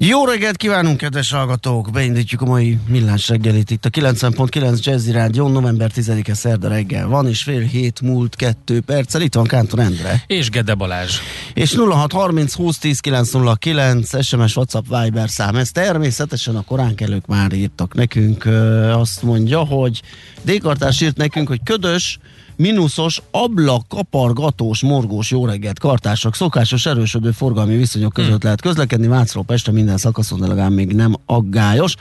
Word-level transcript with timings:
Jó 0.00 0.24
reggelt 0.24 0.56
kívánunk, 0.56 0.96
kedves 0.96 1.30
hallgatók! 1.30 1.90
Beindítjuk 1.90 2.40
a 2.40 2.44
mai 2.44 2.78
millás 2.88 3.28
reggelit 3.28 3.70
itt 3.70 3.84
a 3.84 3.90
90.9 3.90 4.82
Jazzy 4.82 5.10
Rádió, 5.10 5.48
november 5.48 5.90
10-e 5.94 6.34
szerda 6.34 6.68
reggel 6.68 7.06
van, 7.06 7.28
és 7.28 7.42
fél 7.42 7.60
hét 7.60 8.00
múlt 8.00 8.36
kettő 8.36 8.80
perccel. 8.80 9.20
Itt 9.20 9.34
van 9.34 9.46
Kántor 9.46 9.78
Endre. 9.78 10.22
És 10.26 10.50
Gede 10.50 10.74
Balázs. 10.74 11.16
És 11.54 11.74
0630 11.74 12.54
20 12.54 12.78
10 12.78 13.00
909 13.00 14.24
SMS, 14.24 14.56
WhatsApp, 14.56 14.84
Viber 14.88 15.28
szám. 15.28 15.56
Ez 15.56 15.70
természetesen 15.70 16.56
a 16.56 16.62
koránkelők 16.62 17.26
már 17.26 17.52
írtak 17.52 17.94
nekünk. 17.94 18.44
Azt 18.92 19.22
mondja, 19.22 19.58
hogy 19.58 20.02
Dékartás 20.42 21.00
írt 21.00 21.16
nekünk, 21.16 21.48
hogy 21.48 21.60
ködös, 21.64 22.18
mínuszos, 22.58 23.22
ablak, 23.30 23.88
kapargatós, 23.88 24.82
morgós 24.82 25.30
jó 25.30 25.46
reggelt, 25.46 25.78
kartások, 25.78 26.34
szokásos 26.34 26.86
erősödő 26.86 27.30
forgalmi 27.30 27.76
viszonyok 27.76 28.12
között 28.12 28.30
hmm. 28.30 28.40
lehet 28.42 28.60
közlekedni, 28.60 29.06
Vácról 29.06 29.44
Pestre 29.44 29.72
minden 29.72 29.96
szakaszon, 29.96 30.40
de 30.40 30.46
legalább 30.46 30.72
még 30.72 30.92
nem 30.92 31.14
aggályos. 31.26 31.94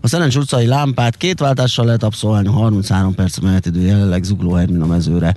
A 0.00 0.08
Szerencs 0.08 0.36
utcai 0.36 0.66
lámpát 0.66 1.16
két 1.16 1.40
váltással 1.40 1.84
lehet 1.84 2.02
abszolválni, 2.02 2.48
33 2.48 3.14
perc 3.14 3.38
menetidő 3.38 3.80
jelenleg 3.80 4.22
zugló 4.22 4.54
a 4.54 4.86
mezőre. 4.86 5.36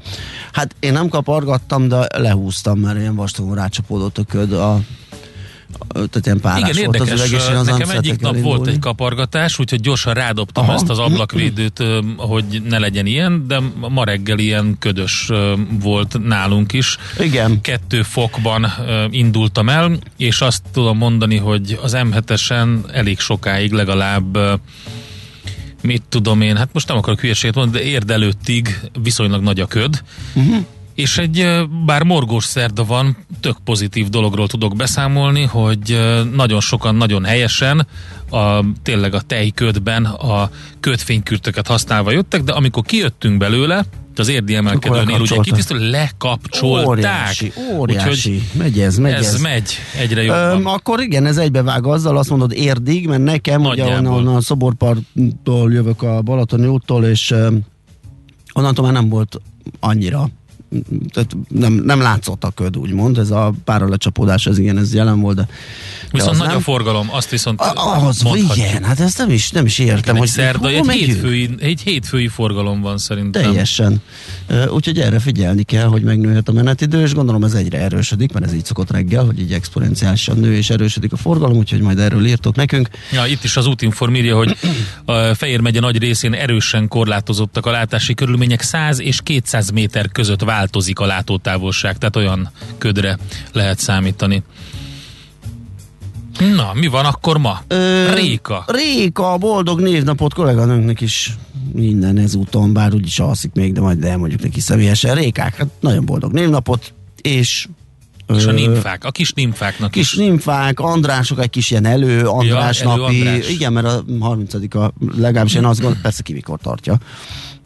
Hát 0.52 0.76
én 0.80 0.94
nem 0.94 1.10
kapargattam, 1.10 1.88
de 1.88 2.08
lehúztam, 2.18 2.80
mert 2.80 2.98
ilyen 2.98 3.16
vastagon 3.16 3.56
rácsapódott 3.56 4.18
a 4.18 4.24
köd 4.24 4.54
a 4.54 4.80
tehát 5.94 6.26
ilyen 6.26 6.40
párás 6.40 6.70
Igen, 6.70 6.84
volt 6.86 6.96
érdekes. 6.96 7.22
az 7.22 7.32
üveg, 7.32 7.52
én 7.52 7.56
az 7.56 7.68
Nekem 7.68 7.90
egyik 7.90 8.20
nap 8.20 8.40
volt 8.40 8.68
egy 8.68 8.80
kapargatás, 8.80 9.60
úgyhogy 9.60 9.82
gyorsan 9.82 10.14
rádobtam 10.14 10.64
Aha. 10.64 10.74
ezt 10.74 10.90
az 10.90 11.00
ablakvédőt, 11.00 11.84
hogy 12.18 12.62
ne 12.70 12.80
legyen 12.80 13.06
ilyen, 13.06 13.48
de 13.48 13.62
ma 13.90 14.04
reggel 14.04 14.40
ilyen 14.40 14.76
ködös 14.80 15.30
volt 15.82 16.20
nálunk 16.24 16.74
is. 16.74 16.98
Igen. 17.20 17.62
Kettő 17.62 18.02
fokban 18.02 18.74
indultam 19.10 19.70
el, 19.70 19.98
és 20.18 20.42
azt 20.42 20.62
tudom 20.74 20.98
mondani, 20.98 21.38
hogy 21.38 21.80
az 21.82 21.98
M7-esen 21.98 22.92
elég 22.92 23.20
sokáig 23.20 23.72
legalább 23.72 24.38
mit 25.82 26.04
tudom 26.10 26.42
én, 26.42 26.58
hát 26.58 26.70
most 26.74 26.88
nem 26.88 26.98
akarok 26.98 27.20
hülyeséget 27.20 27.56
mondani, 27.56 27.84
de 27.84 27.90
érdelőttig 27.90 28.80
viszonylag 29.04 29.42
nagy 29.42 29.60
a 29.60 29.66
köd, 29.66 30.04
uh-huh. 30.34 30.66
És 30.96 31.18
egy, 31.18 31.48
bár 31.86 32.04
morgós 32.04 32.44
szerda 32.44 32.86
van, 32.86 33.18
tök 33.40 33.58
pozitív 33.64 34.10
dologról 34.10 34.48
tudok 34.48 34.76
beszámolni, 34.76 35.44
hogy 35.44 36.00
nagyon 36.34 36.60
sokan 36.60 36.96
nagyon 36.96 37.24
helyesen 37.24 37.88
a, 38.30 38.64
tényleg 38.84 39.14
a 39.14 39.22
tejködben 39.22 40.06
a 40.06 40.50
ködfénykürtöket 40.80 41.68
használva 41.68 42.12
jöttek, 42.12 42.44
de 42.44 42.52
amikor 42.52 42.84
kijöttünk 42.84 43.38
belőle, 43.38 43.86
az 44.20 44.28
érdi 44.28 44.56
emelkedőnél 44.56 45.20
ugye 45.20 45.38
kitisztul, 45.42 45.78
lekapcsolták. 45.78 46.88
Óriási, 46.88 47.52
óriási. 47.78 48.32
Úgyhogy 48.32 48.50
megy 48.58 48.80
ez, 48.80 48.98
megy 48.98 49.14
ez. 49.14 49.26
ez 49.26 49.42
megy 49.42 49.72
egyre 49.98 50.24
jobban. 50.24 50.58
Öm, 50.58 50.66
akkor 50.66 51.02
igen, 51.02 51.26
ez 51.26 51.38
egybevág 51.38 51.86
azzal, 51.86 52.18
azt 52.18 52.30
mondod 52.30 52.54
érdig, 52.54 53.08
mert 53.08 53.24
nekem 53.24 53.62
Nagyjából. 53.62 54.00
ugye 54.00 54.10
onnan 54.10 54.36
a 54.36 54.42
Szoborparttól 54.42 55.72
jövök 55.72 56.02
a 56.02 56.22
Balatoni 56.22 56.68
úttól, 56.68 57.06
és 57.06 57.32
öm, 57.32 57.60
onnantól 58.54 58.86
már 58.86 58.94
nem 58.94 59.10
volt 59.10 59.42
annyira 59.80 60.30
tehát 61.14 61.36
nem, 61.48 61.74
nem 61.74 62.02
látszott 62.02 62.44
a 62.44 62.50
köd, 62.50 62.78
úgymond, 62.78 63.18
ez 63.18 63.32
a 63.32 63.54
pára 63.64 63.88
lecsapódás, 63.88 64.46
ez 64.46 64.58
igen, 64.58 64.78
ez 64.78 64.94
jelen 64.94 65.20
volt, 65.20 65.36
de 65.36 65.48
Viszont 66.12 66.38
nagy 66.38 66.48
nem. 66.48 66.58
a 66.58 66.60
forgalom, 66.60 67.08
azt 67.12 67.30
viszont 67.30 67.60
a, 67.60 68.06
Az, 68.08 68.26
igen, 68.56 68.84
hát 68.84 69.00
ezt 69.00 69.18
nem 69.18 69.30
is, 69.30 69.50
nem 69.52 69.66
is 69.66 69.80
értem, 69.80 70.18
hogy 70.18 70.28
szerda, 70.28 70.70
egy 70.70 70.90
hétfői, 70.90 71.50
egy 71.60 71.82
hétfői 71.82 72.28
forgalom 72.28 72.82
van 72.82 72.98
szerintem. 72.98 73.42
Teljesen. 73.42 74.02
Úgyhogy 74.70 75.00
erre 75.00 75.20
figyelni 75.20 75.64
kell, 75.64 75.88
hogy 75.88 76.02
megnőhet 76.02 76.50
a 76.50 76.52
menetidő, 76.52 77.02
és 77.02 77.14
gondolom 77.14 77.44
ez 77.44 77.54
egyre 77.54 77.78
erősödik, 77.78 78.32
mert 78.32 78.46
ez 78.46 78.54
így 78.54 78.66
szokott 78.66 78.92
reggel, 78.92 79.26
hogy 79.26 79.40
így 79.40 79.54
exponenciálisan 79.54 80.38
nő 80.38 80.54
és 80.56 80.70
erősödik 80.70 81.14
a 81.14 81.18
forgalom, 81.18 81.58
úgyhogy 81.58 81.82
majd 81.82 82.00
erről 82.00 82.26
írtok 82.26 82.56
nekünk. 82.56 82.90
Ja, 83.12 83.26
itt 83.26 83.44
is 83.44 83.58
az 83.58 83.68
útinform 83.68 84.16
írja, 84.16 84.36
hogy 84.36 84.58
a 85.06 85.34
Fejér 85.34 85.60
megye 85.60 85.80
nagy 85.80 85.98
részén 85.98 86.34
erősen 86.34 86.88
korlátozottak 86.88 87.66
a 87.66 87.72
látási 87.72 88.14
körülmények 88.14 88.62
100 88.62 89.00
és 89.00 89.20
200 89.24 89.70
méter 89.70 90.12
között 90.12 90.44
változik 90.66 91.00
a 91.00 91.06
látótávolság, 91.06 91.98
tehát 91.98 92.16
olyan 92.16 92.50
ködre 92.78 93.18
lehet 93.52 93.80
számítani. 93.80 94.44
Na, 96.56 96.72
mi 96.74 96.88
van 96.88 97.06
akkor 97.06 97.38
ma? 97.38 97.62
Ö, 97.68 98.14
Réka. 98.14 98.64
Réka, 98.68 99.38
boldog 99.38 99.82
névnapot 99.82 100.34
kolléganőnknek 100.34 101.02
is 101.02 101.34
minden 101.74 102.18
ezúton, 102.18 102.74
bár 102.74 102.94
úgyis 102.94 103.20
alszik 103.20 103.52
még, 103.54 103.74
de 103.74 103.82
majd 103.82 104.04
elmondjuk 104.04 104.42
neki 104.42 104.60
személyesen. 104.60 105.16
Rékák, 105.16 105.56
hát 105.56 105.68
nagyon 105.80 106.06
boldog 106.06 106.32
névnapot, 106.32 106.94
és 107.22 107.68
és 108.36 108.46
a 108.46 108.52
nimfák, 108.52 109.04
a 109.04 109.12
kis 109.12 109.34
nimfáknak 109.34 109.92
kis 109.92 110.12
is. 110.12 110.18
nimfák, 110.18 110.80
Andrások 110.80 111.42
egy 111.42 111.50
kis 111.50 111.72
ilyen 111.72 111.86
elő, 111.86 112.28
András 112.28 112.80
ja, 112.80 112.88
napi. 112.88 113.22
Elő 113.22 113.30
András. 113.30 113.50
Igen, 113.50 113.74
mert 113.74 113.86
a 113.86 114.04
30-a 114.06 114.92
legalábbis 115.18 115.54
én 115.54 115.66
azt 115.66 115.80
gondolom, 115.80 116.02
persze 116.02 116.24
ki 116.24 116.34
mikor 116.34 116.60
tartja. 116.62 116.98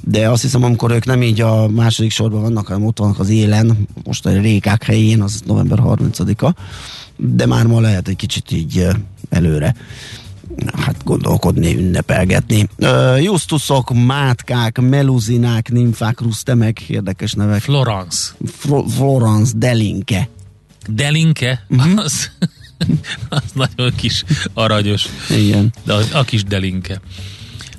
De 0.02 0.30
azt 0.30 0.42
hiszem, 0.42 0.64
amikor 0.64 0.92
ők 0.92 1.06
nem 1.06 1.22
így 1.22 1.42
a 1.42 1.68
második 1.68 2.12
sorban 2.12 2.42
vannak, 2.42 2.68
hanem 2.68 2.86
ott 2.86 3.00
vannak 3.00 3.20
az 3.20 3.30
élen, 3.30 3.88
most 4.04 4.26
a 4.26 4.42
rékák 4.42 4.84
helyén, 4.84 5.22
az 5.22 5.42
november 5.46 5.80
30-a 5.84 6.54
de 7.22 7.46
már 7.46 7.66
ma 7.66 7.80
lehet 7.80 8.08
egy 8.08 8.16
kicsit 8.16 8.52
így 8.52 8.88
előre 9.30 9.76
hát 10.74 11.04
gondolkodni, 11.04 11.76
ünnepelgetni. 11.76 12.68
Uh, 12.78 13.24
Justusok, 13.24 13.94
mátkák, 14.06 14.80
meluzinák, 14.82 15.72
nimfák, 15.72 16.22
rusztemek, 16.22 16.80
érdekes 16.80 17.34
nevek. 17.34 17.62
Florence. 17.62 18.32
Fro- 18.46 18.92
Florence, 18.92 19.54
Delinke. 19.56 20.30
Delinke? 20.88 21.66
Uh-huh. 21.70 22.00
Az, 22.00 22.32
az 23.30 23.44
nagyon 23.54 23.92
kis 23.96 24.24
aranyos. 24.54 25.06
Igen. 25.30 25.74
De 25.84 25.94
a, 25.94 26.02
a 26.14 26.24
kis 26.24 26.44
Delinke. 26.44 27.02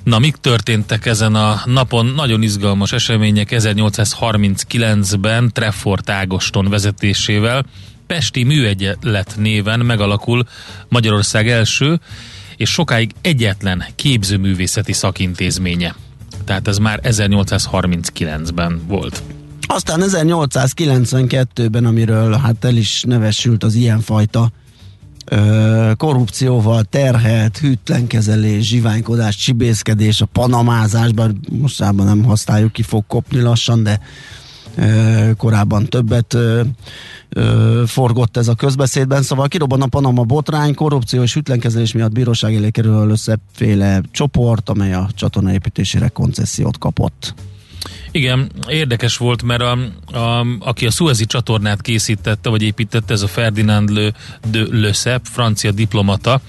Na, 0.03 0.19
mik 0.19 0.35
történtek 0.35 1.05
ezen 1.05 1.35
a 1.35 1.61
napon? 1.65 2.05
Nagyon 2.05 2.41
izgalmas 2.41 2.91
események 2.91 3.49
1839-ben 3.51 5.51
Treffort 5.53 6.09
Ágoston 6.09 6.69
vezetésével 6.69 7.65
Pesti 8.07 8.43
Műegylet 8.43 9.33
néven 9.37 9.79
megalakul 9.79 10.43
Magyarország 10.89 11.49
első 11.49 11.99
és 12.57 12.69
sokáig 12.69 13.11
egyetlen 13.21 13.83
képzőművészeti 13.95 14.93
szakintézménye. 14.93 15.95
Tehát 16.45 16.67
ez 16.67 16.77
már 16.77 16.99
1839-ben 17.03 18.81
volt. 18.87 19.23
Aztán 19.61 20.01
1892-ben, 20.03 21.85
amiről 21.85 22.33
hát 22.33 22.65
el 22.65 22.75
is 22.75 23.03
nevesült 23.03 23.63
az 23.63 23.75
ilyenfajta 23.75 24.51
korrupcióval 25.97 26.83
terhelt, 26.83 27.57
hűtlenkezelés, 27.57 28.67
zsiványkodás, 28.67 29.35
csibészkedés, 29.35 30.21
a 30.21 30.25
panamázásban, 30.25 31.39
mostában 31.49 32.05
nem 32.05 32.23
használjuk, 32.23 32.71
ki 32.71 32.81
fog 32.81 33.03
kopni 33.07 33.41
lassan, 33.41 33.83
de 33.83 33.99
korábban 35.37 35.85
többet 35.85 36.37
forgott 37.85 38.37
ez 38.37 38.47
a 38.47 38.55
közbeszédben, 38.55 39.21
szóval 39.21 39.47
kirobban 39.47 39.81
a 39.81 39.87
Panama 39.87 40.23
botrány, 40.23 40.73
korrupció 40.73 41.21
és 41.21 41.33
hűtlenkezelés 41.33 41.91
miatt 41.91 42.11
bíróság 42.11 42.55
elé 42.55 42.69
kerül 42.69 43.09
összeféle 43.09 44.01
csoport, 44.11 44.69
amely 44.69 44.93
a 44.93 45.09
csatorna 45.15 45.53
építésére 45.53 46.07
koncesziót 46.07 46.77
kapott. 46.77 47.33
Igen, 48.11 48.51
érdekes 48.67 49.17
volt, 49.17 49.43
mert 49.43 49.61
a, 49.61 49.77
a, 50.17 50.45
aki 50.59 50.85
a 50.85 50.91
Suezi 50.91 51.25
csatornát 51.25 51.81
készítette, 51.81 52.49
vagy 52.49 52.61
építette, 52.61 53.13
ez 53.13 53.21
a 53.21 53.27
Ferdinand 53.27 53.89
Le, 53.89 54.11
de 54.51 54.65
Lesseps, 54.71 55.29
francia 55.29 55.71
diplomata, 55.71 56.41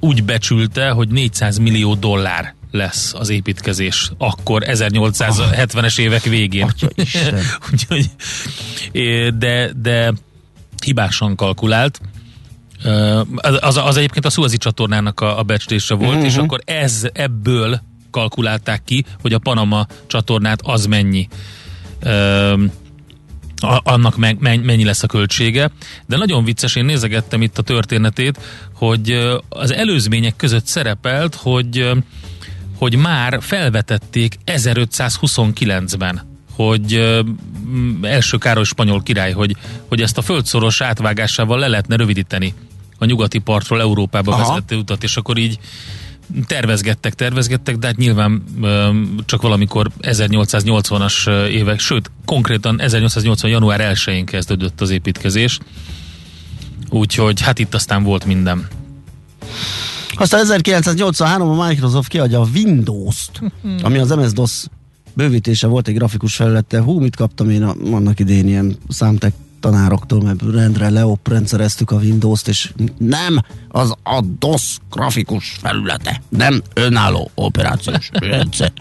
úgy 0.00 0.24
becsülte, 0.24 0.90
hogy 0.90 1.08
400 1.08 1.58
millió 1.58 1.94
dollár 1.94 2.54
lesz 2.70 3.14
az 3.14 3.28
építkezés 3.28 4.10
akkor 4.18 4.62
1870-es 4.66 5.98
évek 5.98 6.22
végén. 6.22 6.70
Úgyhogy, 7.72 8.10
de, 9.38 9.70
de 9.82 10.12
hibásan 10.84 11.36
kalkulált. 11.36 12.00
Ö, 12.82 13.20
Az, 13.36 13.76
az 13.76 13.96
egyébként 13.96 14.24
a 14.24 14.30
Suezi 14.30 14.56
csatornának 14.56 15.20
a, 15.20 15.38
a 15.38 15.42
becslése 15.42 15.94
volt, 15.94 16.10
uh-huh. 16.10 16.26
és 16.26 16.36
akkor 16.36 16.60
ez 16.64 17.06
ebből 17.12 17.80
kalkulálták 18.10 18.84
ki, 18.84 19.04
hogy 19.20 19.32
a 19.32 19.38
Panama 19.38 19.86
csatornát 20.06 20.60
az 20.62 20.86
mennyi. 20.86 21.28
Ö, 22.00 22.52
a- 23.62 23.80
annak 23.82 24.16
meg, 24.16 24.40
mennyi 24.40 24.84
lesz 24.84 25.02
a 25.02 25.06
költsége. 25.06 25.70
De 26.06 26.16
nagyon 26.16 26.44
vicces, 26.44 26.76
én 26.76 26.84
nézegettem 26.84 27.42
itt 27.42 27.58
a 27.58 27.62
történetét, 27.62 28.40
hogy 28.74 29.28
az 29.48 29.72
előzmények 29.72 30.36
között 30.36 30.66
szerepelt, 30.66 31.34
hogy 31.34 31.90
hogy 32.80 32.96
már 32.96 33.38
felvetették 33.42 34.36
1529-ben, 34.46 36.22
hogy 36.52 36.94
ö, 36.94 37.20
első 38.02 38.36
Károly 38.38 38.64
spanyol 38.64 39.02
király, 39.02 39.32
hogy, 39.32 39.56
hogy 39.88 40.00
ezt 40.00 40.18
a 40.18 40.22
földszoros 40.22 40.80
átvágásával 40.80 41.58
le 41.58 41.68
lehetne 41.68 41.96
rövidíteni 41.96 42.54
a 42.98 43.04
nyugati 43.04 43.38
partról 43.38 43.80
Európába 43.80 44.32
Aha. 44.32 44.48
vezető 44.48 44.76
utat, 44.76 45.02
és 45.02 45.16
akkor 45.16 45.38
így 45.38 45.58
tervezgettek, 46.46 47.14
tervezgettek, 47.14 47.76
de 47.76 47.86
hát 47.86 47.96
nyilván 47.96 48.44
csak 49.24 49.42
valamikor 49.42 49.90
1880-as 50.00 51.26
ö, 51.26 51.46
évek, 51.46 51.78
sőt, 51.78 52.10
konkrétan 52.24 52.80
1880. 52.80 53.50
január 53.50 53.92
1-én 53.94 54.24
kezdődött 54.24 54.80
az 54.80 54.90
építkezés, 54.90 55.58
úgyhogy 56.90 57.40
hát 57.40 57.58
itt 57.58 57.74
aztán 57.74 58.02
volt 58.02 58.24
minden. 58.24 58.68
Aztán 60.14 60.40
1983 60.40 61.58
a 61.58 61.66
Microsoft 61.66 62.08
kiadja 62.08 62.40
a 62.40 62.46
Windows-t, 62.54 63.40
ami 63.82 63.98
az 63.98 64.10
MS-DOS 64.10 64.64
bővítése 65.14 65.66
volt 65.66 65.88
egy 65.88 65.94
grafikus 65.94 66.36
felülete. 66.36 66.80
Hú, 66.80 67.00
mit 67.00 67.16
kaptam 67.16 67.50
én 67.50 67.62
a, 67.62 67.74
annak 67.92 68.20
idén 68.20 68.48
ilyen 68.48 68.76
számtek 68.88 69.32
tanároktól, 69.60 70.22
mert 70.22 70.42
rendre 70.52 70.90
leop 70.90 71.28
rendszereztük 71.28 71.90
a 71.90 71.96
Windows-t, 71.96 72.48
és 72.48 72.72
nem, 72.98 73.40
az 73.68 73.94
a 74.02 74.24
DOS 74.38 74.78
grafikus 74.90 75.56
felülete, 75.60 76.22
nem 76.28 76.62
önálló 76.74 77.30
operációs 77.34 78.10
rendszer. 78.32 78.72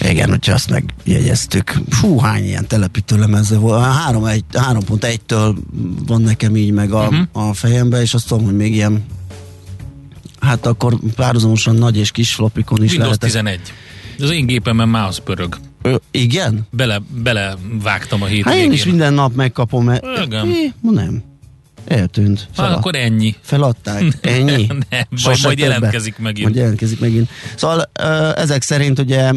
Igen, 0.00 0.28
hogyha 0.28 0.52
azt 0.52 0.70
megjegyeztük. 0.70 1.72
Fú, 1.88 2.18
hány 2.18 2.44
ilyen 2.44 2.66
telepítő 2.66 3.18
lemeze 3.18 3.58
volt. 3.58 3.84
3.1-től 4.10 5.56
van 6.06 6.20
nekem 6.20 6.56
így 6.56 6.70
meg 6.70 6.92
a, 6.92 7.02
uh-huh. 7.02 7.48
a 7.48 7.54
fejembe, 7.54 8.00
és 8.00 8.14
azt 8.14 8.28
tudom, 8.28 8.44
hogy 8.44 8.56
még 8.56 8.74
ilyen 8.74 9.04
hát 10.40 10.66
akkor 10.66 10.98
párhuzamosan 11.16 11.74
nagy 11.74 11.96
és 11.96 12.10
kis 12.10 12.34
flopikon 12.34 12.82
is 12.82 12.90
Windows 12.90 13.18
lehetett. 13.20 13.30
11. 13.30 13.60
Az 14.18 14.30
én 14.30 14.46
gépemen 14.46 14.88
mouse 14.88 15.22
pörög. 15.22 15.58
Ö, 15.86 15.94
igen? 16.10 16.66
Bele, 16.70 17.00
bele 17.22 17.54
vágtam 17.82 18.22
a 18.22 18.24
Hát 18.24 18.34
hétvégén. 18.34 18.60
én 18.64 18.72
is 18.72 18.84
minden 18.84 19.12
nap 19.14 19.34
megkapom. 19.34 19.84
mert- 19.84 20.04
Igen. 20.24 20.46
É, 20.50 20.72
nem. 20.80 21.22
Eltűnt. 21.88 22.40
Hát 22.40 22.48
Felad, 22.54 22.72
akkor 22.78 22.94
ennyi. 22.96 23.34
Feladták. 23.40 24.02
Ennyi? 24.20 24.66
Nem, 24.66 24.78
majd, 24.90 25.06
Sose 25.16 25.46
majd 25.46 25.58
többet. 25.58 25.72
jelentkezik 25.72 26.18
megint. 26.18 26.44
Majd 26.44 26.56
jelentkezik 26.56 27.00
megint. 27.00 27.28
Szóval 27.56 27.90
ö, 28.00 28.30
ezek 28.36 28.62
szerint 28.62 28.98
ugye 28.98 29.32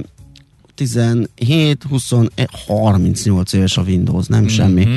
17, 0.78 1.84
20, 1.90 2.12
38 2.68 3.54
éves 3.54 3.78
a 3.78 3.82
Windows, 3.82 4.26
nem 4.28 4.40
Mhm. 4.44 4.50
semmi. 4.50 4.88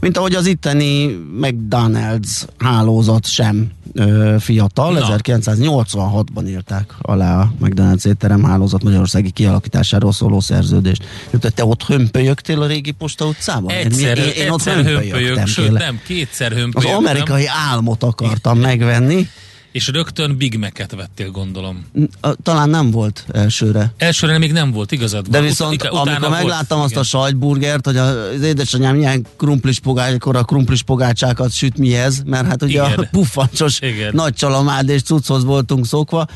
Mint 0.00 0.16
ahogy 0.16 0.34
az 0.34 0.46
itteni 0.46 1.18
McDonald's 1.40 2.42
hálózat 2.58 3.26
sem 3.26 3.70
ö, 3.92 4.36
fiatal, 4.38 4.92
Na. 4.92 4.98
1986-ban 5.00 6.48
írták 6.48 6.94
alá 7.00 7.40
a 7.40 7.52
McDonald's 7.62 8.06
étterem 8.06 8.42
hálózat 8.44 8.82
magyarországi 8.82 9.30
kialakításáról 9.30 10.12
szóló 10.12 10.40
szerződést. 10.40 11.04
Te, 11.40 11.50
te 11.50 11.64
ott 11.64 11.82
hömpölyögtél 11.84 12.62
a 12.62 12.66
régi 12.66 12.90
posta 12.90 13.26
utcában? 13.26 13.70
Egyszer, 13.74 14.18
én, 14.18 14.24
én, 14.24 14.30
én 14.32 14.50
ott 14.50 14.58
egyszer 14.58 14.74
hömpölyögtem, 14.74 15.10
hömpölyög, 15.20 15.46
sőt 15.46 15.72
nem, 15.72 16.00
kétszer 16.06 16.52
Az 16.52 16.58
hömpölyögtem. 16.58 16.96
amerikai 17.04 17.44
álmot 17.70 18.02
akartam 18.02 18.58
megvenni, 18.58 19.28
És 19.76 19.88
rögtön 19.88 20.36
Big 20.36 20.58
Mac-et 20.58 20.94
vettél, 20.94 21.30
gondolom. 21.30 21.84
A- 22.20 22.34
talán 22.42 22.70
nem 22.70 22.90
volt 22.90 23.24
elsőre. 23.32 23.92
Elsőre 23.96 24.38
még 24.38 24.52
nem 24.52 24.70
volt, 24.72 24.92
igazad 24.92 25.22
van. 25.22 25.30
De 25.30 25.38
Ut- 25.40 25.48
viszont 25.48 25.74
utána 25.74 26.00
amikor 26.00 26.20
volt, 26.20 26.30
megláttam 26.30 26.80
azt 26.80 26.90
igen. 26.90 27.02
a 27.02 27.04
sajtburgert, 27.04 27.84
hogy 27.84 27.96
az 27.96 28.40
édesanyám 28.42 28.96
ilyen 28.98 29.26
krumplis 29.36 29.78
pogácsákor 29.78 30.36
a 30.36 30.42
krumplis 30.42 30.82
pogácsákat 30.82 31.52
süt 31.52 31.78
mihez, 31.78 32.22
mert 32.26 32.46
hát 32.46 32.62
ugye 32.62 32.84
Igen. 32.84 32.98
a 32.98 33.08
puffancsos 33.10 33.80
Igen. 33.80 34.10
nagy 34.14 34.34
csalamád 34.34 34.88
és 34.88 35.02
cucchoz 35.02 35.44
voltunk 35.44 35.86
szokva, 35.86 36.26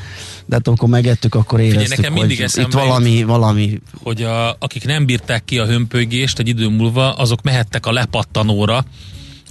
de 0.45 0.55
hát 0.55 0.67
amikor 0.67 0.89
megettük, 0.89 1.35
akkor 1.35 1.59
éreztük, 1.59 1.97
nekem 1.97 2.13
mindig 2.13 2.39
hogy 2.51 2.63
itt 2.63 2.73
valami, 2.73 3.23
valami 3.23 3.81
hogy 4.03 4.23
a, 4.23 4.55
akik 4.59 4.85
nem 4.85 5.05
bírták 5.05 5.45
ki 5.45 5.59
a 5.59 5.65
hömpölygést 5.65 6.39
egy 6.39 6.47
idő 6.47 6.67
múlva, 6.67 7.13
azok 7.13 7.41
mehettek 7.41 7.85
a 7.85 7.91
lepattanóra, 7.91 8.85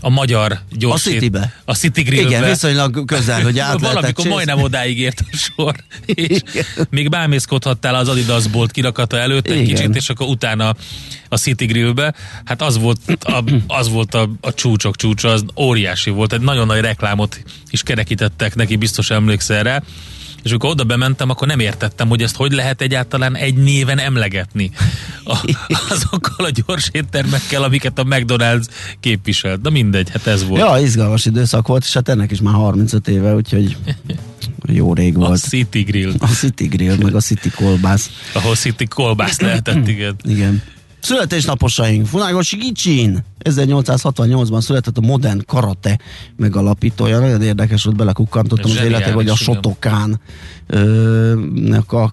a 0.00 0.08
magyar 0.08 0.60
gyors 0.70 1.06
A 1.06 1.10
Citybe. 1.10 1.54
A 1.64 1.74
City 1.74 2.02
Grillbe. 2.02 2.28
igen, 2.28 2.48
viszonylag 2.48 3.04
közel, 3.04 3.42
hogy 3.42 3.58
át 3.58 3.80
Valamikor 3.92 4.26
majdnem 4.26 4.62
odáig 4.62 4.98
ért 4.98 5.20
a 5.32 5.36
sor, 5.36 5.74
és 6.04 6.40
Igen. 6.52 6.64
még 6.90 7.08
bámészkodhattál 7.08 7.94
az 7.94 8.08
Adidas 8.08 8.46
bolt 8.46 8.70
kirakata 8.70 9.18
előtt 9.18 9.46
egy 9.46 9.60
Igen. 9.60 9.74
kicsit, 9.74 9.96
és 9.96 10.08
akkor 10.08 10.26
utána 10.26 10.74
a 11.28 11.36
City 11.36 11.64
Grillbe. 11.64 12.14
Hát 12.44 12.62
az 12.62 12.78
volt 12.78 13.00
a, 13.20 13.44
az 13.66 13.88
volt 13.88 14.14
a, 14.14 14.30
a 14.40 14.54
csúcsok 14.54 14.96
csúcsa, 14.96 15.28
az 15.28 15.44
óriási 15.56 16.10
volt. 16.10 16.32
Egy 16.32 16.40
nagyon 16.40 16.66
nagy 16.66 16.80
reklámot 16.80 17.42
is 17.70 17.82
kerekítettek 17.82 18.54
neki, 18.54 18.76
biztos 18.76 19.10
emlékszel 19.10 19.62
rá. 19.62 19.82
És 20.42 20.50
amikor 20.50 20.70
oda 20.70 20.84
bementem, 20.84 21.30
akkor 21.30 21.46
nem 21.46 21.60
értettem, 21.60 22.08
hogy 22.08 22.22
ezt 22.22 22.36
hogy 22.36 22.52
lehet 22.52 22.80
egyáltalán 22.80 23.36
egy 23.36 23.54
néven 23.54 23.98
emlegetni. 23.98 24.70
A, 25.24 25.36
azokkal 25.90 26.44
a 26.46 26.50
gyors 26.66 26.88
éttermekkel, 26.92 27.62
amiket 27.62 27.98
a 27.98 28.04
McDonald's 28.04 28.66
képviselt. 29.00 29.60
De 29.60 29.70
mindegy, 29.70 30.10
hát 30.10 30.26
ez 30.26 30.46
volt. 30.46 30.60
Ja, 30.60 30.78
izgalmas 30.80 31.24
időszak 31.26 31.66
volt, 31.66 31.84
és 31.84 31.92
hát 31.92 32.08
ennek 32.08 32.30
is 32.30 32.40
már 32.40 32.54
35 32.54 33.08
éve, 33.08 33.34
úgyhogy 33.34 33.76
jó 34.66 34.94
rég 34.94 35.16
A 35.16 35.18
volt. 35.18 35.40
City 35.40 35.80
Grill, 35.82 36.12
A 36.18 36.26
City 36.26 36.66
Grill, 36.66 36.96
meg 37.02 37.14
a 37.14 37.20
City 37.20 37.50
kolbász. 37.50 38.10
ahol 38.32 38.54
City 38.54 38.86
kolbász 38.86 39.40
lehetett, 39.40 39.88
igen. 39.94 40.16
Igen. 40.22 40.62
Születésnaposaink. 41.00 42.06
Funágosi 42.06 42.56
Gicsin 42.56 43.24
1868-ban 43.44 44.60
született 44.60 44.96
a 44.96 45.00
modern 45.00 45.42
karate 45.46 45.98
megalapítója. 46.36 47.18
Nagyon 47.18 47.42
érdekes, 47.42 47.84
hogy 47.84 47.94
belekukkantottam 47.94 48.70
az 48.70 48.76
életek, 48.84 49.14
hogy 49.14 49.28
a. 49.28 49.34
Sotokán 49.34 50.20
ö, 50.66 51.40
a 51.86 52.12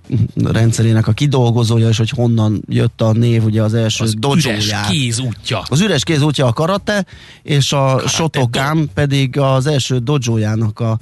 rendszerének 0.51 1.08
a 1.08 1.12
kidolgozója, 1.12 1.88
és 1.88 1.98
hogy 1.98 2.10
honnan 2.10 2.63
jött 2.70 3.01
a 3.01 3.12
név, 3.12 3.44
ugye 3.44 3.62
az 3.62 3.74
első 3.74 4.03
Az 4.03 4.13
üres 4.13 4.44
dojóját. 4.44 4.89
kéz 4.89 5.20
útja. 5.20 5.63
Az 5.70 5.82
üres 5.82 6.03
kéz 6.03 6.22
útja 6.22 6.46
a 6.46 6.53
karate, 6.53 7.06
és 7.44 7.72
a 7.72 7.77
karate 7.86 8.08
Sotokán 8.08 8.89
pedig 8.94 9.39
az 9.39 9.67
első 9.67 9.98
dojójának 9.98 10.79
a, 10.79 11.00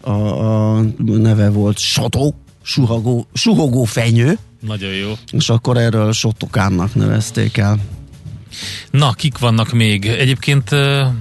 a, 0.00 0.10
a 0.10 0.80
neve 1.04 1.50
volt 1.50 1.78
Soto, 1.78 2.32
suhogó, 2.62 3.26
suhogó 3.32 3.84
fenyő, 3.84 4.38
Nagyon 4.66 4.92
jó. 4.92 5.12
és 5.30 5.48
akkor 5.48 5.76
erről 5.76 6.12
Sotokánnak 6.12 6.94
nevezték 6.94 7.56
el. 7.56 7.78
Na, 8.90 9.12
kik 9.12 9.38
vannak 9.38 9.72
még? 9.72 10.06
Egyébként 10.06 10.70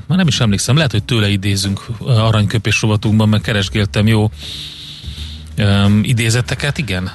már 0.07 0.17
nem 0.17 0.27
is 0.27 0.39
emlékszem, 0.39 0.75
lehet, 0.75 0.91
hogy 0.91 1.03
tőle 1.03 1.29
idézünk 1.29 1.85
aranyköpés 1.99 2.81
rovatunkban, 2.81 3.29
mert 3.29 3.43
keresgéltem 3.43 4.07
jó 4.07 4.31
um, 5.57 5.99
idézeteket, 6.03 6.77
igen. 6.77 7.11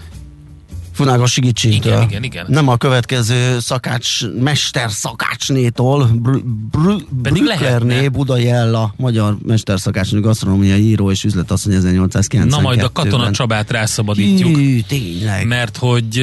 Funága 0.97 1.27
Sigicsintől. 1.27 1.93
Igen, 1.93 2.09
igen, 2.09 2.23
igen. 2.23 2.47
Nem 2.49 2.69
a 2.69 2.77
következő 2.77 3.59
szakács, 3.59 4.21
mester 4.41 4.91
szakácsnétól, 4.91 6.11
Br- 6.23 7.05
Brücklerné. 7.11 8.09
Budai 8.09 8.49
Ella, 8.51 8.95
magyar 8.97 9.37
mesterszakácsnő, 9.47 10.21
gasztronómiai 10.21 10.81
író 10.81 11.11
és 11.11 11.25
üzletasszony 11.25 11.73
1892 11.73 12.49
Na 12.51 12.61
majd 12.61 12.83
a 12.83 12.93
Katona 12.93 13.31
Csabát 13.31 13.71
rászabadítjuk. 13.71 14.57
Hű, 14.57 14.81
tényleg. 14.81 15.47
mert 15.47 15.77
hogy 15.77 16.19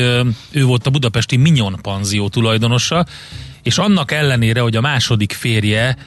ő 0.52 0.64
volt 0.64 0.88
a 0.88 0.90
budapesti 0.90 1.36
Minyon 1.36 1.80
panzió 1.82 2.30
tulajdonosa, 2.30 3.06
és 3.64 3.78
annak 3.78 4.12
ellenére, 4.12 4.62
hogy 4.62 4.76
a 4.76 4.82
második 4.82 5.32
férje, 5.32 5.98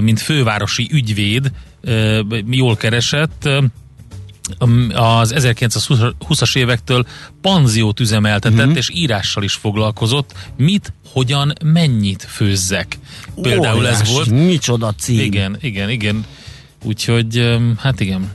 mint 0.00 0.20
fővárosi 0.20 0.88
ügyvéd, 0.92 1.50
jól 2.50 2.76
keresett, 2.76 3.48
az 4.94 5.34
1920-as 5.36 6.56
évektől 6.56 7.06
panziót 7.40 8.00
üzemeltetett, 8.00 8.58
uh-huh. 8.58 8.76
és 8.76 8.90
írással 8.94 9.42
is 9.42 9.54
foglalkozott, 9.54 10.32
mit, 10.56 10.92
hogyan, 11.12 11.52
mennyit 11.64 12.26
főzzek. 12.28 12.98
Például 13.42 13.76
Óriás, 13.76 14.00
ez 14.00 14.12
volt. 14.12 14.30
Micsoda 14.30 14.94
cím. 14.98 15.20
Igen, 15.20 15.56
igen, 15.60 15.90
igen. 15.90 16.24
Úgyhogy, 16.82 17.58
hát 17.78 18.00
igen. 18.00 18.30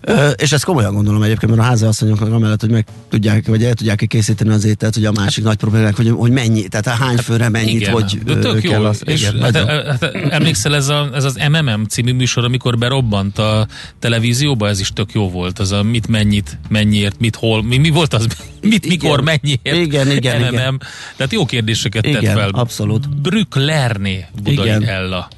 Ö, 0.00 0.28
és 0.28 0.52
ezt 0.52 0.64
komolyan 0.64 0.94
gondolom 0.94 1.22
egyébként, 1.22 1.52
mert 1.52 1.64
a 1.64 1.70
házi 1.70 1.84
asszonyok 1.84 2.20
amellett, 2.20 2.60
hogy 2.60 2.70
meg 2.70 2.86
tudják, 3.08 3.46
vagy 3.46 3.64
el 3.64 3.74
tudják 3.74 4.04
készíteni 4.08 4.50
az 4.50 4.64
ételt, 4.64 4.94
hogy 4.94 5.04
a 5.04 5.12
másik 5.12 5.44
hát, 5.44 5.44
nagy 5.44 5.56
problémák, 5.56 5.96
hogy, 5.96 6.10
hogy 6.10 6.30
mennyi, 6.30 6.68
tehát 6.68 6.98
hány 6.98 7.16
főre 7.16 7.48
mennyit, 7.48 7.80
igen, 7.80 7.92
hogy 7.92 8.18
de 8.24 8.36
tök 8.38 8.60
kell 8.60 8.80
jó. 8.80 8.86
az. 8.86 9.02
És 9.04 9.20
igen, 9.20 9.40
hát, 9.42 9.52
nagyon. 9.52 9.86
hát, 9.86 10.04
emlékszel 10.30 10.74
ez, 10.74 10.88
a, 10.88 11.08
ez 11.14 11.24
az 11.24 11.38
MMM 11.50 11.84
című 11.84 12.12
műsor, 12.12 12.44
amikor 12.44 12.78
berobbant 12.78 13.38
a 13.38 13.66
televízióba, 13.98 14.68
ez 14.68 14.80
is 14.80 14.90
tök 14.92 15.12
jó 15.12 15.30
volt. 15.30 15.58
Az 15.58 15.72
a 15.72 15.82
mit, 15.82 16.08
mennyit, 16.08 16.58
mennyiért, 16.68 17.18
mit, 17.18 17.36
hol, 17.36 17.62
mi, 17.62 17.76
mi 17.76 17.90
volt 17.90 18.14
az, 18.14 18.26
mit, 18.62 18.84
Igen. 18.84 18.88
mikor, 18.88 19.20
mennyiért, 19.20 19.86
Igen, 19.86 20.10
igen, 20.10 20.40
MMM. 20.40 20.52
igen. 20.52 20.80
Tehát 21.16 21.32
jó 21.32 21.44
kérdéseket 21.44 22.02
tett 22.02 22.22
Igen, 22.22 22.36
fel. 22.36 22.48
abszolút. 22.48 23.20
Brück 23.20 23.54
Lerné, 23.54 24.26
Budai 24.42 24.66
Igen. 24.66 24.84
Ella. 24.84 25.28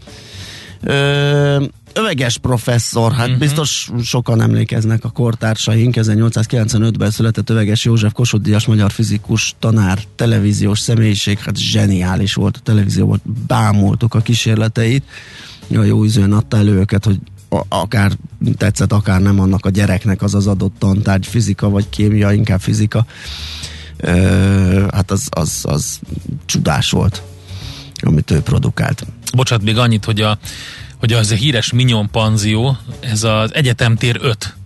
Ö, 0.83 1.65
öveges 1.99 2.39
professzor, 2.39 3.13
hát 3.13 3.27
uh-huh. 3.27 3.39
biztos 3.39 3.91
sokan 4.03 4.41
emlékeznek 4.41 5.05
a 5.05 5.11
kortársaink, 5.11 5.95
1895-ben 5.99 7.11
született 7.11 7.51
öveges 7.51 7.85
József 7.85 8.13
Kossuth 8.13 8.67
magyar 8.67 8.91
fizikus, 8.91 9.55
tanár, 9.59 9.99
televíziós 10.17 10.79
személyiség, 10.79 11.39
hát 11.39 11.57
zseniális 11.57 12.35
volt 12.35 12.57
a 12.57 12.61
televízióban, 12.63 13.21
bámultuk 13.47 14.15
a 14.15 14.21
kísérleteit, 14.21 15.05
a 15.75 15.83
jó 15.83 16.05
ízűen 16.05 16.33
adta 16.33 16.57
elő 16.57 16.79
őket, 16.79 17.05
hogy 17.05 17.19
akár 17.69 18.13
tetszett, 18.57 18.93
akár 18.93 19.21
nem 19.21 19.41
annak 19.41 19.67
a 19.67 19.71
gyereknek 19.71 20.23
az 20.23 20.35
az 20.35 20.47
adott 20.47 20.75
tantárgy, 20.79 21.27
fizika 21.27 21.69
vagy 21.69 21.89
kémia, 21.89 22.33
inkább 22.33 22.61
fizika. 22.61 23.07
Ö, 23.97 24.87
hát 24.93 25.11
az, 25.11 25.29
az, 25.31 25.61
az 25.63 26.01
csodás 26.45 26.91
volt, 26.91 27.23
amit 28.01 28.31
ő 28.31 28.41
produkált. 28.41 29.07
Bocsát, 29.35 29.63
még 29.63 29.79
annyit, 29.79 30.05
hogy 30.05 30.21
a 30.21 30.39
hogy 30.99 31.13
az 31.13 31.31
a 31.31 31.35
híres 31.35 31.73
Mignon 31.73 32.11
panzió, 32.11 32.77
ez 33.01 33.23
az 33.23 33.55
Egyetemtér 33.55 34.19
5 34.21 34.57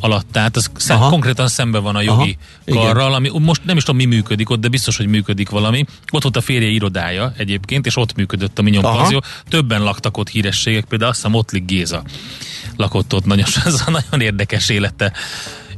alatt, 0.00 0.26
tehát 0.32 0.56
az 0.56 0.70
szem, 0.76 0.98
konkrétan 0.98 1.48
szembe 1.48 1.78
van 1.78 1.96
a 1.96 2.00
jogi 2.00 2.20
Aha, 2.20 2.52
igen. 2.64 2.82
karral, 2.82 3.14
ami 3.14 3.30
most 3.38 3.64
nem 3.64 3.76
is 3.76 3.82
tudom 3.82 4.00
mi 4.00 4.14
működik 4.14 4.50
ott, 4.50 4.60
de 4.60 4.68
biztos, 4.68 4.96
hogy 4.96 5.06
működik 5.06 5.48
valami. 5.48 5.84
Ott 6.12 6.22
volt 6.22 6.36
a 6.36 6.40
férje 6.40 6.68
irodája 6.68 7.32
egyébként, 7.36 7.86
és 7.86 7.96
ott 7.96 8.14
működött 8.14 8.58
a 8.58 8.62
Aha. 8.82 8.96
panzió. 8.96 9.22
Többen 9.48 9.82
laktak 9.82 10.16
ott 10.16 10.28
hírességek, 10.28 10.84
például 10.84 11.10
azt 11.10 11.20
hiszem 11.20 11.34
Ottlik 11.34 11.64
Géza 11.64 12.02
lakott 12.76 13.14
ott, 13.14 13.24
nagyon, 13.24 13.46
ez 13.64 13.82
a 13.86 13.90
nagyon 13.90 14.20
érdekes 14.26 14.68
élete 14.68 15.12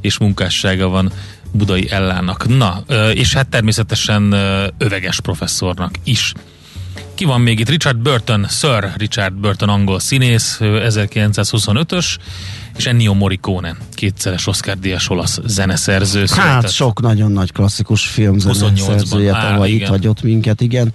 és 0.01 0.17
munkássága 0.17 0.87
van 0.87 1.11
Budai 1.51 1.91
Ellának. 1.91 2.47
Na, 2.47 2.83
és 3.13 3.33
hát 3.33 3.47
természetesen 3.47 4.31
öveges 4.77 5.19
professzornak 5.19 5.95
is. 6.03 6.33
Ki 7.17 7.25
van 7.25 7.41
még 7.41 7.59
itt? 7.59 7.69
Richard 7.69 7.97
Burton, 7.97 8.45
Sir 8.49 8.93
Richard 8.97 9.33
Burton 9.33 9.69
angol 9.69 9.99
színész, 9.99 10.57
ő 10.61 10.87
1925-ös, 10.89 12.17
és 12.77 12.85
Ennio 12.85 13.13
Morricone, 13.13 13.77
kétszeres 13.93 14.47
Oscar-díjas 14.47 15.09
olasz 15.09 15.39
zeneszerző. 15.45 16.19
Hát 16.19 16.27
született. 16.27 16.71
sok 16.71 17.01
nagyon 17.01 17.31
nagy 17.31 17.51
klasszikus 17.51 18.07
filmzene 18.07 18.53
28-ban. 18.53 18.85
szerzője 18.85 19.35
Á, 19.35 19.49
tavaly 19.51 19.69
itt 19.69 19.87
hagyott 19.87 20.21
minket, 20.21 20.61
igen. 20.61 20.93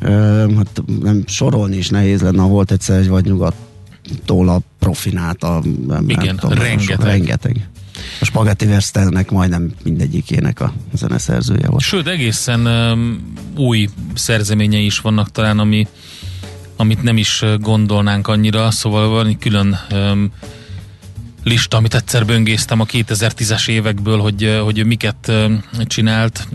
Ö, 0.00 0.52
hát 0.56 0.82
nem 1.00 1.24
sorolni 1.26 1.76
is 1.76 1.88
nehéz 1.88 2.20
lenne, 2.22 2.40
ha 2.40 2.48
volt 2.48 2.70
egyszer 2.70 2.98
egy 2.98 3.08
vagy 3.08 3.24
nyugattól 3.24 4.48
a 4.48 4.60
profinát 4.78 5.42
a 5.42 5.62
nem, 5.86 6.08
Igen, 6.08 6.24
nem 6.24 6.36
tudom, 6.36 6.58
rengeteg. 6.58 7.06
Rengeteg. 7.06 7.68
A 8.22 8.24
Spaghetti 8.24 8.66
Westernnek 8.66 9.30
majdnem 9.30 9.72
mindegyikének 9.84 10.60
a 10.60 10.72
zeneszerzője 10.92 11.68
volt. 11.68 11.82
Sőt, 11.82 12.06
egészen 12.06 12.66
um, 12.66 13.32
új 13.56 13.88
szerzeményei 14.14 14.84
is 14.84 14.98
vannak 14.98 15.30
talán, 15.30 15.58
ami, 15.58 15.86
amit 16.76 17.02
nem 17.02 17.16
is 17.16 17.44
gondolnánk 17.60 18.28
annyira, 18.28 18.70
szóval 18.70 19.08
van 19.08 19.26
egy 19.26 19.38
külön 19.38 19.78
um, 19.90 20.32
lista, 21.42 21.76
amit 21.76 21.94
egyszer 21.94 22.26
böngésztem 22.26 22.80
a 22.80 22.84
2010-es 22.84 23.68
évekből, 23.68 24.18
hogy, 24.18 24.60
hogy 24.64 24.86
miket 24.86 25.32
csinált. 25.86 26.48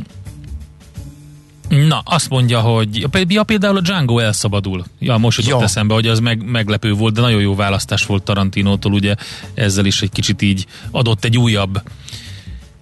Na, 1.69 2.01
azt 2.05 2.29
mondja, 2.29 2.59
hogy 2.59 3.05
ja, 3.27 3.43
például 3.43 3.77
a 3.77 3.81
Django 3.81 4.19
elszabadul. 4.19 4.85
Ja, 4.99 5.17
most 5.17 5.37
jutott 5.37 5.59
Ja. 5.59 5.65
eszembe, 5.65 5.93
hogy 5.93 6.07
az 6.07 6.19
meg, 6.19 6.45
meglepő 6.45 6.93
volt, 6.93 7.13
de 7.13 7.21
nagyon 7.21 7.41
jó 7.41 7.55
választás 7.55 8.05
volt 8.05 8.23
Tarantinótól, 8.23 8.93
ugye 8.93 9.15
ezzel 9.53 9.85
is 9.85 10.01
egy 10.01 10.11
kicsit 10.11 10.41
így 10.41 10.65
adott 10.91 11.23
egy 11.23 11.37
újabb 11.37 11.81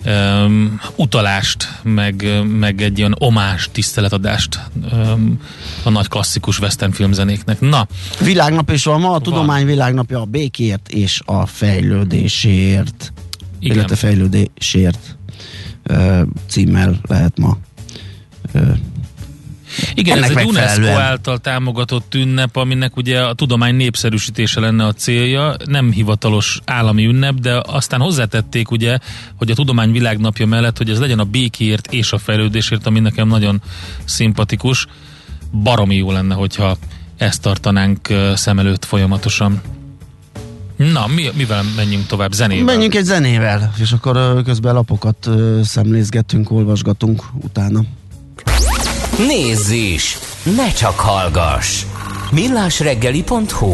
um, 0.06 0.80
utalást, 0.96 1.80
meg, 1.84 2.44
meg 2.60 2.82
egy 2.82 2.98
ilyen 2.98 3.16
omás 3.20 3.70
tiszteletadást 3.72 4.60
um, 4.92 5.40
a 5.84 5.90
nagy 5.90 6.08
klasszikus 6.08 6.60
western 6.60 6.92
filmzenéknek. 6.92 7.60
Na, 7.60 7.88
Világnap 8.20 8.72
is 8.72 8.84
van 8.84 9.00
ma, 9.00 9.08
a 9.08 9.12
Van. 9.12 9.22
tudomány 9.22 9.66
világnapja 9.66 10.22
a 10.22 10.26
békért 10.26 10.90
és 10.90 11.22
a 11.26 11.46
fejlődésért. 11.46 13.14
Igen. 13.60 13.76
Illetve 13.78 13.96
fejlődésért 13.96 15.18
ö, 15.84 16.22
címmel 16.48 17.00
lehet 17.08 17.38
ma 17.38 17.58
Igen, 19.94 20.18
Ennek 20.18 20.30
ez 20.30 20.36
egy 20.36 20.46
UNESCO 20.46 20.88
által 20.88 21.38
támogatott 21.38 22.16
ünnep, 22.16 22.56
aminek 22.56 22.96
ugye 22.96 23.22
a 23.22 23.34
tudomány 23.34 23.76
népszerűsítése 23.76 24.60
lenne 24.60 24.86
a 24.86 24.94
célja, 24.94 25.56
nem 25.66 25.92
hivatalos 25.92 26.60
állami 26.66 27.06
ünnep, 27.06 27.34
de 27.34 27.62
aztán 27.66 28.00
hozzátették 28.00 28.72
ugye, 28.72 28.98
hogy 29.36 29.52
a 29.52 29.56
tudomány 29.56 29.92
világnapja 29.92 30.46
mellett, 30.46 30.78
hogy 30.78 30.90
ez 30.90 31.00
legyen 31.00 31.20
a 31.20 31.24
békéért 31.24 31.92
és 31.92 32.12
a 32.12 32.18
fejlődésért, 32.18 32.86
ami 32.86 33.00
nekem 33.00 33.28
nagyon 33.28 33.62
szimpatikus. 34.04 34.88
Baromi 35.64 35.96
jó 35.96 36.12
lenne, 36.12 36.36
hogyha 36.36 36.78
ezt 37.18 37.42
tartanánk 37.42 38.08
szem 38.36 38.60
előtt 38.60 38.86
folyamatosan. 38.86 39.62
Na, 40.76 41.08
mi, 41.08 41.30
mivel 41.34 41.64
menjünk 41.76 42.06
tovább? 42.06 42.32
Zenével? 42.32 42.66
Menjünk 42.66 42.96
egy 42.96 43.04
zenével, 43.04 43.74
és 43.80 43.92
akkor 43.92 44.44
közben 44.44 44.74
lapokat 44.74 45.30
szemlézgetünk, 45.64 46.52
olvasgatunk 46.52 47.24
utána. 47.42 47.84
Nézz 49.18 49.70
is! 49.70 50.18
Ne 50.56 50.72
csak 50.72 51.00
hallgass! 51.00 51.86
millásreggeli.hu 52.32 53.74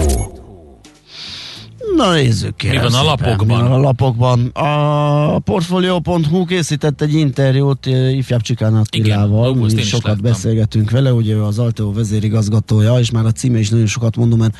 Na 1.95 2.13
nézzük 2.13 2.55
kérem 2.55 2.83
Mi 2.85 2.91
van 2.91 2.99
a 2.99 3.03
lapokban? 3.03 3.47
Mi 3.47 3.53
van 3.69 3.71
a 3.71 3.77
lapokban? 3.77 4.45
A 4.47 5.39
Portfolio.hu 5.39 6.45
készített 6.45 7.01
egy 7.01 7.13
interjút 7.13 7.87
eh, 7.87 8.15
ifjabb 8.17 8.41
Csikán 8.41 8.75
Attilával. 8.75 9.55
Igen, 9.55 9.75
Mi 9.75 9.81
sokat 9.81 10.05
láttam. 10.07 10.21
beszélgetünk 10.21 10.91
vele, 10.91 11.13
ugye 11.13 11.33
ő 11.33 11.43
az 11.43 11.59
Alteo 11.59 11.91
vezérigazgatója, 11.93 12.99
és 12.99 13.11
már 13.11 13.25
a 13.25 13.31
címe 13.31 13.59
is 13.59 13.69
nagyon 13.69 13.87
sokat 13.87 14.15
mondom, 14.15 14.39
mert 14.39 14.55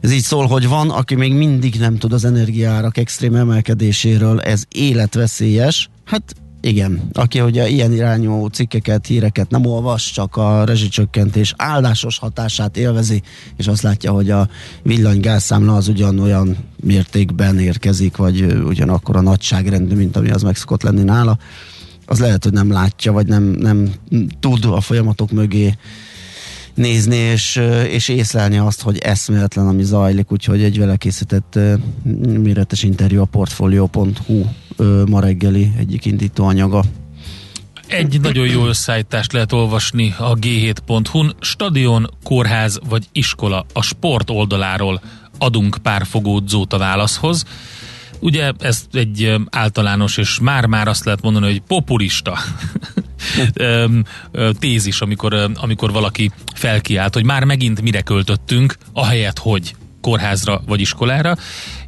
ez 0.00 0.12
így 0.12 0.22
szól, 0.22 0.46
hogy 0.46 0.68
van, 0.68 0.90
aki 0.90 1.14
még 1.14 1.32
mindig 1.32 1.74
nem 1.78 1.98
tud 1.98 2.12
az 2.12 2.24
energiárak 2.24 2.96
extrém 2.96 3.34
emelkedéséről, 3.34 4.40
ez 4.40 4.64
életveszélyes. 4.68 5.88
Hát 6.04 6.34
igen, 6.66 7.08
aki 7.12 7.40
ugye 7.40 7.68
ilyen 7.68 7.92
irányú 7.92 8.46
cikkeket, 8.46 9.06
híreket 9.06 9.50
nem 9.50 9.66
olvas, 9.66 10.10
csak 10.10 10.36
a 10.36 10.64
rezsicsökkentés 10.64 11.54
áldásos 11.56 12.18
hatását 12.18 12.76
élvezi, 12.76 13.22
és 13.56 13.66
azt 13.66 13.82
látja, 13.82 14.12
hogy 14.12 14.30
a 14.30 14.48
villanygázszámla 14.82 15.74
az 15.74 15.88
ugyanolyan 15.88 16.56
mértékben 16.82 17.58
érkezik, 17.58 18.16
vagy 18.16 18.42
ugyanakkor 18.42 19.16
a 19.16 19.20
nagyságrendű, 19.20 19.94
mint 19.94 20.16
ami 20.16 20.30
az 20.30 20.42
meg 20.42 20.56
szokott 20.56 20.82
lenni 20.82 21.02
nála, 21.02 21.38
az 22.06 22.18
lehet, 22.18 22.44
hogy 22.44 22.52
nem 22.52 22.70
látja, 22.70 23.12
vagy 23.12 23.26
nem, 23.26 23.42
nem 23.42 23.92
tud 24.40 24.64
a 24.64 24.80
folyamatok 24.80 25.30
mögé 25.30 25.74
nézni 26.74 27.16
és, 27.16 27.60
és 27.88 28.08
észlelni 28.08 28.58
azt, 28.58 28.82
hogy 28.82 28.98
eszméletlen, 28.98 29.66
ami 29.66 29.82
zajlik, 29.82 30.32
úgyhogy 30.32 30.62
egy 30.62 30.78
vele 30.78 30.96
készített 30.96 31.58
méretes 32.42 32.82
interjú 32.82 33.20
a 33.20 33.24
portfolio.hu 33.24 34.44
ma 35.06 35.20
reggeli 35.20 35.72
egyik 35.78 36.04
indító 36.04 36.44
anyaga. 36.44 36.82
Egy 37.86 38.20
nagyon 38.20 38.46
jó 38.46 38.66
összeállítást 38.66 39.32
lehet 39.32 39.52
olvasni 39.52 40.14
a 40.18 40.34
g7.hu-n. 40.34 41.34
Stadion, 41.40 42.10
kórház 42.22 42.78
vagy 42.88 43.08
iskola 43.12 43.66
a 43.72 43.82
sport 43.82 44.30
oldaláról 44.30 45.00
adunk 45.38 45.78
pár 45.82 46.06
fogódzót 46.06 46.72
a 46.72 46.78
válaszhoz. 46.78 47.44
Ugye 48.20 48.52
ez 48.58 48.86
egy 48.92 49.34
általános, 49.50 50.16
és 50.16 50.38
már-már 50.40 50.88
azt 50.88 51.04
lehet 51.04 51.22
mondani, 51.22 51.46
hogy 51.46 51.62
populista 51.66 52.38
tézis, 54.58 55.00
amikor, 55.00 55.50
amikor 55.54 55.92
valaki 55.92 56.30
felkiált, 56.54 57.14
hogy 57.14 57.24
már 57.24 57.44
megint 57.44 57.82
mire 57.82 58.00
költöttünk, 58.00 58.76
ahelyett, 58.92 59.38
hogy 59.38 59.74
kórházra 60.00 60.62
vagy 60.66 60.80
iskolára, 60.80 61.36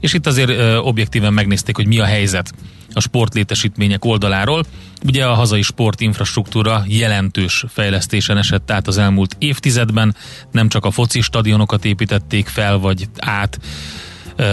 és 0.01 0.13
itt 0.13 0.27
azért 0.27 0.79
objektíven 0.79 1.33
megnézték, 1.33 1.77
hogy 1.77 1.87
mi 1.87 1.99
a 1.99 2.05
helyzet 2.05 2.53
a 2.93 3.01
sportlétesítmények 3.01 4.05
oldaláról. 4.05 4.65
Ugye 5.07 5.27
a 5.27 5.35
hazai 5.35 5.63
sportinfrastruktúra 5.63 6.85
jelentős 6.87 7.65
fejlesztésen 7.69 8.37
esett 8.37 8.71
át 8.71 8.87
az 8.87 8.99
elmúlt 8.99 9.37
évtizedben, 9.39 10.17
nem 10.53 10.69
csak 10.69 10.85
a 10.85 10.91
foci 10.91 11.21
stadionokat 11.21 11.85
építették 11.85 12.47
fel, 12.47 12.79
vagy 12.79 13.09
át, 13.19 13.61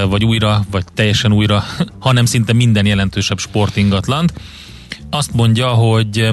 vagy 0.09 0.25
újra, 0.25 0.65
vagy 0.71 0.83
teljesen 0.93 1.31
újra, 1.33 1.63
hanem 1.99 2.25
szinte 2.25 2.53
minden 2.53 2.85
jelentősebb 2.85 3.39
sportingatlant. 3.39 4.33
Azt 5.09 5.33
mondja, 5.33 5.67
hogy 5.67 6.29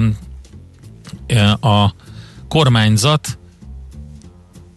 a 1.61 1.93
kormányzat 2.47 3.37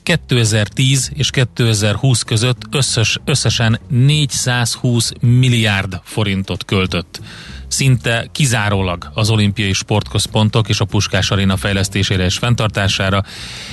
2010 0.06 1.10
és 1.14 1.30
2020 1.30 2.22
között 2.22 2.62
összes, 2.70 3.18
összesen 3.24 3.80
420 3.88 5.12
milliárd 5.20 6.00
forintot 6.04 6.64
költött 6.64 7.20
szinte 7.68 8.28
kizárólag 8.32 9.10
az 9.14 9.30
olimpiai 9.30 9.72
sportközpontok 9.72 10.68
és 10.68 10.80
a 10.80 10.84
Puskás 10.84 11.30
Aréna 11.30 11.56
fejlesztésére 11.56 12.24
és 12.24 12.38
fenntartására, 12.38 13.22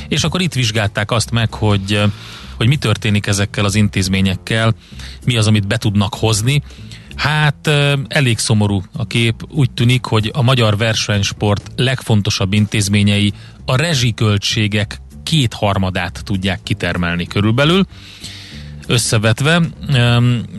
és 0.08 0.24
akkor 0.24 0.42
itt 0.42 0.54
vizsgálták 0.54 1.12
azt 1.12 1.32
meg, 1.32 1.54
hogy, 1.54 2.02
hogy 2.58 2.68
mi 2.68 2.76
történik 2.76 3.28
ezekkel 3.28 3.66
az 3.66 3.76
intézményekkel, 3.76 4.74
mi 5.26 5.38
az, 5.38 5.48
amit 5.48 5.68
be 5.68 5.78
tudnak 5.78 6.14
hozni. 6.14 6.62
Hát 7.16 7.68
elég 8.08 8.38
szomorú 8.38 8.82
a 8.94 9.08
kép. 9.08 9.46
Úgy 9.50 9.72
tűnik, 9.72 10.06
hogy 10.06 10.32
a 10.34 10.42
magyar 10.42 10.78
versenysport 10.78 11.72
legfontosabb 11.76 12.54
intézményei 12.54 13.34
a 13.66 13.76
rezsiköltségek 13.76 14.98
kétharmadát 15.24 16.22
tudják 16.24 16.60
kitermelni 16.64 17.28
körülbelül 17.28 17.86
összevetve 18.88 19.62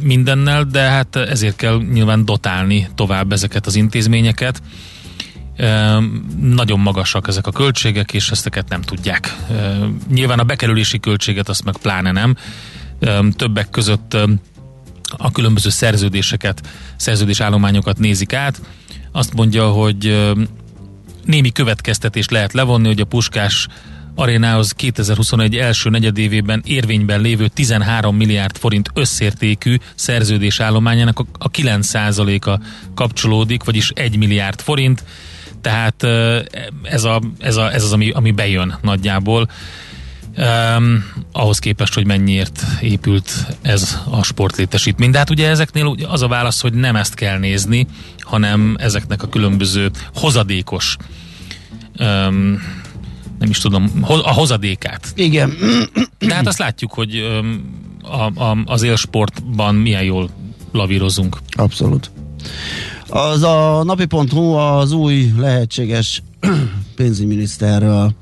mindennel, 0.00 0.64
de 0.64 0.80
hát 0.80 1.16
ezért 1.16 1.56
kell 1.56 1.83
nyilván 1.92 2.25
dotálni 2.25 2.88
tovább 2.94 3.33
ezeket 3.33 3.66
az 3.66 3.75
intézményeket. 3.75 4.62
Nagyon 6.40 6.80
magasak 6.80 7.28
ezek 7.28 7.47
a 7.47 7.52
költségek, 7.52 8.12
és 8.12 8.30
ezeket 8.30 8.68
nem 8.68 8.83
tudják. 8.83 9.37
Nyilván 10.09 10.38
a 10.38 10.44
bekerülési 10.44 11.00
költséget 11.00 11.49
azt 11.49 11.64
meg 11.64 11.76
pláne 11.76 12.12
nem. 12.12 12.37
Többek 13.37 13.71
között 13.71 14.16
a 15.16 15.30
különböző 15.33 15.71
szerződéseket, 15.71 16.68
szerződésállományokat 16.97 17.99
nézik 17.99 18.33
át. 18.33 18.61
Azt 19.12 19.35
mondja, 19.35 19.68
hogy 19.68 20.33
némi 21.25 21.52
következtetést 21.52 22.30
lehet 22.30 22.52
levonni, 22.52 22.87
hogy 22.87 23.00
a 23.00 23.04
puskás 23.04 23.68
arénához 24.14 24.73
2021 24.73 25.56
első 25.56 25.90
negyedévében 25.90 26.62
érvényben 26.66 27.21
lévő 27.21 27.49
13 27.49 28.16
milliárd 28.16 28.56
forint 28.56 28.90
összértékű 28.94 29.76
szerződés 29.94 30.61
állományának 30.61 31.21
a 31.38 31.50
9%-a 31.50 32.61
kapcsolódik, 32.94 33.64
vagyis 33.64 33.90
1 33.94 34.16
milliárd 34.16 34.61
forint, 34.61 35.04
tehát 35.61 36.02
ez, 36.83 37.04
a, 37.04 37.21
ez, 37.38 37.56
a, 37.56 37.73
ez 37.73 37.83
az, 37.83 37.92
ami, 37.92 38.11
ami 38.11 38.30
bejön 38.30 38.78
nagyjából. 38.83 39.49
Um, 40.37 41.04
ahhoz 41.33 41.59
képest, 41.59 41.94
hogy 41.94 42.06
mennyiért 42.06 42.62
épült 42.80 43.47
ez 43.62 43.99
a 44.11 44.23
sportlétesítmény. 44.23 45.11
De 45.11 45.18
hát 45.18 45.30
ugye 45.30 45.49
ezeknél 45.49 45.97
az 46.09 46.23
a 46.23 46.28
válasz, 46.28 46.61
hogy 46.61 46.73
nem 46.73 46.97
ezt 46.97 47.14
kell 47.14 47.38
nézni, 47.38 47.87
hanem 48.18 48.76
ezeknek 48.78 49.23
a 49.23 49.28
különböző 49.28 49.90
hozadékos 50.14 50.97
um, 51.99 52.62
nem 53.38 53.50
is 53.50 53.59
tudom, 53.59 53.91
a 54.03 54.33
hozadékát. 54.33 55.12
Igen. 55.14 55.53
De 56.19 56.35
hát 56.35 56.47
azt 56.47 56.59
látjuk, 56.59 56.93
hogy 56.93 57.23
a, 58.03 58.43
a, 58.43 58.59
az 58.64 58.83
élsportban 58.83 59.75
milyen 59.75 60.03
jól 60.03 60.31
lavírozunk. 60.73 61.38
Abszolút. 61.50 62.11
Az 63.09 63.43
a 63.43 63.83
napi.hu 63.85 64.53
az 64.53 64.93
új 64.93 65.33
lehetséges 65.37 66.23
pénzügyminiszterről 66.97 68.14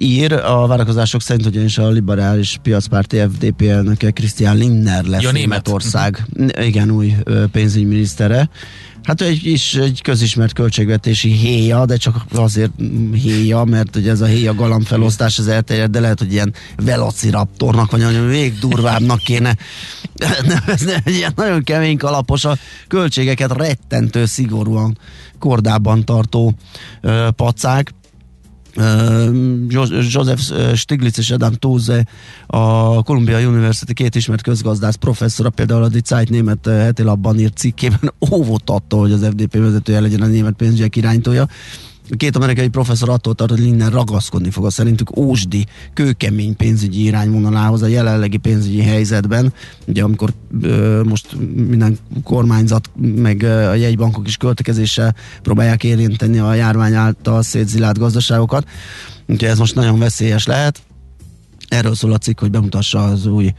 ír. 0.00 0.32
A 0.32 0.66
várakozások 0.66 1.22
szerint 1.22 1.46
ugyanis 1.46 1.78
a 1.78 1.88
liberális 1.88 2.58
piacpárti 2.62 3.18
FDP 3.18 3.62
elnöke 3.62 4.10
Christian 4.10 4.56
Lindner 4.56 5.04
lesz 5.04 5.22
ja, 5.22 5.30
Németország. 5.30 6.26
Igen, 6.60 6.90
új 6.90 7.14
pénzügyminisztere. 7.52 8.48
Hát 9.02 9.20
egy 9.20 9.46
is 9.46 9.74
egy 9.74 10.02
közismert 10.02 10.52
költségvetési 10.52 11.30
héja, 11.30 11.86
de 11.86 11.96
csak 11.96 12.24
azért 12.34 12.70
héja, 13.12 13.64
mert 13.64 13.96
ugye 13.96 14.10
ez 14.10 14.20
a 14.20 14.26
héja 14.26 14.54
galambfelosztás 14.54 15.38
az 15.38 15.48
elterjed, 15.48 15.90
de 15.90 16.00
lehet, 16.00 16.18
hogy 16.18 16.32
ilyen 16.32 16.54
velociraptornak, 16.76 17.90
vagy 17.90 18.04
olyan 18.04 18.24
még 18.24 18.58
durvábbnak 18.58 19.18
kéne 19.18 19.56
nevezni, 20.46 20.92
egy 21.04 21.14
ilyen 21.14 21.32
nagyon 21.36 21.62
kemény 21.62 21.96
kalapos 21.96 22.44
a 22.44 22.56
költségeket 22.88 23.52
rettentő 23.52 24.24
szigorúan 24.24 24.98
kordában 25.38 26.04
tartó 26.04 26.54
ö, 27.00 27.28
pacák. 27.36 27.92
Joseph 30.10 30.40
Stiglitz 30.74 31.18
és 31.18 31.30
Adam 31.30 31.52
Tóze, 31.52 32.06
a 32.46 33.02
Columbia 33.02 33.48
University 33.48 33.92
két 33.92 34.14
ismert 34.14 34.42
közgazdász 34.42 34.94
professzora, 34.94 35.50
például 35.50 35.82
a 35.82 35.88
Die 35.88 36.00
Zeit 36.04 36.30
német 36.30 36.66
heti 36.66 37.02
labban 37.02 37.38
írt 37.38 37.56
cikkében 37.56 38.12
óvott 38.32 38.70
attól, 38.70 39.00
hogy 39.00 39.12
az 39.12 39.26
FDP 39.26 39.56
vezetője 39.56 40.00
legyen 40.00 40.22
a 40.22 40.26
német 40.26 40.54
pénzügyek 40.54 40.96
irányítója. 40.96 41.48
Két 42.16 42.36
amerikai 42.36 42.68
professzor 42.68 43.08
attól 43.08 43.34
tart, 43.34 43.50
hogy 43.50 43.60
Lindner 43.60 43.92
ragaszkodni 43.92 44.50
fog 44.50 44.64
a 44.64 44.70
szerintük 44.70 45.16
ósdi, 45.16 45.66
kőkemény 45.94 46.56
pénzügyi 46.56 47.02
irányvonalához 47.02 47.82
a 47.82 47.86
jelenlegi 47.86 48.36
pénzügyi 48.36 48.82
helyzetben. 48.82 49.52
Ugye 49.86 50.02
amikor 50.02 50.32
ö, 50.62 51.02
most 51.04 51.36
minden 51.54 51.98
kormányzat, 52.24 52.90
meg 53.16 53.42
a 53.42 53.74
jegybankok 53.74 54.26
is 54.26 54.36
költekezéssel 54.36 55.14
próbálják 55.42 55.84
érinteni 55.84 56.38
a 56.38 56.54
járvány 56.54 56.94
által 56.94 57.42
szétzilált 57.42 57.98
gazdaságokat. 57.98 58.68
Úgyhogy 59.26 59.48
ez 59.48 59.58
most 59.58 59.74
nagyon 59.74 59.98
veszélyes 59.98 60.46
lehet. 60.46 60.82
Erről 61.68 61.94
szól 61.94 62.12
a 62.12 62.18
cikk, 62.18 62.40
hogy 62.40 62.50
bemutassa 62.50 63.04
az 63.04 63.26
új 63.26 63.54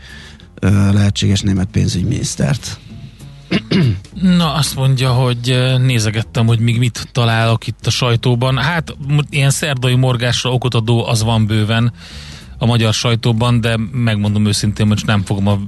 ö, 0.59 0.67
lehetséges 0.69 1.41
német 1.41 1.67
pénzügyminisztert. 1.71 2.79
Na, 4.21 4.53
azt 4.53 4.75
mondja, 4.75 5.11
hogy 5.11 5.63
nézegettem, 5.79 6.45
hogy 6.45 6.59
még 6.59 6.77
mit 6.77 7.07
találok 7.11 7.67
itt 7.67 7.85
a 7.85 7.89
sajtóban. 7.89 8.57
Hát, 8.57 8.95
ilyen 9.29 9.49
szerdai 9.49 9.95
morgásra 9.95 10.51
okot 10.51 10.73
adó 10.73 11.05
az 11.05 11.23
van 11.23 11.45
bőven 11.45 11.93
a 12.57 12.65
magyar 12.65 12.93
sajtóban, 12.93 13.61
de 13.61 13.77
megmondom 13.91 14.45
őszintén, 14.45 14.87
hogy 14.87 15.01
nem 15.05 15.23
fogom 15.25 15.47
a 15.47 15.59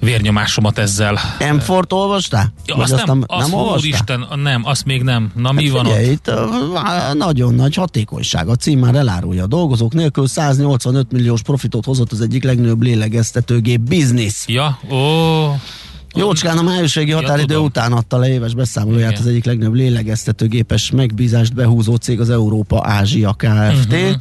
vérnyomásomat 0.00 0.78
ezzel. 0.78 1.18
M-Fort 1.52 1.92
olvastál? 1.92 2.52
Ja, 2.66 2.74
azt, 2.74 2.92
azt 2.92 3.06
nem, 3.06 3.24
azt 3.26 3.50
nem 3.50 3.58
olvastál? 3.58 3.90
Isten, 3.90 4.26
nem, 4.42 4.64
azt 4.64 4.84
még 4.84 5.02
nem. 5.02 5.32
Na 5.34 5.46
hát 5.46 5.56
mi 5.56 5.68
van 5.68 5.84
figyelj, 5.84 6.04
ott? 6.04 6.12
Itt 6.12 6.32
nagyon 7.14 7.54
nagy 7.54 7.74
hatékonyság. 7.74 8.48
A 8.48 8.54
cím 8.54 8.78
már 8.78 8.94
elárulja 8.94 9.42
a 9.42 9.46
dolgozók 9.46 9.94
nélkül 9.94 10.26
185 10.26 11.12
milliós 11.12 11.42
profitot 11.42 11.84
hozott 11.84 12.12
az 12.12 12.20
egyik 12.20 12.44
legnagyobb 12.44 12.82
lélegeztetőgép 12.82 13.80
biznisz. 13.80 14.44
Ja, 14.48 14.78
ó. 14.90 15.54
Jócskán 16.14 16.58
a 16.58 16.62
májusvégi 16.62 17.10
határidő 17.10 17.54
ja, 17.54 17.60
után 17.60 17.92
adta 17.92 18.18
le 18.18 18.28
éves 18.28 18.54
beszámolóját 18.54 19.10
Igen. 19.10 19.22
az 19.22 19.28
egyik 19.28 19.44
legnagyobb 19.44 19.74
lélegeztetőgépes 19.74 20.90
megbízást 20.90 21.54
behúzó 21.54 21.94
cég 21.94 22.20
az 22.20 22.30
Európa 22.30 22.80
Ázsia 22.84 23.32
Kft. 23.32 23.92
Uh-huh 23.92 24.14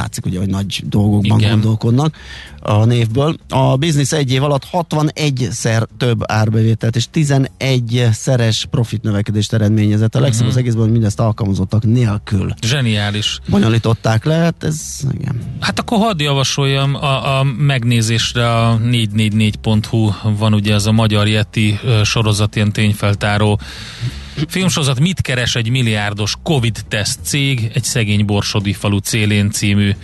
látszik 0.00 0.26
ugye, 0.26 0.38
hogy 0.38 0.48
nagy 0.48 0.82
dolgokban 0.86 1.38
Igen. 1.38 1.50
gondolkodnak 1.50 2.16
a 2.60 2.84
névből. 2.84 3.36
A 3.48 3.76
biznisz 3.76 4.12
egy 4.12 4.32
év 4.32 4.42
alatt 4.42 4.66
61-szer 4.72 5.86
több 5.96 6.20
árbevételt 6.26 6.96
és 6.96 7.06
11-szeres 7.14 8.62
profit 8.70 9.02
növekedést 9.02 9.52
eredményezett. 9.52 10.14
A 10.14 10.20
legszebb 10.20 10.40
uh-huh. 10.40 10.54
az 10.54 10.60
egészben, 10.60 10.82
hogy 10.82 10.92
mindezt 10.92 11.20
alkalmazottak 11.20 11.84
nélkül. 11.84 12.54
Zseniális. 12.66 13.38
Bonyolították 13.48 14.24
le, 14.24 14.34
hát 14.34 14.64
ez 14.64 14.80
igen. 15.12 15.40
Hát 15.60 15.78
akkor 15.78 15.98
hadd 15.98 16.22
javasoljam 16.22 16.94
a, 16.94 17.38
a 17.38 17.42
megnézésre 17.42 18.56
a 18.56 18.78
444.hu 18.78 20.10
van 20.38 20.54
ugye 20.54 20.74
ez 20.74 20.86
a 20.86 20.92
Magyar 20.92 21.28
Yeti 21.28 21.78
sorozat, 22.04 22.56
ilyen 22.56 22.72
tényfeltáró 22.72 23.60
Filmsorozat 24.48 25.00
Mit 25.00 25.20
keres 25.20 25.54
egy 25.54 25.70
milliárdos 25.70 26.34
Covid-teszt 26.42 27.18
cég 27.22 27.70
egy 27.74 27.84
szegény 27.84 28.24
borsodi 28.24 28.72
falu 28.72 28.98
célén 28.98 29.50
című 29.50 29.94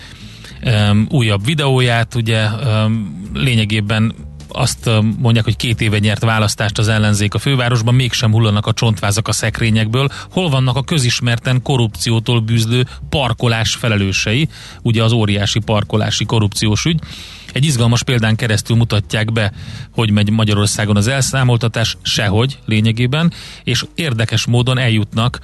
um, 0.64 1.06
újabb 1.10 1.44
videóját, 1.44 2.14
ugye 2.14 2.46
um, 2.48 3.30
lényegében 3.34 4.14
azt 4.48 4.90
mondják, 5.18 5.44
hogy 5.44 5.56
két 5.56 5.80
éve 5.80 5.98
nyert 5.98 6.24
választást 6.24 6.78
az 6.78 6.88
ellenzék 6.88 7.34
a 7.34 7.38
fővárosban, 7.38 7.94
mégsem 7.94 8.32
hullanak 8.32 8.66
a 8.66 8.72
csontvázak 8.72 9.28
a 9.28 9.32
szekrényekből. 9.32 10.08
Hol 10.30 10.48
vannak 10.48 10.76
a 10.76 10.82
közismerten 10.82 11.62
korrupciótól 11.62 12.40
bűzlő 12.40 12.86
parkolás 13.08 13.74
felelősei, 13.74 14.48
ugye 14.82 15.02
az 15.02 15.12
óriási 15.12 15.58
parkolási 15.58 16.24
korrupciós 16.24 16.84
ügy. 16.84 17.00
Egy 17.56 17.64
izgalmas 17.64 18.02
példán 18.02 18.36
keresztül 18.36 18.76
mutatják 18.76 19.32
be, 19.32 19.52
hogy 19.90 20.10
megy 20.10 20.30
Magyarországon 20.30 20.96
az 20.96 21.06
elszámoltatás, 21.06 21.96
sehogy 22.02 22.58
lényegében, 22.64 23.32
és 23.64 23.84
érdekes 23.94 24.46
módon 24.46 24.78
eljutnak 24.78 25.38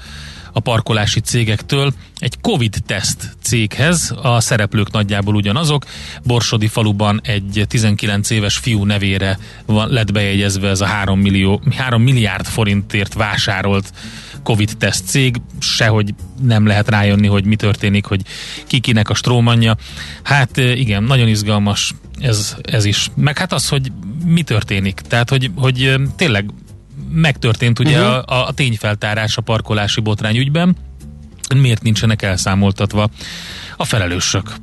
a 0.53 0.61
parkolási 0.61 1.21
cégektől 1.21 1.93
egy 2.19 2.41
Covid-teszt 2.41 3.37
céghez. 3.43 4.15
A 4.23 4.41
szereplők 4.41 4.91
nagyjából 4.91 5.35
ugyanazok. 5.35 5.85
Borsodi 6.23 6.67
faluban 6.67 7.21
egy 7.25 7.65
19 7.69 8.31
éves 8.31 8.57
fiú 8.57 8.85
nevére 8.85 9.39
van, 9.67 9.89
lett 9.89 10.13
bejegyezve 10.13 10.69
ez 10.69 10.81
a 10.81 10.87
3, 10.87 11.21
millió, 11.21 11.63
3 11.77 12.03
milliárd 12.03 12.47
forintért 12.47 13.15
vásárolt 13.15 13.93
Covid-teszt 14.43 15.07
cég. 15.07 15.37
Sehogy 15.59 16.15
nem 16.43 16.67
lehet 16.67 16.89
rájönni, 16.89 17.27
hogy 17.27 17.45
mi 17.45 17.57
történik, 17.57 18.05
hogy 18.05 18.23
kikinek 18.67 19.11
a 19.11 19.15
strómanja. 19.15 19.77
Hát 20.23 20.57
igen, 20.57 21.03
nagyon 21.03 21.29
izgalmas 21.29 21.95
ez, 22.19 22.57
ez 22.63 22.85
is. 22.85 23.11
Meg 23.15 23.39
hát 23.39 23.53
az, 23.53 23.69
hogy 23.69 23.93
mi 24.27 24.43
történik. 24.43 25.01
Tehát, 25.09 25.31
hogy, 25.31 25.51
hogy 25.57 25.95
tényleg 26.17 26.51
megtörtént 27.13 27.79
ugye 27.79 28.01
uh-huh. 28.01 28.15
a, 28.27 28.47
a 28.47 28.53
tényfeltárás 28.53 29.37
a 29.37 29.41
parkolási 29.41 30.01
botrány 30.01 30.37
ügyben, 30.37 30.77
miért 31.55 31.83
nincsenek 31.83 32.23
elszámoltatva 32.23 33.09
a 33.77 33.85
felelősök. 33.85 34.55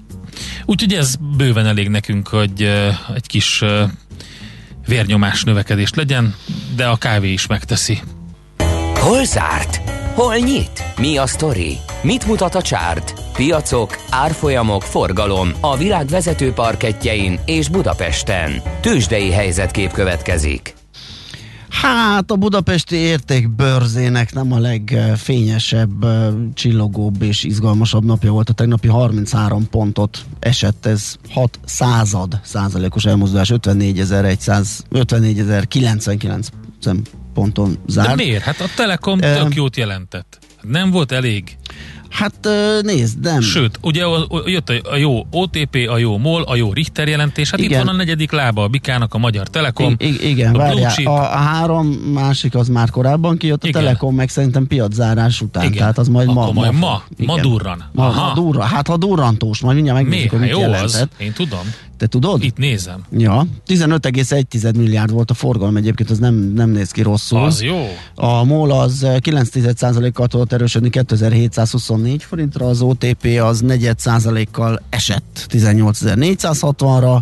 Úgyhogy 0.65 0.93
ez 0.93 1.15
bőven 1.37 1.65
elég 1.65 1.89
nekünk, 1.89 2.27
hogy 2.27 2.63
uh, 2.63 3.15
egy 3.15 3.27
kis 3.27 3.61
uh, 3.61 3.81
vérnyomás 4.87 5.43
növekedést 5.43 5.95
legyen, 5.95 6.35
de 6.75 6.87
a 6.87 6.95
kávé 6.95 7.31
is 7.31 7.47
megteszi. 7.47 8.01
Hol 8.93 9.25
zárt? 9.25 9.81
Hol 10.13 10.35
nyit? 10.35 10.83
Mi 10.97 11.17
a 11.17 11.27
sztori? 11.27 11.77
Mit 12.01 12.25
mutat 12.25 12.55
a 12.55 12.61
csárt? 12.61 13.13
Piacok, 13.33 13.97
árfolyamok, 14.09 14.83
forgalom 14.83 15.51
a 15.59 15.77
világ 15.77 16.07
vezető 16.07 16.51
parketjein 16.51 17.39
és 17.45 17.69
Budapesten. 17.69 18.61
Tősdei 18.81 19.31
helyzetkép 19.31 19.91
következik. 19.91 20.73
Hát 21.69 22.31
a 22.31 22.35
budapesti 22.35 22.95
értékbörzének 22.95 24.33
nem 24.33 24.51
a 24.51 24.59
legfényesebb, 24.59 26.05
csillogóbb 26.53 27.21
és 27.21 27.43
izgalmasabb 27.43 28.05
napja 28.05 28.31
volt. 28.31 28.49
A 28.49 28.53
tegnapi 28.53 28.87
33 28.87 29.69
pontot 29.69 30.25
esett, 30.39 30.85
ez 30.85 31.15
6 31.29 31.59
század 31.65 32.39
százalékos 32.43 33.05
elmozdulás, 33.05 33.51
54.100, 33.53 36.49
ponton 37.33 37.77
zárt. 37.87 38.07
De 38.07 38.15
miért? 38.15 38.43
Hát 38.43 38.59
a 38.59 38.65
Telekom 38.75 39.19
tök 39.19 39.55
jót 39.55 39.77
jelentett. 39.77 40.39
Nem 40.61 40.91
volt 40.91 41.11
elég 41.11 41.57
Hát 42.09 42.47
nézd, 42.81 43.19
nem. 43.19 43.41
Sőt, 43.41 43.79
ugye 43.81 44.03
jött 44.45 44.69
a, 44.69 44.97
jó 44.97 45.25
OTP, 45.31 45.87
a 45.89 45.97
jó 45.97 46.17
MOL, 46.17 46.41
a 46.41 46.55
jó 46.55 46.73
Richter 46.73 47.07
jelentés, 47.07 47.49
hát 47.49 47.59
igen. 47.59 47.79
itt 47.79 47.85
van 47.85 47.93
a 47.93 47.97
negyedik 47.97 48.31
lába 48.31 48.63
a 48.63 48.67
Bikának, 48.67 49.13
a 49.13 49.17
Magyar 49.17 49.47
Telekom. 49.47 49.95
I- 49.97 50.29
igen, 50.29 50.55
a 50.55 50.57
várjál, 50.57 51.05
a, 51.05 51.09
a 51.09 51.37
három 51.37 51.87
másik 51.87 52.55
az 52.55 52.67
már 52.67 52.89
korábban 52.89 53.37
kijött, 53.37 53.63
a 53.63 53.67
igen. 53.67 53.81
Telekom 53.81 54.15
meg 54.15 54.29
szerintem 54.29 54.67
piaczárás 54.67 55.41
után, 55.41 55.63
igen. 55.63 55.77
tehát 55.77 55.97
az 55.97 56.07
majd 56.07 56.29
Akkor 56.29 56.53
ma. 56.53 56.61
Majd 56.61 56.73
ma, 56.73 57.03
ma, 57.17 57.25
ma 57.25 57.41
durran. 57.41 57.83
Ma, 57.91 58.11
ma 58.11 58.31
durran, 58.35 58.67
hát 58.67 58.87
ha 58.87 58.97
durrantós, 58.97 59.59
majd 59.59 59.75
mindjárt 59.75 60.01
megnézzük, 60.01 60.29
hogy 60.29 60.39
mit 60.39 60.49
jó 60.49 60.59
jelentett. 60.59 60.83
az, 60.83 61.07
én 61.17 61.33
tudom. 61.33 61.73
Te 61.99 62.07
tudod? 62.07 62.43
Itt 62.43 62.57
nézem. 62.57 63.03
Ja, 63.17 63.45
15,1 63.67 64.75
milliárd 64.75 65.11
volt 65.11 65.31
a 65.31 65.33
forgalom 65.33 65.75
egyébként, 65.75 66.09
az 66.09 66.17
nem, 66.17 66.35
nem 66.35 66.69
néz 66.69 66.91
ki 66.91 67.01
rosszul. 67.01 67.43
Az 67.43 67.61
jó. 67.61 67.87
A 68.15 68.43
MOL 68.43 68.71
az 68.71 69.01
9,1%-kal 69.03 70.27
tudott 70.27 70.53
erősödni 70.53 70.89
2724 72.03 72.23
forintra, 72.23 72.65
az 72.65 72.81
OTP 72.81 73.41
az 73.41 73.63
4%-kal 73.67 74.81
esett 74.89 75.45
18.460-ra, 75.49 77.19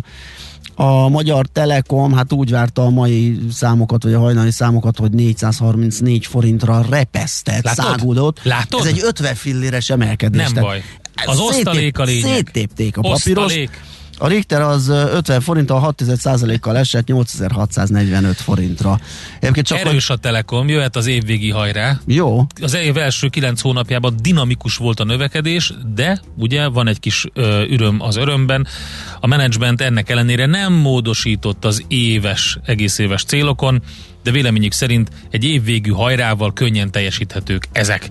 a 0.80 1.08
Magyar 1.08 1.46
Telekom 1.46 2.12
hát 2.12 2.32
úgy 2.32 2.50
várta 2.50 2.82
a 2.82 2.90
mai 2.90 3.38
számokat, 3.52 4.02
vagy 4.02 4.12
a 4.12 4.18
hajnali 4.18 4.50
számokat, 4.50 4.98
hogy 4.98 5.10
434 5.10 6.26
forintra 6.26 6.84
repesztett, 6.90 7.64
Látod? 7.64 7.84
szágudott. 7.84 8.40
Látod? 8.42 8.80
Ez 8.80 8.86
egy 8.86 9.00
50 9.04 9.34
filléres 9.34 9.90
emelkedés. 9.90 10.50
Nem 10.50 10.62
baj. 10.62 10.82
Az 11.26 11.38
osztalék 11.38 11.98
a 11.98 12.04
lényeg. 12.04 12.34
Széttépték 12.34 12.96
a 12.96 13.00
papíros. 13.00 13.44
Osztalék. 13.44 13.80
A 14.18 14.28
Richter 14.28 14.60
az 14.60 14.88
50 14.88 15.40
forinttal 15.40 15.94
6% 15.98 16.56
kal 16.60 16.76
esett 16.76 17.06
8645 17.06 18.36
forintra. 18.36 19.00
Egyébként 19.40 19.66
csak 19.66 19.78
Erős 19.78 20.10
a 20.10 20.16
Telekom, 20.16 20.68
jöhet 20.68 20.96
az 20.96 21.06
évvégi 21.06 21.50
hajrá. 21.50 22.00
Jó. 22.06 22.46
Az 22.62 22.74
év 22.74 22.96
első 22.96 23.28
9 23.28 23.60
hónapjában 23.60 24.14
dinamikus 24.22 24.76
volt 24.76 25.00
a 25.00 25.04
növekedés, 25.04 25.72
de 25.94 26.20
ugye 26.36 26.66
van 26.66 26.88
egy 26.88 27.00
kis 27.00 27.26
ö, 27.32 27.62
üröm 27.62 28.00
az 28.00 28.16
örömben. 28.16 28.66
A 29.20 29.26
menedzsment 29.26 29.80
ennek 29.80 30.10
ellenére 30.10 30.46
nem 30.46 30.72
módosított 30.72 31.64
az 31.64 31.84
éves, 31.88 32.58
egész 32.64 32.98
éves 32.98 33.24
célokon, 33.24 33.82
de 34.22 34.30
véleményük 34.30 34.72
szerint 34.72 35.10
egy 35.30 35.44
évvégű 35.44 35.90
hajrával 35.90 36.52
könnyen 36.52 36.90
teljesíthetők 36.90 37.68
ezek. 37.72 38.10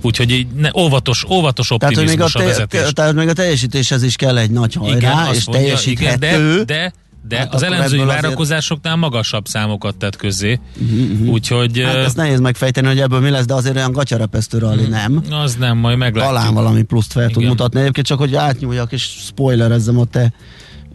Úgyhogy 0.00 0.46
ne, 0.56 0.70
óvatos, 0.76 1.24
óvatos 1.24 1.70
optimizmus 1.70 2.06
tehát, 2.06 2.16
még 2.16 2.20
a, 2.20 2.38
te, 2.38 2.44
a 2.44 2.46
vezetés. 2.46 2.92
Tehát 2.92 3.14
még 3.14 3.28
a 3.28 3.32
teljesítéshez 3.32 4.02
is 4.02 4.16
kell 4.16 4.38
egy 4.38 4.50
nagy 4.50 4.74
hajrá, 4.74 4.96
igen, 4.96 5.34
és 5.34 5.46
mondja, 5.46 5.64
teljesíthető. 5.64 6.26
Igen, 6.26 6.56
de, 6.56 6.64
de 6.64 6.92
de 7.28 7.36
hát 7.36 7.54
az 7.54 7.62
elemzői 7.62 8.04
várakozásoknál 8.04 8.94
azért... 8.94 9.10
magasabb 9.10 9.46
számokat 9.46 9.96
tett 9.96 10.16
közzé. 10.16 10.60
Uh-huh. 10.80 11.28
Úgyhogy... 11.28 11.82
Hát 11.84 11.94
ezt 11.94 12.16
nehéz 12.16 12.40
megfejteni, 12.40 12.86
hogy 12.86 13.00
ebből 13.00 13.20
mi 13.20 13.30
lesz, 13.30 13.44
de 13.44 13.54
azért 13.54 13.76
olyan 13.76 13.92
gatyarepesztő 13.92 14.58
rally 14.58 14.76
uh-huh. 14.76 14.90
nem. 14.90 15.22
Az 15.30 15.54
nem, 15.54 15.78
majd 15.78 15.98
meglátjuk. 15.98 16.34
Talán 16.34 16.54
valami 16.54 16.82
pluszt 16.82 17.12
fel 17.12 17.22
Igen. 17.22 17.34
tud 17.34 17.44
mutatni. 17.44 17.80
Egyébként 17.80 18.06
csak, 18.06 18.18
hogy 18.18 18.34
átnyúljak 18.34 18.92
és 18.92 19.02
spoilerezzem 19.02 19.98
a 19.98 20.04
te 20.04 20.32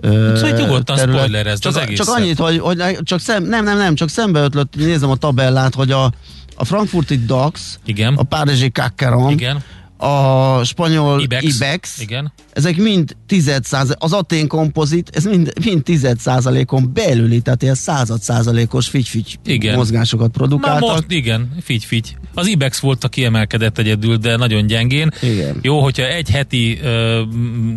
Szóval 0.01 0.51
nyugodtan 0.51 0.97
spoilerezd 0.97 1.61
csak, 1.61 1.75
az 1.75 1.81
egészet. 1.81 2.05
Csak 2.05 2.15
annyit, 2.15 2.37
hogy, 2.37 2.59
hogy 2.59 2.97
csak 3.03 3.19
szem, 3.19 3.43
nem, 3.43 3.63
nem, 3.63 3.77
nem, 3.77 3.95
csak 3.95 4.09
szembe 4.09 4.39
ötlött, 4.39 4.75
nézem 4.75 5.09
a 5.09 5.15
tabellát, 5.15 5.75
hogy 5.75 5.91
a, 5.91 6.11
a 6.55 6.65
frankfurti 6.65 7.25
DAX, 7.25 7.79
Igen. 7.85 8.13
a 8.15 8.23
párizsi 8.23 8.71
Kakkeron, 8.71 9.31
Igen 9.31 9.63
a 10.01 10.63
spanyol 10.63 11.21
Ibex, 11.21 11.43
Ibex 11.43 11.99
igen. 11.99 12.33
ezek 12.53 12.77
mind 12.77 13.15
10 13.27 13.59
az 13.97 14.13
Atén 14.13 14.47
kompozit, 14.47 15.09
ez 15.13 15.23
mind, 15.23 15.53
mind 15.65 15.83
10 15.83 16.07
százalékon 16.17 16.93
belüli, 16.93 17.41
tehát 17.41 17.61
ilyen 17.61 17.75
század 17.75 18.21
százalékos 18.21 18.87
figy 18.87 19.39
igen. 19.45 19.75
mozgásokat 19.75 20.31
produkáltak. 20.31 20.87
Na 20.87 20.93
most 20.93 21.05
igen, 21.07 21.51
figy-figy. 21.61 22.15
Az 22.33 22.47
Ibex 22.47 22.79
volt 22.79 23.03
a 23.03 23.07
kiemelkedett 23.07 23.77
egyedül, 23.77 24.17
de 24.17 24.35
nagyon 24.35 24.67
gyengén. 24.67 25.11
Igen. 25.21 25.57
Jó, 25.61 25.81
hogyha 25.81 26.07
egy 26.07 26.29
heti 26.29 26.79
ö, 26.83 27.21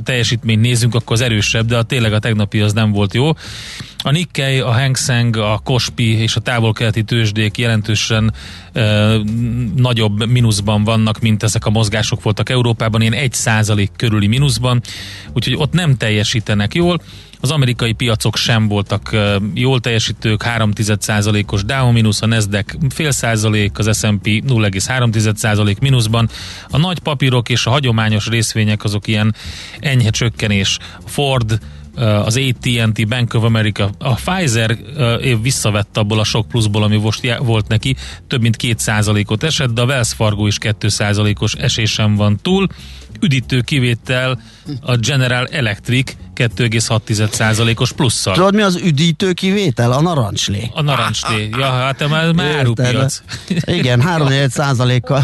teljesítményt 0.05 0.61
nézünk, 0.61 0.95
akkor 0.95 1.13
az 1.13 1.21
erősebb, 1.21 1.67
de 1.67 1.77
a, 1.77 1.83
tényleg 1.83 2.13
a 2.13 2.19
tegnapi 2.19 2.61
az 2.61 2.73
nem 2.73 2.93
volt 2.93 3.15
jó. 3.15 3.31
A 3.99 4.11
Nikkei, 4.11 4.59
a 4.59 4.73
Hang 4.73 4.97
Seng, 4.97 5.37
a 5.37 5.61
Kospi 5.65 6.19
és 6.19 6.37
a 6.37 6.41
távol-keleti 6.41 7.03
tőzsdék 7.03 7.59
jelentősen 7.59 8.33
ö, 8.73 9.19
nagyobb 9.77 10.31
mínuszban 10.31 10.85
vannak, 10.85 11.21
mint 11.21 11.43
ezek 11.43 11.67
a 11.67 11.71
mozgások 11.71 12.14
voltak 12.23 12.49
Európában, 12.49 13.01
ilyen 13.01 13.13
egy 13.13 13.33
százalék 13.33 13.91
körüli 13.97 14.27
mínuszban, 14.27 14.83
úgyhogy 15.33 15.55
ott 15.57 15.73
nem 15.73 15.97
teljesítenek 15.97 16.75
jól. 16.75 17.01
Az 17.41 17.51
amerikai 17.51 17.93
piacok 17.93 18.37
sem 18.37 18.69
voltak 18.69 19.17
jól 19.55 19.81
teljesítők, 19.81 20.43
3 20.43 20.71
os 21.47 21.65
Dow 21.65 21.91
mínusz, 21.91 22.23
a 22.23 22.27
Nasdaq 22.27 22.77
fél 22.89 23.11
százalék, 23.11 23.79
az 23.79 23.99
S&P 23.99 24.27
0,3 24.27 25.81
mínuszban. 25.81 26.29
A 26.71 26.79
nagy 26.79 26.99
papírok 26.99 27.49
és 27.49 27.67
a 27.67 27.71
hagyományos 27.71 28.29
részvények 28.29 28.85
azok 28.85 29.07
ilyen 29.07 29.35
enyhe 29.81 30.11
csökkenés. 30.11 30.79
Ford, 31.07 31.59
az 31.97 32.37
AT&T, 32.37 33.09
Bank 33.09 33.35
of 33.35 33.43
America, 33.43 33.91
a 33.99 34.15
Pfizer 34.15 34.77
visszavett 35.43 35.97
abból 35.97 36.19
a 36.19 36.25
sok 36.25 36.49
pluszból, 36.49 36.83
ami 36.83 36.97
most 36.97 37.37
volt 37.39 37.69
neki, 37.69 37.97
több 38.29 38.41
mint 38.41 38.57
2%-ot 38.63 39.43
esett, 39.43 39.71
de 39.71 39.81
a 39.81 39.85
Wells 39.85 40.13
Fargo 40.13 40.47
is 40.47 40.57
2%-os 40.61 41.55
esésen 41.55 42.15
van 42.15 42.39
túl. 42.43 42.67
Üdítő 43.21 43.61
kivétel 43.61 44.41
a 44.81 44.97
General 44.97 45.47
Electric 45.47 46.13
2,6%-os 46.35 47.93
plusszal. 47.93 48.35
Tudod 48.35 48.55
mi 48.55 48.63
az 48.63 48.77
üdítő 48.77 49.33
kivétel? 49.33 49.93
A 49.93 50.01
narancslé. 50.01 50.71
A 50.75 50.83
narancslé. 50.83 51.49
Ja, 51.59 51.71
hát 51.71 52.09
már, 52.09 52.33
már 52.33 52.57
árupiac. 52.57 53.23
Igen, 53.65 54.01
3,4%-kal 54.17 55.23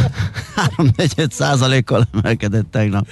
3,4%-kal 0.77 2.09
emelkedett 2.15 2.67
tegnap. 2.71 3.07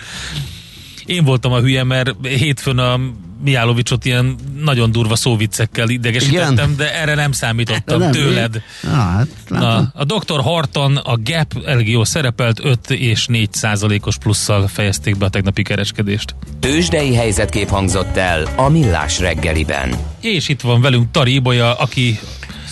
Én 1.07 1.25
voltam 1.25 1.53
a 1.53 1.61
hülye, 1.61 1.85
mert 1.85 2.27
hétfőn 2.27 2.79
a 2.79 3.01
Miálovicsot 3.45 4.05
ilyen 4.05 4.35
nagyon 4.63 4.93
durva 4.93 5.17
szóviccekkel 5.17 5.89
idegesítettem, 5.89 6.53
Igen? 6.53 6.77
de 6.77 6.95
erre 6.95 7.15
nem 7.15 7.33
számítottam 7.33 7.99
nem, 8.09 8.11
tőled. 8.11 8.63
Ah, 8.85 8.91
hát, 8.91 9.29
Na, 9.49 9.91
a 9.95 10.05
Dr. 10.05 10.41
Horton 10.41 10.97
a 10.97 11.17
Gap 11.25 11.63
elég 11.67 11.89
jól 11.89 12.05
szerepelt, 12.05 12.65
5 12.65 12.91
és 12.91 13.27
4 13.27 13.53
százalékos 13.53 14.19
plusszal 14.19 14.67
fejezték 14.67 15.17
be 15.17 15.25
a 15.25 15.29
tegnapi 15.29 15.63
kereskedést. 15.63 16.35
Tőzsdei 16.61 17.15
helyzetkép 17.15 17.69
hangzott 17.69 18.17
el 18.17 18.49
a 18.57 18.69
Millás 18.69 19.19
reggeliben. 19.19 19.95
És 20.21 20.49
itt 20.49 20.61
van 20.61 20.81
velünk 20.81 21.11
Tari 21.11 21.35
Ibolya, 21.35 21.75
aki 21.75 22.19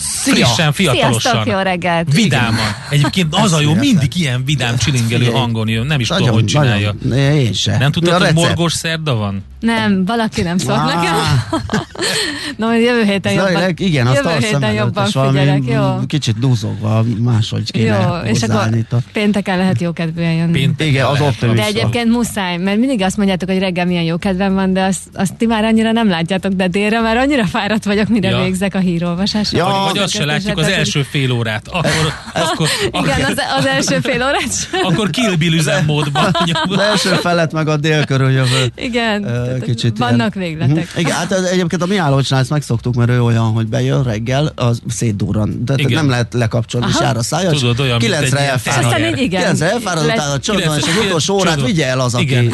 frissen, 0.07 0.71
fiatalosan. 0.73 1.19
Sziasztok, 1.19 1.53
jó 1.53 1.59
reggelt! 1.59 2.13
Vidáman. 2.13 2.75
Egyébként 2.89 3.35
az 3.35 3.53
a 3.53 3.61
jó, 3.61 3.73
mindig 3.73 4.11
ilyen 4.15 4.45
vidám 4.45 4.77
csilingelő 4.77 5.25
hangon 5.25 5.67
jön. 5.67 5.85
Nem 5.85 5.99
is 5.99 6.07
tudom, 6.07 6.29
hogy 6.29 6.45
csinálja. 6.45 6.95
nagyon. 7.01 7.17
Én 7.17 7.53
se. 7.53 7.77
Nem 7.77 7.91
tudtad, 7.91 8.23
hogy 8.23 8.33
morgos 8.33 8.73
szerda 8.73 9.15
van? 9.15 9.43
Nem, 9.59 10.05
valaki 10.05 10.41
nem 10.41 10.57
szólt 10.57 10.77
Á, 10.77 10.85
nekem. 10.85 11.15
Na, 12.57 12.65
majd 12.65 12.81
jövő 12.81 13.03
héten 13.03 13.33
jobban, 13.33 13.73
igen, 13.77 14.07
azt 14.07 14.15
jövő 14.23 14.37
héten 14.39 14.73
jobban 14.73 15.05
figyelek, 15.05 15.61
jó? 15.65 16.05
Kicsit 16.07 16.39
dúzogva, 16.39 17.03
máshogy 17.19 17.71
kéne 17.71 18.21
Jó, 18.25 18.31
és 18.31 18.41
akkor 18.41 18.69
pénteken 19.13 19.57
lehet 19.57 19.81
jó 19.81 19.91
kedvűen 19.91 20.33
jönni. 20.33 20.51
Pénteken 20.51 20.87
Igen, 20.87 21.05
az 21.05 21.21
optimista. 21.21 21.61
De 21.61 21.65
egyébként 21.67 22.09
muszáj, 22.11 22.57
mert 22.57 22.77
mindig 22.77 23.01
azt 23.01 23.17
mondjátok, 23.17 23.49
hogy 23.49 23.59
reggel 23.59 23.85
milyen 23.85 24.03
jó 24.03 24.17
kedvem 24.17 24.53
van, 24.53 24.73
de 24.73 24.83
azt, 24.83 24.99
azt 25.13 25.33
ti 25.33 25.45
már 25.45 25.63
annyira 25.63 25.91
nem 25.91 26.09
látjátok, 26.09 26.51
de 26.51 26.67
délre 26.67 27.01
már 27.01 27.17
annyira 27.17 27.45
fáradt 27.45 27.85
vagyok, 27.85 28.07
mire 28.07 28.29
Ja. 28.29 28.43
végzek 28.43 28.75
a 28.75 28.79
hírolvasással. 28.79 29.59
Ja, 29.59 29.96
Vagy 29.97 30.05
azt 30.05 30.13
se 30.15 30.25
látjuk 30.25 30.57
az 30.57 30.67
első 30.67 31.03
fél 31.09 31.31
órát. 31.31 31.67
Akkor, 31.67 32.13
akkor, 32.33 32.67
Igen, 32.91 33.23
az, 33.23 33.37
az 33.57 33.65
első 33.65 33.99
fél 33.99 34.23
órát 34.23 34.59
sem. 34.71 34.79
akkor 34.83 35.09
Kill 35.09 35.35
Bill 35.35 35.53
üzemmódban. 35.53 36.25
Az 36.69 36.79
első 36.79 37.09
felet 37.09 37.51
meg 37.53 37.67
a 37.67 37.77
dél 37.77 38.05
körül 38.05 38.31
jövő. 38.31 38.71
Igen, 38.75 39.21
tehát 39.21 39.63
kicsit 39.63 39.97
vannak 39.97 40.35
ilyen. 40.35 40.47
végletek. 40.47 40.89
Mhm. 40.91 40.99
Igen, 40.99 41.15
hát 41.15 41.31
egyébként 41.31 41.81
a 41.81 41.85
Mihálovicsnál 41.85 42.39
ezt 42.39 42.49
megszoktuk, 42.49 42.95
mert 42.95 43.09
ő 43.09 43.23
olyan, 43.23 43.43
hogy 43.51 43.67
bejön 43.67 44.03
reggel, 44.03 44.51
az 44.55 44.81
szétdurran. 44.87 45.65
De 45.65 45.73
Igen. 45.77 45.91
nem 45.91 46.09
lehet 46.09 46.33
lekapcsolni, 46.33 46.87
és 46.89 46.93
Aha. 46.95 47.03
jár 47.03 47.17
a 47.17 47.23
szája. 47.23 47.49
Tudod, 47.49 47.79
olyan, 47.79 47.97
mint 47.99 48.03
egy 48.03 48.09
Kilencre 48.09 48.39
ilyen 48.39 48.51
elfárad. 48.51 48.79
És 48.81 48.85
aztán 48.85 49.07
így 49.07 49.21
igen. 49.21 49.39
Kilencre 49.41 49.71
elfárad, 49.71 50.05
Lesz- 50.05 50.17
utána 50.17 50.39
csodon, 50.39 50.77
és 50.77 50.83
az 50.83 51.05
utolsó 51.05 51.35
órát 51.35 51.61
vigye 51.61 51.85
el 51.87 51.99
az, 51.99 52.13
aki... 52.13 52.35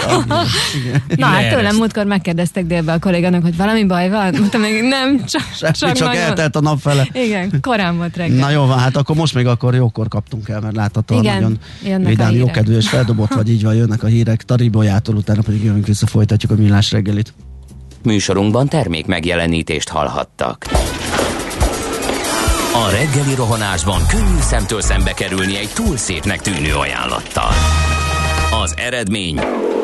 Na 1.15 1.25
hát 1.25 1.49
tőlem 1.49 1.75
múltkor 1.75 2.05
megkérdeztek 2.05 2.65
délbe 2.65 2.91
a 2.91 2.99
kollégának, 2.99 3.41
hogy 3.41 3.55
valami 3.57 3.85
baj 3.85 4.09
van? 4.09 4.35
Mondtam 4.39 4.61
nem, 4.89 5.25
csak, 5.25 5.41
Semmi, 5.59 5.73
csak, 5.73 5.93
csak 5.93 6.15
eltelt 6.15 6.55
a 6.55 6.61
nap 6.61 6.79
fele. 6.81 7.07
Igen, 7.23 7.61
korán 7.61 7.97
volt 7.97 8.17
reggel. 8.17 8.37
Na 8.37 8.49
jó 8.49 8.65
van, 8.65 8.79
hát 8.79 8.97
akkor 8.97 9.15
most 9.15 9.33
még 9.33 9.45
akkor 9.45 9.75
jókor 9.75 10.07
kaptunk 10.07 10.49
el, 10.49 10.59
mert 10.59 10.75
láthatóan 10.75 11.23
Igen, 11.23 11.59
nagyon 11.81 12.03
vidám, 12.03 12.33
jókedvű 12.33 12.75
és 12.75 12.89
feldobott 12.89 13.33
vagy, 13.33 13.49
így 13.49 13.63
van, 13.63 13.75
jönnek 13.75 14.03
a 14.03 14.07
hírek 14.07 14.43
Taribolyától, 14.43 15.15
utána 15.15 15.41
pedig 15.41 15.63
jövünk 15.63 15.87
vissza, 15.87 16.07
folytatjuk 16.07 16.51
a 16.51 16.55
millás 16.55 16.91
reggelit. 16.91 17.33
Műsorunkban 18.03 18.67
termék 18.67 19.05
megjelenítést 19.05 19.89
hallhattak. 19.89 20.65
A 22.73 22.89
reggeli 22.91 23.35
rohanásban 23.35 24.01
könnyű 24.07 24.39
szemtől 24.39 24.81
szembe 24.81 25.13
kerülni 25.13 25.57
egy 25.57 25.69
túl 25.73 25.97
szépnek 25.97 26.41
tűnő 26.41 26.73
ajánlattal. 26.73 27.51
Az 28.63 28.73
eredmény 28.77 29.39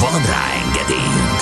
Van 0.00 0.22
rá 0.26 0.44
engedélyünk! 0.64 1.40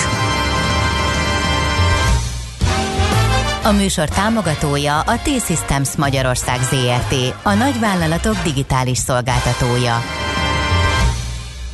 A 3.63 3.71
műsor 3.71 4.09
támogatója 4.09 4.99
a 4.99 5.17
T-Systems 5.17 5.95
Magyarország 5.95 6.59
ZRT, 6.61 7.35
a 7.43 7.53
nagyvállalatok 7.53 8.35
digitális 8.43 8.97
szolgáltatója. 8.97 10.01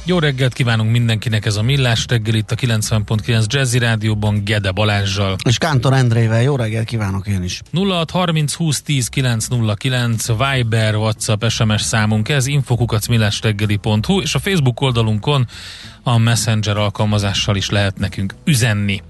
Jó 0.08 0.20
reggelt 0.20 0.54
kívánunk 0.54 0.92
mindenkinek, 0.92 1.46
ez 1.46 1.56
a 1.56 1.62
Millás 1.62 2.06
reggel 2.08 2.34
itt 2.34 2.52
a 2.52 2.56
90.9 2.56 3.46
Jazzy 3.48 3.78
Rádióban 3.78 4.44
Gede 4.44 4.72
Balázsjal. 4.72 5.36
És 5.50 5.58
Kántor 5.58 5.94
Endrével 5.94 6.42
jó 6.42 6.56
reggel 6.56 6.84
kívánok 6.84 7.28
én 7.28 7.44
is. 7.44 7.62
0630 7.72 8.54
20 8.54 8.82
10 8.82 9.08
909 9.08 10.28
Viber, 10.28 10.96
WhatsApp, 10.96 11.44
SMS 11.48 11.82
számunk 11.82 12.30
ez, 12.30 12.48
infokukacmillásreggeli.hu 12.48 14.22
és 14.22 14.36
a 14.36 14.40
Facebook 14.40 14.82
oldalunkon 14.82 15.48
a 16.04 16.18
Messenger 16.18 16.78
alkalmazással 16.78 17.56
is 17.56 17.70
lehet 17.70 17.98
nekünk 17.98 18.36
üzenni. 18.44 19.02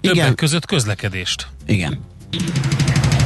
Többek 0.00 0.16
Igen. 0.16 0.34
között 0.34 0.66
közlekedést. 0.66 1.46
Igen. 1.66 2.00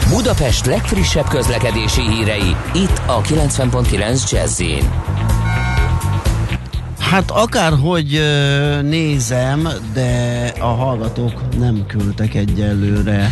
Budapest 0.08 0.66
legfrissebb 0.66 1.28
közlekedési 1.28 2.00
hírei, 2.00 2.56
itt 2.74 3.00
a 3.06 3.20
90.9 3.20 4.30
jazz 4.30 4.62
Hát 7.14 7.30
akárhogy 7.30 8.20
nézem, 8.82 9.68
de 9.92 10.52
a 10.60 10.66
hallgatók 10.66 11.58
nem 11.58 11.86
küldtek 11.86 12.34
egyelőre 12.34 13.30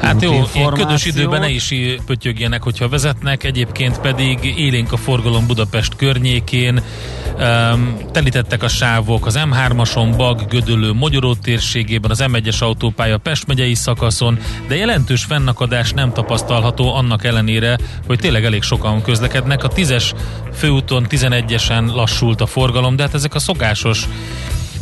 Hát 0.00 0.22
jó, 0.22 0.30
ilyen 0.30 0.42
információt. 0.42 0.86
ködös 0.86 1.04
időben 1.04 1.40
ne 1.40 1.48
is 1.48 1.74
pötyögjenek, 2.06 2.62
hogyha 2.62 2.88
vezetnek, 2.88 3.44
egyébként 3.44 4.00
pedig 4.00 4.44
élénk 4.58 4.92
a 4.92 4.96
forgalom 4.96 5.46
Budapest 5.46 5.96
környékén, 5.96 6.82
um, 7.38 7.96
telítettek 8.12 8.62
a 8.62 8.68
sávok 8.68 9.26
az 9.26 9.38
M3-ason, 9.38 10.14
Bag, 10.16 10.46
Gödöllő, 10.48 10.92
Mogyoró 10.92 11.34
térségében, 11.34 12.10
az 12.10 12.24
M1-es 12.26 12.58
autópálya 12.58 13.18
Pest 13.18 13.46
megyei 13.46 13.74
szakaszon, 13.74 14.38
de 14.68 14.76
jelentős 14.76 15.24
fennakadás 15.24 15.92
nem 15.92 16.12
tapasztalható 16.12 16.94
annak 16.94 17.24
ellenére, 17.24 17.78
hogy 18.06 18.18
tényleg 18.18 18.44
elég 18.44 18.62
sokan 18.62 19.02
közlekednek. 19.02 19.64
A 19.64 19.68
10-es 19.68 20.12
főúton 20.54 21.06
11-esen 21.08 21.94
lassult 21.94 22.40
a 22.40 22.46
forgalom, 22.46 22.96
de 22.96 23.02
hát 23.02 23.14
ezek 23.14 23.34
a 23.34 23.38
szokásos 23.38 24.08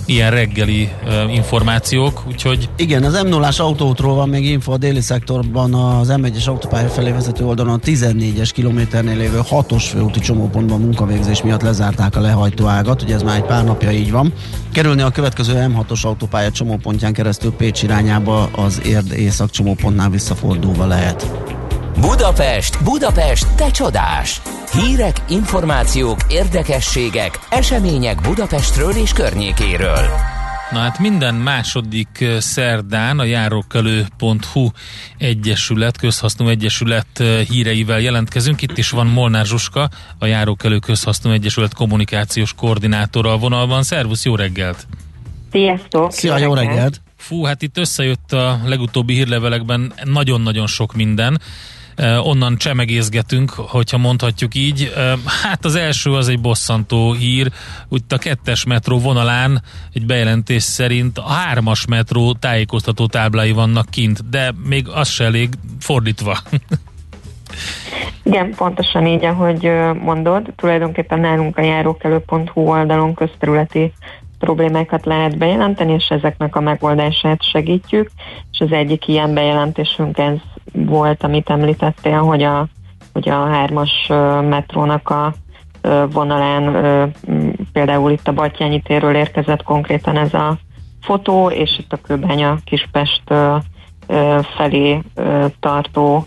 ilyen 0.06 0.30
reggeli 0.30 0.90
uh, 1.04 1.34
információk, 1.34 2.22
úgyhogy 2.26 2.68
Igen, 2.76 3.04
az 3.04 3.22
m 3.22 3.26
0 3.26 3.48
autótról 3.58 4.14
van 4.14 4.28
még 4.28 4.44
info 4.44 4.72
a 4.72 4.76
déli 4.76 5.00
szektorban 5.00 5.74
az 5.74 6.14
M1-es 6.16 6.48
autópálya 6.48 6.88
felé 6.88 7.10
vezető 7.10 7.44
oldalon 7.44 7.74
a 7.74 7.86
14-es 7.86 8.50
kilométernél 8.52 9.16
lévő 9.16 9.40
6-os 9.50 9.84
főúti 9.88 10.20
csomópontban 10.20 10.80
munkavégzés 10.80 11.42
miatt 11.42 11.62
lezárták 11.62 12.16
a 12.16 12.20
lehajtó 12.20 12.66
ágat, 12.66 13.02
ugye 13.02 13.14
ez 13.14 13.22
már 13.22 13.36
egy 13.36 13.44
pár 13.44 13.64
napja 13.64 13.90
így 13.90 14.10
van. 14.10 14.32
Kerülni 14.72 15.02
a 15.02 15.10
következő 15.10 15.66
M6-os 15.68 16.02
autópálya 16.02 16.50
csomópontján 16.50 17.12
keresztül 17.12 17.52
Pécs 17.52 17.82
irányába 17.82 18.48
az 18.52 18.80
Érd 18.84 19.12
észak 19.12 19.50
csomópontnál 19.50 20.10
visszafordulva 20.10 20.86
lehet. 20.86 21.26
Budapest, 22.00 22.84
Budapest, 22.84 23.54
te 23.54 23.70
csodás! 23.70 24.42
Hírek, 24.72 25.16
információk, 25.28 26.18
érdekességek, 26.28 27.38
események 27.50 28.20
Budapestről 28.20 28.96
és 28.96 29.12
környékéről. 29.12 30.06
Na 30.70 30.78
hát 30.78 30.98
minden 30.98 31.34
második 31.34 32.24
szerdán 32.38 33.18
a 33.18 33.24
járókelő.hu 33.24 34.68
egyesület, 35.18 35.96
közhasznú 35.96 36.48
egyesület 36.48 37.22
híreivel 37.48 38.00
jelentkezünk. 38.00 38.62
Itt 38.62 38.78
is 38.78 38.90
van 38.90 39.06
Molnár 39.06 39.46
Zsuska, 39.46 39.88
a 40.18 40.26
Járókelő 40.26 40.78
Közhasznú 40.78 41.30
Egyesület 41.30 41.74
kommunikációs 41.74 42.54
koordinátora 42.54 43.32
a 43.32 43.38
vonalban. 43.38 43.82
Szervusz, 43.82 44.24
jó 44.24 44.34
reggelt! 44.36 44.86
Sziasztok! 45.52 46.12
Szia, 46.12 46.38
jó 46.38 46.54
reggelt! 46.54 47.00
Fú, 47.16 47.44
hát 47.44 47.62
itt 47.62 47.78
összejött 47.78 48.32
a 48.32 48.60
legutóbbi 48.64 49.14
hírlevelekben 49.14 49.92
nagyon-nagyon 50.04 50.66
sok 50.66 50.94
minden. 50.94 51.40
Onnan 52.22 52.56
csemegézgetünk, 52.56 53.50
hogyha 53.50 53.98
mondhatjuk 53.98 54.54
így. 54.54 54.92
Hát 55.42 55.64
az 55.64 55.74
első 55.74 56.12
az 56.12 56.28
egy 56.28 56.40
bosszantó 56.40 57.12
hír. 57.12 57.50
Úgy 57.88 58.02
a 58.08 58.18
kettes 58.18 58.64
metró 58.64 58.98
vonalán 58.98 59.62
egy 59.92 60.06
bejelentés 60.06 60.62
szerint 60.62 61.18
a 61.18 61.28
hármas 61.28 61.86
metró 61.86 62.32
tájékoztató 62.32 63.06
táblái 63.06 63.52
vannak 63.52 63.90
kint, 63.90 64.28
de 64.28 64.52
még 64.64 64.88
az 64.88 65.08
se 65.08 65.24
elég 65.24 65.48
fordítva. 65.80 66.38
Igen, 68.22 68.54
pontosan 68.54 69.06
így, 69.06 69.24
ahogy 69.24 69.70
mondod, 70.02 70.52
tulajdonképpen 70.56 71.20
nálunk 71.20 71.58
a 71.58 71.62
járókelő.hu 71.62 72.60
oldalon 72.60 73.14
közterületi 73.14 73.92
problémákat 74.38 75.04
lehet 75.04 75.38
bejelenteni, 75.38 75.92
és 75.92 76.08
ezeknek 76.08 76.56
a 76.56 76.60
megoldását 76.60 77.42
segítjük, 77.50 78.10
és 78.52 78.58
az 78.58 78.72
egyik 78.72 79.08
ilyen 79.08 79.34
bejelentésünk 79.34 80.18
ez 80.18 80.36
volt, 80.76 81.22
amit 81.22 81.50
említettél, 81.50 82.18
hogy 82.18 82.42
a, 82.42 82.66
hogy 83.12 83.28
a 83.28 83.46
hármas 83.46 84.06
metrónak 84.48 85.10
a 85.10 85.34
vonalán, 86.12 87.12
például 87.72 88.10
itt 88.10 88.28
a 88.28 88.32
Batyányi 88.32 88.80
térről 88.80 89.14
érkezett 89.14 89.62
konkrétan 89.62 90.16
ez 90.16 90.34
a 90.34 90.56
fotó, 91.00 91.50
és 91.50 91.78
itt 91.78 91.92
a 91.92 92.00
Kőbánya 92.02 92.58
Kispest 92.64 93.22
felé 94.56 95.02
tartó 95.60 96.26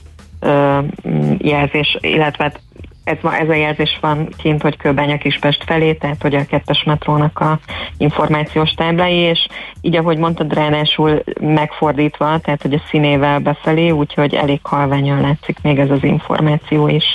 jelzés, 1.37 1.97
illetve 2.01 2.43
hát 2.43 2.61
ez, 3.09 3.31
ez 3.39 3.49
a 3.49 3.53
jelzés 3.53 3.97
van 4.01 4.29
kint, 4.37 4.61
hogy 4.61 4.77
Kőbánya 4.77 5.17
Kispest 5.17 5.63
felé, 5.65 5.93
tehát 5.93 6.21
hogy 6.21 6.35
a 6.35 6.45
kettes 6.45 6.83
metrónak 6.83 7.39
a 7.39 7.59
információs 7.97 8.71
táblái, 8.71 9.15
és 9.15 9.47
így 9.81 9.95
ahogy 9.95 10.17
mondtad, 10.17 10.53
ráadásul 10.53 11.23
megfordítva, 11.41 12.39
tehát 12.39 12.61
hogy 12.61 12.73
a 12.73 12.81
színével 12.89 13.39
befelé, 13.39 13.89
úgyhogy 13.89 14.33
elég 14.33 14.59
halványan 14.63 15.21
látszik 15.21 15.57
még 15.61 15.79
ez 15.79 15.89
az 15.89 16.03
információ 16.03 16.87
is. 16.87 17.05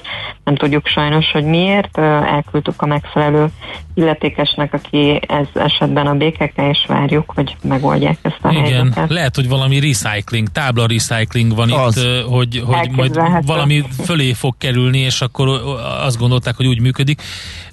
Nem 0.45 0.55
tudjuk 0.55 0.87
sajnos, 0.87 1.31
hogy 1.33 1.45
miért. 1.45 1.99
Elküldtük 1.99 2.83
a 2.83 2.87
megfelelő 2.87 3.47
illetékesnek, 3.95 4.73
aki 4.75 5.21
ez 5.29 5.47
esetben 5.55 6.07
a 6.07 6.15
BKK, 6.15 6.57
és 6.71 6.85
várjuk, 6.87 7.33
hogy 7.35 7.57
megoldják 7.63 8.19
ezt 8.23 8.39
a 8.43 8.51
Igen, 8.51 8.63
helyzetet. 8.65 9.11
lehet, 9.11 9.35
hogy 9.35 9.49
valami 9.49 9.81
recycling, 9.81 10.49
tábla 10.49 10.87
recycling 10.87 11.55
van 11.55 11.73
Az. 11.73 11.97
itt, 11.97 12.27
hogy, 12.27 12.63
hogy 12.67 12.91
majd 12.91 13.21
valami 13.47 13.83
fölé 14.05 14.33
fog 14.33 14.55
kerülni, 14.59 14.99
és 14.99 15.21
akkor 15.21 15.49
azt 15.85 16.19
gondolták, 16.19 16.57
hogy 16.57 16.67
úgy 16.67 16.81
működik. 16.81 17.23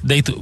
De 0.02 0.16
itt 0.16 0.34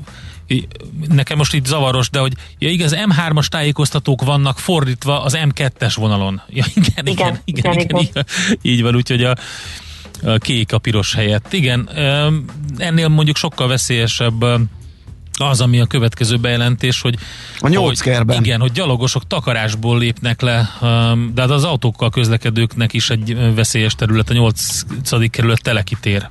nekem 1.07 1.37
most 1.37 1.53
itt 1.53 1.65
zavaros, 1.65 2.09
de 2.09 2.19
hogy 2.19 2.33
ja, 2.59 2.69
igaz, 2.69 2.95
M3-as 2.95 3.45
tájékoztatók 3.45 4.23
vannak 4.23 4.59
fordítva 4.59 5.23
az 5.23 5.37
M2-es 5.43 5.93
vonalon. 5.95 6.41
Ja, 6.49 6.65
igen, 6.75 7.05
igen, 7.05 7.39
igen, 7.45 7.73
igen, 7.73 7.79
igen, 7.79 7.99
igen, 7.99 8.25
így, 8.61 8.81
van, 8.81 8.95
úgyhogy 8.95 9.23
a, 9.23 9.35
a 10.23 10.37
kék 10.37 10.73
a 10.73 10.77
piros 10.77 11.13
helyett. 11.13 11.53
Igen, 11.53 11.89
ennél 12.77 13.07
mondjuk 13.07 13.37
sokkal 13.37 13.67
veszélyesebb 13.67 14.45
az, 15.39 15.61
ami 15.61 15.79
a 15.79 15.85
következő 15.85 16.37
bejelentés, 16.37 17.01
hogy 17.01 17.15
A 17.59 17.67
nyolckerben. 17.67 18.35
hogy, 18.35 18.45
igen, 18.45 18.59
hogy 18.59 18.71
gyalogosok 18.71 19.27
takarásból 19.27 19.97
lépnek 19.99 20.41
le, 20.41 20.69
de 21.33 21.41
hát 21.41 21.49
az 21.51 21.63
autókkal 21.63 22.09
közlekedőknek 22.09 22.93
is 22.93 23.09
egy 23.09 23.53
veszélyes 23.55 23.95
terület, 23.95 24.29
a 24.29 24.33
8. 24.33 25.29
kerület 25.29 25.61
telekitér. 25.61 26.29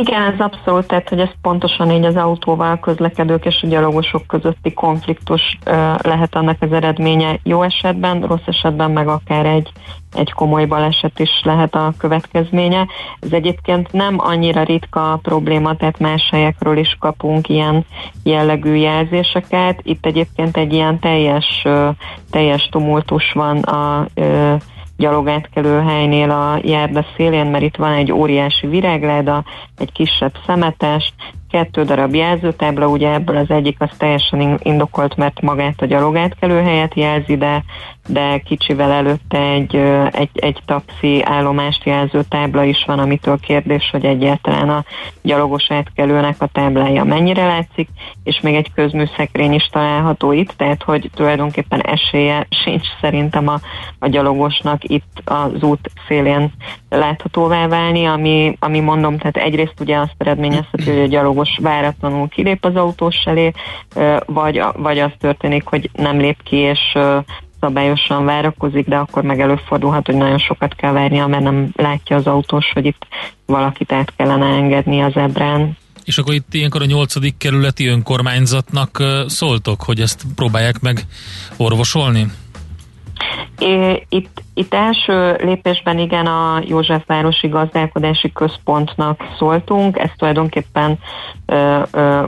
Igen, 0.00 0.22
ez 0.22 0.40
abszolút, 0.40 0.86
tehát 0.86 1.08
hogy 1.08 1.20
ez 1.20 1.28
pontosan 1.42 1.90
így 1.90 2.04
az 2.04 2.16
autóval 2.16 2.78
közlekedők 2.78 3.44
és 3.44 3.62
a 3.62 3.66
gyalogosok 3.66 4.26
közötti 4.26 4.72
konfliktus 4.72 5.58
ö, 5.64 5.92
lehet 6.02 6.34
annak 6.34 6.56
az 6.60 6.72
eredménye 6.72 7.38
jó 7.42 7.62
esetben, 7.62 8.20
rossz 8.20 8.46
esetben 8.46 8.90
meg 8.90 9.08
akár 9.08 9.46
egy, 9.46 9.72
egy 10.12 10.32
komoly 10.32 10.66
baleset 10.66 11.18
is 11.18 11.40
lehet 11.42 11.74
a 11.74 11.92
következménye. 11.98 12.86
Ez 13.20 13.32
egyébként 13.32 13.92
nem 13.92 14.14
annyira 14.18 14.62
ritka 14.62 15.18
probléma, 15.22 15.76
tehát 15.76 15.98
más 15.98 16.28
helyekről 16.30 16.76
is 16.76 16.96
kapunk 17.00 17.48
ilyen 17.48 17.84
jellegű 18.24 18.74
jelzéseket. 18.74 19.80
Itt 19.82 20.06
egyébként 20.06 20.56
egy 20.56 20.72
ilyen 20.72 20.98
teljes, 20.98 21.62
ö, 21.64 21.88
teljes 22.30 22.68
tumultus 22.70 23.32
van 23.32 23.58
a 23.58 24.06
ö, 24.14 24.54
gyalogátkelő 25.00 25.80
helynél 25.80 26.30
a 26.30 26.60
járda 26.62 27.04
szélén, 27.16 27.46
mert 27.46 27.64
itt 27.64 27.76
van 27.76 27.92
egy 27.92 28.12
óriási 28.12 28.66
virágláda, 28.66 29.44
egy 29.78 29.92
kisebb 29.92 30.32
szemetes, 30.46 31.14
kettő 31.50 31.82
darab 31.82 32.14
jelzőtábla, 32.14 32.86
ugye 32.86 33.12
ebből 33.12 33.36
az 33.36 33.50
egyik 33.50 33.80
az 33.80 33.90
teljesen 33.96 34.40
in- 34.40 34.60
indokolt, 34.62 35.16
mert 35.16 35.40
magát 35.40 35.80
a 35.80 35.86
gyalogátkelő 35.86 36.60
helyet 36.60 36.94
jelzi, 36.94 37.36
de, 37.36 37.64
de 38.12 38.38
kicsivel 38.38 38.90
előtte 38.90 39.38
egy, 39.38 39.76
egy, 40.10 40.30
egy 40.32 40.58
taxi 40.66 41.22
állomást 41.24 41.84
jelző 41.84 42.22
tábla 42.28 42.64
is 42.64 42.84
van, 42.86 42.98
amitől 42.98 43.38
kérdés, 43.38 43.88
hogy 43.90 44.04
egyáltalán 44.04 44.68
a 44.68 44.84
gyalogos 45.22 45.70
átkelőnek 45.70 46.36
a 46.38 46.46
táblája 46.46 47.04
mennyire 47.04 47.46
látszik, 47.46 47.88
és 48.24 48.40
még 48.40 48.54
egy 48.54 48.72
közműszekrény 48.74 49.52
is 49.52 49.68
található 49.72 50.32
itt, 50.32 50.52
tehát 50.56 50.82
hogy 50.82 51.10
tulajdonképpen 51.14 51.80
esélye 51.80 52.46
sincs 52.64 52.86
szerintem 53.00 53.48
a, 53.48 53.60
a 53.98 54.08
gyalogosnak 54.08 54.84
itt 54.84 55.22
az 55.24 55.62
út 55.62 55.90
szélén 56.08 56.52
láthatóvá 56.88 57.66
válni, 57.68 58.04
ami, 58.04 58.56
ami 58.58 58.80
mondom, 58.80 59.18
tehát 59.18 59.36
egyrészt 59.36 59.80
ugye 59.80 59.96
azt 59.96 60.14
eredményezheti, 60.18 60.90
hogy 60.90 61.00
a 61.00 61.06
gyalogos 61.06 61.58
váratlanul 61.62 62.28
kilép 62.28 62.64
az 62.64 62.76
autós 62.76 63.24
elé, 63.24 63.52
vagy, 64.26 64.62
vagy 64.76 64.98
az 64.98 65.10
történik, 65.18 65.64
hogy 65.66 65.90
nem 65.92 66.18
lép 66.18 66.42
ki, 66.42 66.56
és 66.56 66.98
szabályosan 67.60 68.24
várakozik, 68.24 68.88
de 68.88 68.96
akkor 68.96 69.22
meg 69.22 69.40
előfordulhat, 69.40 70.06
hogy 70.06 70.16
nagyon 70.16 70.38
sokat 70.38 70.74
kell 70.74 70.92
várnia, 70.92 71.26
mert 71.26 71.42
nem 71.42 71.70
látja 71.76 72.16
az 72.16 72.26
autós, 72.26 72.70
hogy 72.72 72.86
itt 72.86 73.06
valakit 73.46 73.92
át 73.92 74.12
kellene 74.16 74.46
engedni 74.46 75.00
az 75.00 75.16
ebrán. 75.16 75.76
És 76.04 76.18
akkor 76.18 76.34
itt 76.34 76.54
ilyenkor 76.54 76.82
a 76.82 76.84
8. 76.84 77.36
kerületi 77.36 77.86
önkormányzatnak 77.86 79.02
szóltok, 79.26 79.82
hogy 79.82 80.00
ezt 80.00 80.24
próbálják 80.34 80.80
meg 80.80 81.00
orvosolni? 81.56 82.26
É, 83.58 84.06
Itt, 84.08 84.42
itt 84.54 84.74
első 84.74 85.36
lépésben 85.42 85.98
igen 85.98 86.26
a 86.26 86.62
Józsefvárosi 86.66 87.48
Gazdálkodási 87.48 88.32
Központnak 88.32 89.20
szóltunk, 89.38 89.98
ez 89.98 90.10
tulajdonképpen 90.16 90.98
ö, 91.46 91.82
ö, 91.90 92.22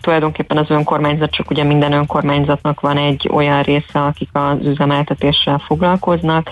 tulajdonképpen 0.00 0.56
az 0.56 0.70
önkormányzat, 0.70 1.30
csak 1.30 1.50
ugye 1.50 1.64
minden 1.64 1.92
önkormányzatnak 1.92 2.80
van 2.80 2.96
egy 2.96 3.28
olyan 3.32 3.62
része, 3.62 4.00
akik 4.00 4.28
az 4.32 4.66
üzemeltetéssel 4.66 5.58
foglalkoznak, 5.58 6.50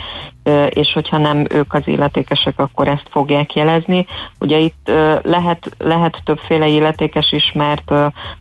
és 0.68 0.92
hogyha 0.92 1.18
nem 1.18 1.46
ők 1.50 1.72
az 1.72 1.83
illetékesek, 1.85 2.59
akkor 2.59 2.88
ezt 2.88 3.07
fogják 3.11 3.54
jelezni. 3.54 4.07
Ugye 4.40 4.59
itt 4.59 4.90
lehet, 5.22 5.70
lehet 5.78 6.20
többféle 6.24 6.66
illetékes 6.66 7.33
is, 7.33 7.52
mert 7.54 7.92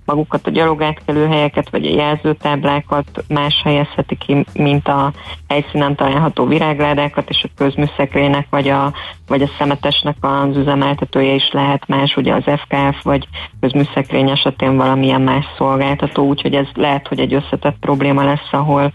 magukat 0.06 0.48
a 0.48 0.52
gyalogátkelő 0.52 1.28
helyeket, 1.28 1.70
vagy 1.70 1.86
a 1.86 1.96
jelzőtáblákat 1.96 3.24
más 3.28 3.62
helyezheti 3.64 4.16
ki, 4.18 4.46
mint 4.54 4.88
a 4.88 5.14
helyszínen 5.48 5.96
található 5.96 6.46
virágládákat, 6.46 7.30
és 7.30 7.44
a 7.44 7.54
közműszekrénynek, 7.56 8.48
vagy 8.50 8.68
a, 8.68 8.94
vagy 9.28 9.42
a 9.42 9.50
szemetesnek 9.58 10.16
az 10.22 10.58
üzemeltetője 10.58 11.34
is 11.34 11.52
lehet 11.52 11.88
más, 11.88 12.16
ugye 12.16 12.34
az 12.34 12.44
FKF, 12.44 13.04
vagy 13.04 13.28
közműszekrény 13.60 14.30
esetén 14.30 14.78
valamilyen 14.78 15.22
más 15.22 15.46
szolgáltató, 15.58 16.28
úgyhogy 16.28 16.56
ez 16.56 16.68
lehet, 16.74 17.08
hogy 17.08 17.20
egy 17.20 17.34
összetett 17.34 17.76
probléma 17.80 18.24
lesz, 18.24 18.48
ahol 18.52 18.92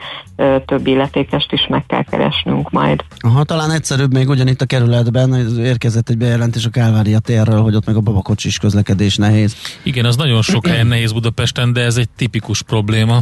több 0.65 0.87
illetékest 0.87 1.53
is 1.53 1.67
meg 1.67 1.87
kell 1.87 2.03
keresnünk 2.03 2.71
majd. 2.71 2.98
Aha, 3.19 3.45
talán 3.45 3.71
egyszerűbb 3.71 4.13
még 4.13 4.29
ugyanitt 4.29 4.61
a 4.61 4.67
kerületben 4.67 5.35
érkezett 5.59 6.09
egy 6.09 6.19
bejelentés 6.19 6.65
a 6.65 6.71
Kálvária 6.71 7.19
térről, 7.19 7.61
hogy 7.63 7.75
ott 7.75 7.87
meg 7.87 7.97
a 7.97 8.01
babakocsis 8.01 8.59
közlekedés 8.59 9.17
nehéz. 9.17 9.57
Igen, 9.83 10.05
az 10.05 10.17
nagyon 10.17 10.43
sok 10.43 10.67
helyen 10.67 10.87
nehéz 10.87 11.13
Budapesten, 11.13 11.73
de 11.73 11.81
ez 11.81 11.97
egy 11.97 12.09
tipikus 12.17 12.63
probléma. 12.63 13.19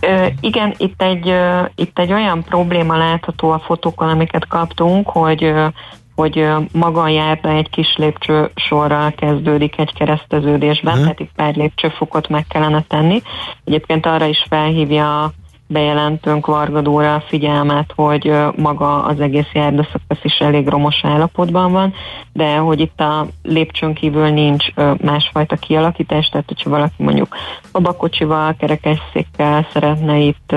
Ö, 0.00 0.26
igen, 0.40 0.74
itt 0.76 1.02
egy, 1.02 1.28
ö, 1.28 1.62
itt 1.74 1.98
egy 1.98 2.12
olyan 2.12 2.44
probléma 2.44 2.96
látható 2.96 3.50
a 3.50 3.58
fotókon, 3.58 4.08
amiket 4.08 4.46
kaptunk, 4.46 5.08
hogy 5.08 5.44
ö, 5.44 5.66
hogy 6.14 6.46
maga 6.72 7.02
a 7.02 7.08
járda 7.08 7.48
egy 7.48 7.70
kis 7.70 7.94
lépcső 7.96 8.50
sorral 8.54 9.12
kezdődik 9.12 9.78
egy 9.78 9.92
kereszteződésben, 9.92 10.92
Mhm. 10.94 11.02
tehát 11.02 11.20
itt 11.20 11.30
pár 11.36 11.54
lépcsőfokot 11.54 12.28
meg 12.28 12.46
kellene 12.48 12.84
tenni. 12.88 13.22
Egyébként 13.64 14.06
arra 14.06 14.24
is 14.26 14.46
felhívja 14.48 15.22
a 15.24 15.32
bejelentőnk 15.70 16.46
Vargadóra 16.46 17.14
a 17.14 17.24
figyelmet, 17.26 17.92
hogy 17.96 18.32
maga 18.56 19.04
az 19.04 19.20
egész 19.20 19.50
járdaszakasz 19.52 20.18
is 20.22 20.38
elég 20.38 20.68
romos 20.68 21.00
állapotban 21.02 21.72
van, 21.72 21.94
de 22.32 22.56
hogy 22.56 22.80
itt 22.80 23.00
a 23.00 23.26
lépcsőn 23.42 23.94
kívül 23.94 24.28
nincs 24.28 24.66
másfajta 25.02 25.56
kialakítás, 25.56 26.28
tehát 26.28 26.48
hogyha 26.48 26.70
valaki 26.70 27.02
mondjuk 27.02 27.36
babakocsival, 27.72 28.54
kerekesszékkel 28.58 29.66
szeretne 29.72 30.18
itt 30.18 30.54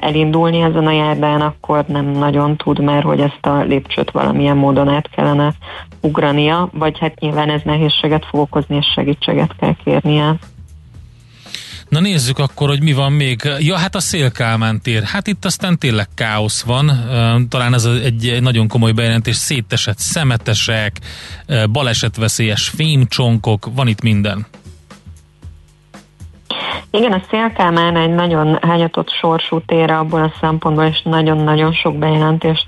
elindulni 0.00 0.60
ezen 0.60 0.86
a 0.86 0.92
járdán, 0.92 1.40
akkor 1.40 1.84
nem 1.86 2.04
nagyon 2.04 2.56
tud, 2.56 2.80
mert 2.80 3.04
hogy 3.04 3.20
ezt 3.20 3.46
a 3.46 3.62
lépcsőt 3.62 4.10
valamilyen 4.10 4.56
módon 4.56 4.88
át 4.88 5.10
kellene 5.10 5.52
ugrania, 6.00 6.68
vagy 6.72 6.98
hát 6.98 7.20
nyilván 7.20 7.50
ez 7.50 7.60
nehézséget 7.64 8.24
fog 8.24 8.40
okozni, 8.40 8.76
és 8.76 8.86
segítséget 8.94 9.56
kell 9.56 9.74
kérnie. 9.84 10.34
Na 11.90 12.00
nézzük 12.00 12.38
akkor, 12.38 12.68
hogy 12.68 12.82
mi 12.82 12.92
van 12.92 13.12
még. 13.12 13.40
Ja, 13.58 13.76
hát 13.76 13.94
a 13.94 14.00
Szélkálmán 14.00 14.80
tér. 14.80 15.02
Hát 15.02 15.26
itt 15.26 15.44
aztán 15.44 15.78
tényleg 15.78 16.08
káosz 16.14 16.62
van. 16.62 16.90
Talán 17.48 17.74
ez 17.74 17.84
egy 17.84 18.38
nagyon 18.40 18.68
komoly 18.68 18.92
bejelentés. 18.92 19.36
Szétesett 19.36 19.98
szemetesek, 19.98 20.96
balesetveszélyes 21.72 22.68
fémcsonkok, 22.68 23.68
van 23.74 23.88
itt 23.88 24.02
minden. 24.02 24.46
Igen, 26.90 27.12
a 27.12 27.22
Szélkámán 27.30 27.96
egy 27.96 28.14
nagyon 28.14 28.58
hányatott 28.62 29.10
sorsú 29.10 29.60
tér 29.60 29.90
abból 29.90 30.22
a 30.22 30.32
szempontból, 30.40 30.84
és 30.84 31.02
nagyon-nagyon 31.04 31.72
sok 31.72 31.98
bejelentést 31.98 32.66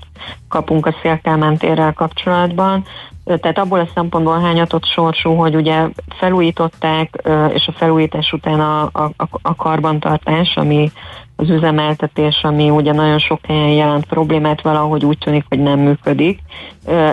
kapunk 0.49 0.85
a 0.85 0.95
Szélkámán 1.01 1.57
térrel 1.57 1.93
kapcsolatban. 1.93 2.85
Tehát 3.25 3.57
abból 3.57 3.79
a 3.79 3.89
szempontból 3.93 4.39
hányatott 4.39 4.85
sorsú, 4.85 5.33
hogy 5.33 5.55
ugye 5.55 5.87
felújították, 6.09 7.21
és 7.53 7.67
a 7.67 7.71
felújítás 7.71 8.31
után 8.31 8.59
a, 8.59 8.81
a, 8.83 9.11
a- 9.41 9.55
karbantartás, 9.55 10.55
ami 10.55 10.91
az 11.35 11.49
üzemeltetés, 11.49 12.43
ami 12.43 12.69
ugye 12.69 12.93
nagyon 12.93 13.19
sok 13.19 13.39
helyen 13.47 13.69
jelent 13.69 14.05
problémát, 14.05 14.61
valahogy 14.61 15.05
úgy 15.05 15.17
tűnik, 15.17 15.45
hogy 15.49 15.59
nem 15.59 15.79
működik. 15.79 16.39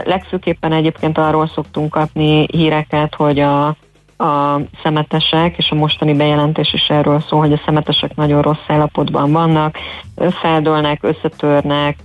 Legfőképpen 0.04 0.72
egyébként 0.72 1.18
arról 1.18 1.46
szoktunk 1.54 1.90
kapni 1.90 2.46
híreket, 2.52 3.14
hogy 3.14 3.38
a 3.38 3.76
a 4.20 4.60
szemetesek, 4.82 5.56
és 5.56 5.70
a 5.70 5.74
mostani 5.74 6.14
bejelentés 6.14 6.72
is 6.72 6.88
erről 6.88 7.20
szól, 7.28 7.40
hogy 7.40 7.52
a 7.52 7.62
szemetesek 7.64 8.16
nagyon 8.16 8.42
rossz 8.42 8.64
állapotban 8.66 9.32
vannak, 9.32 9.76
feldőlnek, 10.16 11.02
összetörnek, 11.02 11.96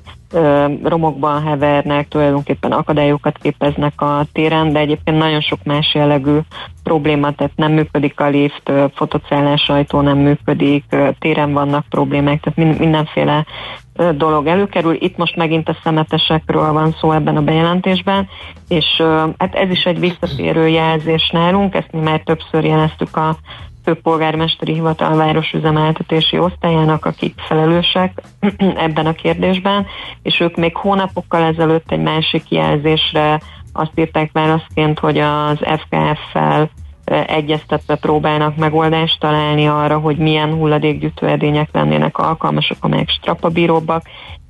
romokban 0.84 1.43
hevernek, 1.43 2.08
tulajdonképpen 2.08 2.71
akadályokat 2.71 3.38
képeznek 3.38 4.02
a 4.02 4.26
téren, 4.32 4.71
de 4.74 4.80
egyébként 4.80 5.17
nagyon 5.17 5.41
sok 5.41 5.63
más 5.63 5.93
jellegű 5.93 6.38
probléma, 6.84 7.32
tehát 7.32 7.56
nem 7.56 7.71
működik 7.71 8.19
a 8.19 8.30
lift, 8.30 8.71
fotocellás 8.93 9.69
ajtó 9.69 10.02
nem 10.02 10.17
működik, 10.17 10.84
téren 11.19 11.54
vannak 11.54 11.86
problémák, 11.89 12.41
tehát 12.41 12.58
min- 12.58 12.80
mindenféle 12.80 13.45
dolog 14.15 14.48
előkerül. 14.48 14.98
Itt 15.00 15.17
most 15.17 15.36
megint 15.36 15.69
a 15.69 15.78
szemetesekről 15.84 16.71
van 16.71 16.95
szó 17.00 17.12
ebben 17.12 17.38
a 17.38 17.41
bejelentésben, 17.41 18.28
és 18.67 19.02
hát 19.38 19.56
ez 19.56 19.69
is 19.69 19.84
egy 19.84 20.00
visszatérő 20.00 20.67
jelzés 20.67 21.30
nálunk, 21.34 21.76
ezt 21.76 21.91
mi 21.91 22.00
már 22.00 22.21
többször 22.24 22.63
jeleztük 22.63 23.18
a 23.18 23.36
főpolgármesteri 23.86 24.73
hivatal 24.73 25.15
városüzemeltetési 25.15 26.38
osztályának, 26.38 27.05
akik 27.05 27.33
felelősek 27.47 28.21
ebben 28.86 29.05
a 29.05 29.13
kérdésben, 29.13 29.86
és 30.21 30.39
ők 30.39 30.55
még 30.55 30.75
hónapokkal 30.75 31.43
ezelőtt 31.43 31.91
egy 31.91 32.01
másik 32.01 32.49
jelzésre 32.49 33.41
azt 33.73 33.91
írták 33.95 34.31
válaszként, 34.31 34.99
hogy 34.99 35.17
az 35.17 35.57
FKF-fel 35.57 36.69
egyeztetve 37.27 37.95
próbálnak 37.95 38.55
megoldást 38.55 39.19
találni 39.19 39.67
arra, 39.67 39.99
hogy 39.99 40.17
milyen 40.17 40.53
hulladékgyűjtő 40.53 41.27
edények 41.27 41.69
lennének 41.71 42.17
alkalmasak, 42.17 42.77
amelyek 42.79 43.09
strapabíróbbak, 43.09 44.03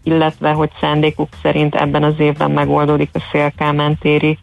illetve 0.04 0.52
hogy 0.52 0.70
szándékuk 0.80 1.30
szerint 1.42 1.76
ebben 1.76 2.04
az 2.04 2.20
évben 2.20 2.52
megoldódik 2.52 3.10
a 3.14 3.20
Szélkámán 3.32 3.98
téri 3.98 4.38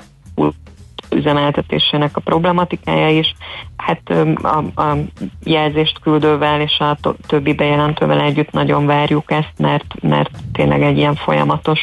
üzemeltetésének 1.13 2.17
a 2.17 2.21
problematikája 2.21 3.19
is. 3.19 3.35
Hát 3.77 4.11
a, 4.43 4.81
a 4.83 4.97
jelzést 5.45 5.99
küldővel 6.01 6.61
és 6.61 6.79
a 6.79 6.99
többi 7.27 7.53
bejelentővel 7.53 8.21
együtt 8.21 8.51
nagyon 8.51 8.87
várjuk 8.87 9.31
ezt, 9.31 9.53
mert, 9.57 9.95
mert 10.01 10.31
tényleg 10.53 10.83
egy 10.83 10.97
ilyen 10.97 11.15
folyamatos 11.15 11.81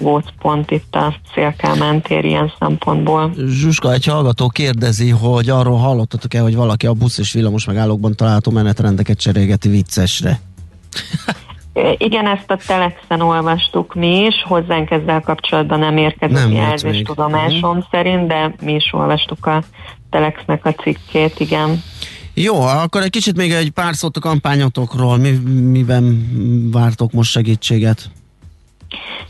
gócpont 0.00 0.70
itt 0.70 0.94
a 0.94 1.14
Szélkámán 1.34 2.00
tér 2.00 2.24
ilyen 2.24 2.52
szempontból. 2.58 3.32
Zsuska, 3.46 3.92
egy 3.92 4.04
hallgató 4.04 4.48
kérdezi, 4.48 5.10
hogy 5.10 5.48
arról 5.48 5.78
hallottatok-e, 5.78 6.40
hogy 6.40 6.54
valaki 6.54 6.86
a 6.86 6.92
busz 6.92 7.18
és 7.18 7.32
villamos 7.32 7.64
megállókban 7.64 8.14
található 8.16 8.50
menetrendeket 8.50 9.18
cserégeti 9.18 9.68
viccesre? 9.68 10.40
Igen, 11.96 12.26
ezt 12.26 12.50
a 12.50 12.56
Telexen 12.66 13.20
olvastuk 13.20 13.94
mi 13.94 14.24
is, 14.24 14.34
hozzánk 14.44 14.90
ezzel 14.90 15.20
kapcsolatban 15.20 15.78
nem 15.78 15.96
érkezett 15.96 16.36
Nem 16.38 16.52
jelzés 16.52 17.02
tudomásom 17.02 17.76
Mhm. 17.76 17.86
szerint, 17.90 18.26
de 18.26 18.54
mi 18.62 18.72
is 18.74 18.92
olvastuk 18.92 19.46
a 19.46 19.62
Telexnek 20.10 20.64
a 20.66 20.72
cikkét, 20.72 21.40
igen. 21.40 21.82
Jó, 22.34 22.60
akkor 22.62 23.02
egy 23.02 23.10
kicsit 23.10 23.36
még 23.36 23.52
egy 23.52 23.70
pár 23.70 23.94
szót 23.94 24.16
a 24.16 24.20
kampányotokról. 24.20 25.16
Mi, 25.16 25.30
miben 25.70 26.28
vártok 26.72 27.12
most 27.12 27.30
segítséget? 27.30 28.10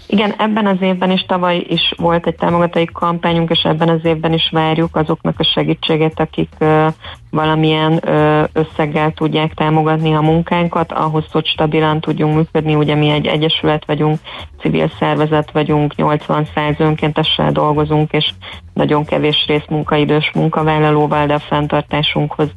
Igen, 0.06 0.34
ebben 0.38 0.66
az 0.66 0.76
évben 0.80 1.10
is 1.10 1.20
tavaly 1.20 1.64
is 1.68 1.92
volt 1.96 2.26
egy 2.26 2.34
támogatói 2.34 2.84
kampányunk, 2.84 3.50
és 3.50 3.62
ebben 3.62 3.88
az 3.88 4.04
évben 4.04 4.32
is 4.32 4.48
várjuk 4.52 4.96
azoknak 4.96 5.38
a 5.38 5.44
segítséget, 5.44 6.20
akik 6.20 6.48
ö, 6.58 6.86
valamilyen 7.30 8.08
ö, 8.08 8.44
összeggel 8.52 9.12
tudják 9.12 9.54
támogatni 9.54 10.14
a 10.14 10.20
munkánkat, 10.20 10.92
ahhoz, 10.92 11.24
hogy 11.32 11.46
stabilan 11.46 12.00
tudjunk 12.00 12.34
működni. 12.34 12.74
Ugye 12.74 12.94
mi 12.94 13.08
egy 13.08 13.26
egyesület 13.26 13.84
vagyunk, 13.84 14.18
civil 14.60 14.90
szervezet 14.98 15.50
vagyunk, 15.50 15.94
80-100 15.96 16.78
önkéntessel 16.78 17.52
dolgozunk, 17.52 18.12
és 18.12 18.30
nagyon 18.74 19.04
kevés 19.04 19.44
részmunkaidős 19.46 20.30
munkavállalóval, 20.34 21.26
de 21.26 21.34
a 21.34 21.38
fenntartásunkhoz 21.38 22.50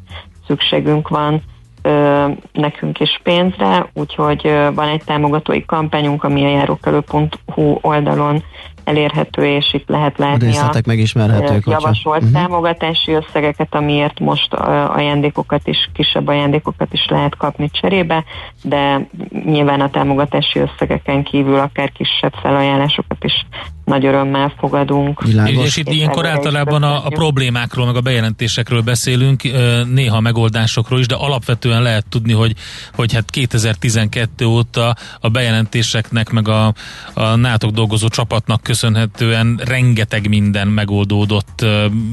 szükségünk 0.47 1.07
van 1.07 1.41
ö, 1.81 2.25
nekünk 2.53 2.99
is 2.99 3.19
pénzre, 3.23 3.89
úgyhogy 3.93 4.41
ö, 4.47 4.69
van 4.73 4.87
egy 4.87 5.03
támogatói 5.03 5.65
kampányunk, 5.65 6.23
ami 6.23 6.43
a 6.45 6.49
járókelő.hu 6.49 7.77
oldalon 7.81 8.43
elérhető, 8.83 9.45
és 9.45 9.73
itt 9.73 9.89
lehet 9.89 10.19
A 10.19 10.23
látni 10.23 10.43
a 10.45 10.49
részletek 10.49 10.85
megismerhetők. 10.85 11.49
hogyha- 11.63 11.71
javasolt 11.71 12.21
Mhm. 12.21 12.33
támogatási 12.33 13.11
összegeket, 13.11 13.75
amiért 13.75 14.19
most 14.19 14.53
ajándékokat 14.53 15.67
is, 15.67 15.89
kisebb 15.93 16.27
ajándékokat 16.27 16.93
is 16.93 17.05
lehet 17.09 17.35
kapni 17.37 17.69
cserébe, 17.69 18.23
de 18.63 19.07
nyilván 19.45 19.81
a 19.81 19.89
támogatási 19.89 20.59
összegeken 20.59 21.23
kívül 21.23 21.59
akár 21.59 21.91
kisebb 21.91 22.33
felajánlásokat 22.41 23.23
is 23.23 23.45
nagy 23.91 24.05
örömmel 24.05 24.53
fogadunk. 24.57 25.23
Világos. 25.23 25.65
És 25.65 25.77
itt 25.77 25.89
ilyenkor 25.89 26.25
általában 26.25 26.83
a, 26.83 27.05
a 27.05 27.09
problémákról, 27.09 27.85
meg 27.85 27.95
a 27.95 28.01
bejelentésekről 28.01 28.81
beszélünk, 28.81 29.41
néha 29.93 30.17
a 30.17 30.19
megoldásokról 30.19 30.99
is, 30.99 31.05
de 31.05 31.15
alapvetően 31.15 31.81
lehet 31.81 32.05
tudni, 32.09 32.33
hogy, 32.33 32.55
hogy 32.93 33.13
hát 33.13 33.29
2012 33.29 34.45
óta 34.45 34.95
a 35.19 35.29
bejelentéseknek, 35.29 36.29
meg 36.29 36.47
a, 36.47 36.73
a 37.13 37.35
nátok 37.35 37.71
dolgozó 37.71 38.07
csapatnak 38.07 38.61
köszönhetően 38.61 39.59
rengeteg 39.65 40.29
minden 40.29 40.67
megoldódott, 40.67 41.65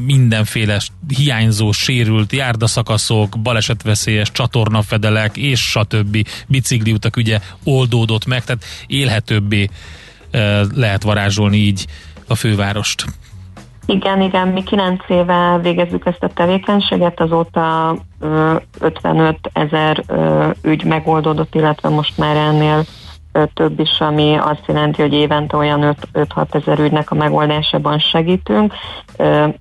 mindenféle 0.07 0.81
hiányzó, 1.17 1.73
sérült 1.73 2.33
járdaszakaszok, 2.33 3.39
balesetveszélyes 3.43 4.33
csatornafedelek, 4.33 5.37
és 5.37 5.61
stb. 5.61 6.27
bicikliutak 6.47 7.17
ugye 7.17 7.41
oldódott 7.65 8.27
meg, 8.27 8.45
tehát 8.45 8.65
élhetőbbé 8.87 9.69
lehet 10.75 11.03
varázsolni 11.03 11.57
így 11.57 11.87
a 12.29 12.35
fővárost. 12.35 13.05
Igen, 13.87 14.21
igen, 14.21 14.49
mi 14.49 14.63
9 14.63 15.01
éve 15.09 15.59
végezzük 15.63 16.07
ezt 16.07 16.23
a 16.23 16.29
tevékenységet, 16.29 17.21
azóta 17.21 17.97
ö, 18.21 18.57
55 18.81 19.39
ezer 19.53 20.05
ügy 20.63 20.85
megoldódott, 20.85 21.55
illetve 21.55 21.89
most 21.89 22.19
már 22.19 22.37
ennél 22.37 22.85
több 23.55 23.81
is, 23.81 24.01
ami 24.01 24.37
azt 24.41 24.63
jelenti, 24.67 25.03
hogy 25.03 25.13
évente 25.13 25.57
olyan 25.57 25.97
5-6 26.13 26.55
ezer 26.55 26.79
ügynek 26.79 27.11
a 27.11 27.15
megoldásában 27.15 27.99
segítünk. 27.99 28.73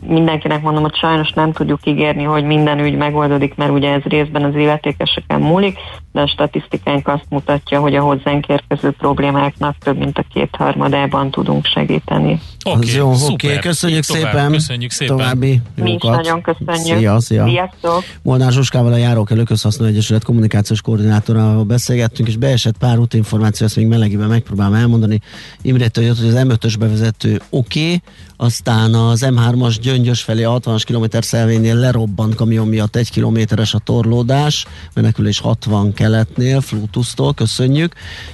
Mindenkinek 0.07 0.61
mondom, 0.61 0.81
hogy 0.83 0.95
sajnos 0.95 1.31
nem 1.31 1.51
tudjuk 1.51 1.79
ígérni, 1.83 2.23
hogy 2.23 2.43
minden 2.43 2.79
ügy 2.79 2.95
megoldódik, 2.95 3.55
mert 3.55 3.71
ugye 3.71 3.91
ez 3.91 4.01
részben 4.01 4.43
az 4.43 4.55
illetékeseken 4.55 5.39
múlik, 5.39 5.77
de 6.11 6.21
a 6.21 6.27
statisztikánk 6.27 7.07
azt 7.07 7.25
mutatja, 7.29 7.79
hogy 7.79 7.95
a 7.95 8.01
hozzánk 8.01 8.47
érkező 8.47 8.91
problémáknak 8.91 9.75
több 9.77 9.97
mint 9.97 10.17
a 10.17 10.23
kétharmadában 10.33 11.31
tudunk 11.31 11.65
segíteni. 11.65 12.39
Az 12.59 12.95
jó, 12.95 13.09
oké, 13.09 13.17
szuper. 13.17 13.59
köszönjük 13.59 14.03
tovább, 14.03 14.31
szépen. 14.31 14.51
Köszönjük 14.51 14.91
szépen. 14.91 15.17
További 15.17 15.61
Mi 15.75 15.91
is 15.91 16.01
nagyon 16.01 16.41
köszönjük. 16.41 16.97
Szia, 16.97 17.19
szia. 17.19 17.45
Sziasztok! 17.47 18.03
Molnár 18.21 18.51
Zsuskával 18.51 18.93
a 18.93 18.97
Járókelő 18.97 19.43
Közhasználó 19.43 19.91
Egyesület 19.91 20.23
kommunikációs 20.23 20.81
koordinátorával 20.81 21.63
beszélgettünk, 21.63 22.27
és 22.27 22.37
beesett 22.37 22.77
pár 22.77 22.97
útinformáció, 22.97 23.66
ezt 23.67 23.75
még 23.75 23.87
melegiben 23.87 24.27
megpróbálom 24.27 24.73
elmondani. 24.73 25.21
Imrétől 25.61 26.03
jött, 26.03 26.17
hogy 26.17 26.27
az 26.27 26.35
M5-ös 26.37 26.75
bevezető 26.79 27.41
oké, 27.49 27.83
okay, 27.83 28.01
aztán 28.37 28.93
az 28.93 29.25
M3-as 29.25 29.77
Gyöngyös 29.81 30.21
felé 30.21 30.43
a 30.43 30.59
60-as 30.59 30.83
km 30.85 31.17
szelvénynél 31.21 31.75
lerobbant 31.75 32.35
kamion 32.35 32.67
miatt 32.67 32.95
egy 32.95 33.11
kilométeres 33.11 33.73
a 33.73 33.79
torlódás, 33.79 34.65
menekülés 34.93 35.39
60 35.39 35.93
keletnél, 35.93 36.61
Flutusztól, 36.61 37.33
köszönjük. 37.33 37.93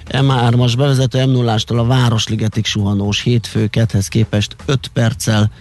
M3-as 0.09 0.73
bevezető 0.77 1.25
m 1.25 1.29
0 1.29 1.55
a 1.67 1.85
Városligetig 1.85 2.65
suhanós 2.65 3.21
hétfő 3.21 3.67
kedhez 3.67 4.07
képest 4.07 4.55
5 4.65 4.87
perccel 4.93 5.51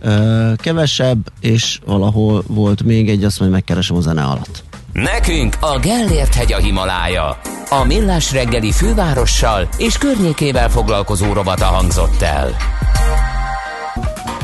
ö, 0.00 0.52
kevesebb, 0.56 1.32
és 1.40 1.78
valahol 1.84 2.42
volt 2.46 2.82
még 2.82 3.08
egy, 3.08 3.24
azt 3.24 3.38
majd 3.38 3.50
megkeresem 3.50 3.96
a 3.96 4.00
zene 4.00 4.22
alatt. 4.22 4.64
Nekünk 4.92 5.56
a 5.60 5.78
Gellért 5.78 6.34
hegy 6.34 6.52
a 6.52 6.58
Himalája. 6.58 7.38
A 7.70 7.84
Millás 7.84 8.32
reggeli 8.32 8.72
fővárossal 8.72 9.68
és 9.76 9.98
környékével 9.98 10.68
foglalkozó 10.68 11.32
rovata 11.32 11.64
hangzott 11.64 12.22
el. 12.22 12.56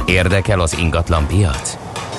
Érdekel 0.07 0.61
az 0.61 0.79
ingatlan 0.79 1.27
piac? 1.27 1.77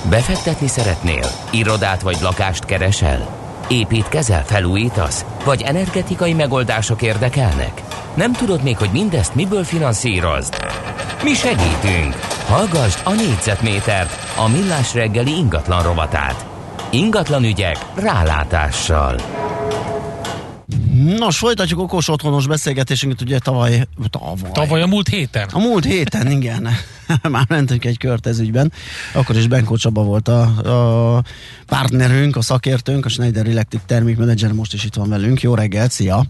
Befektetni 0.10 0.68
szeretnél? 0.68 1.28
Irodát 1.52 2.02
vagy 2.02 2.18
lakást 2.22 2.66
keresel? 2.66 3.28
Építkezel, 3.68 4.46
felújítasz? 4.46 5.26
Vagy 5.46 5.62
energetikai 5.62 6.34
megoldások 6.34 7.02
érdekelnek? 7.02 7.82
Nem 8.14 8.32
tudod 8.32 8.64
még, 8.64 8.78
hogy 8.78 8.90
mindezt 8.92 9.36
miből 9.36 9.64
finanszírozd? 9.64 10.56
Mi 11.24 11.34
segítünk! 11.34 12.16
Hallgassd 12.48 13.00
a 13.04 13.12
négyzetmétert, 13.12 14.34
a 14.36 14.48
millás 14.50 14.94
reggeli 14.94 15.32
ingatlan 15.38 15.84
rovatát. 15.84 16.46
Ingatlan 16.90 17.44
ügyek 17.44 17.78
rálátással. 17.96 19.43
Nos, 21.04 21.38
folytatjuk 21.38 21.80
okos 21.80 22.08
otthonos 22.08 22.48
beszélgetésünket, 22.48 23.22
ugye 23.22 23.40
tavaly, 23.40 23.84
tavaly, 24.10 24.52
Tavaly 24.52 24.82
a 24.82 24.88
múlt 24.88 25.08
héten. 25.08 25.48
a 25.52 25.60
múlt 25.60 25.86
héten, 25.86 26.32
igen, 26.32 26.68
már 27.30 27.46
mentünk 27.48 27.86
egy 27.86 27.98
kört 27.98 28.28
ez 28.28 28.40
ügyben, 28.40 28.72
akkor 29.14 29.36
is 29.36 29.48
Benko 29.48 29.76
Csaba 29.76 30.04
volt 30.04 30.28
a, 30.28 30.42
a 31.16 31.24
partnerünk, 31.66 32.36
a 32.36 32.42
szakértőnk, 32.42 33.06
a 33.06 33.10
Schneider 33.10 33.48
Electric 33.48 33.82
termékmenedzser, 33.86 34.52
most 34.52 34.74
is 34.74 34.86
itt 34.86 34.94
van 34.96 35.10
velünk. 35.10 35.42
Jó 35.42 35.56
reggelt, 35.56 35.92
szia! 35.92 36.24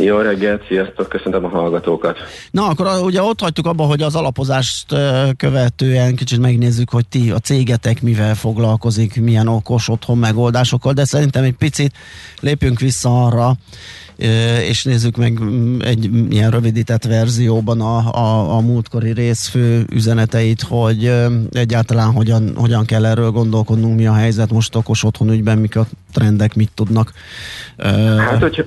Jó 0.00 0.18
reggelt, 0.18 0.66
sziasztok, 0.68 1.08
köszöntöm 1.08 1.44
a 1.44 1.48
hallgatókat. 1.48 2.18
Na, 2.50 2.66
akkor 2.66 3.02
ugye 3.02 3.22
ott 3.22 3.40
hagytuk 3.40 3.66
abba, 3.66 3.84
hogy 3.84 4.02
az 4.02 4.14
alapozást 4.14 4.94
követően 5.36 6.14
kicsit 6.16 6.38
megnézzük, 6.38 6.90
hogy 6.90 7.06
ti, 7.06 7.30
a 7.30 7.38
cégetek 7.38 8.02
mivel 8.02 8.34
foglalkozik, 8.34 9.20
milyen 9.20 9.48
okos 9.48 9.88
otthon 9.88 10.18
megoldásokkal, 10.18 10.92
de 10.92 11.04
szerintem 11.04 11.44
egy 11.44 11.54
picit 11.54 11.92
lépjünk 12.40 12.80
vissza 12.80 13.24
arra, 13.24 13.56
és 14.68 14.84
nézzük 14.84 15.16
meg 15.16 15.40
mm, 15.42 15.80
egy 15.80 16.10
ilyen 16.30 16.50
rövidített 16.50 17.04
verzióban 17.04 17.80
a, 17.80 17.96
a, 18.14 18.56
a 18.56 18.60
múltkori 18.60 19.12
rész 19.12 19.48
fő 19.48 19.84
üzeneteit, 19.92 20.62
hogy 20.62 21.12
egyáltalán 21.52 22.12
hogyan, 22.12 22.52
hogyan 22.56 22.84
kell 22.84 23.04
erről 23.04 23.30
gondolkodnunk, 23.30 23.96
mi 23.96 24.06
a 24.06 24.12
helyzet 24.12 24.50
most 24.50 24.74
okos 24.74 25.04
otthon 25.04 25.30
ügyben, 25.30 25.58
mik 25.58 25.76
a 25.76 25.86
trendek, 26.12 26.54
mit 26.54 26.70
tudnak. 26.74 27.12
Hát, 28.18 28.42
hogyha 28.42 28.62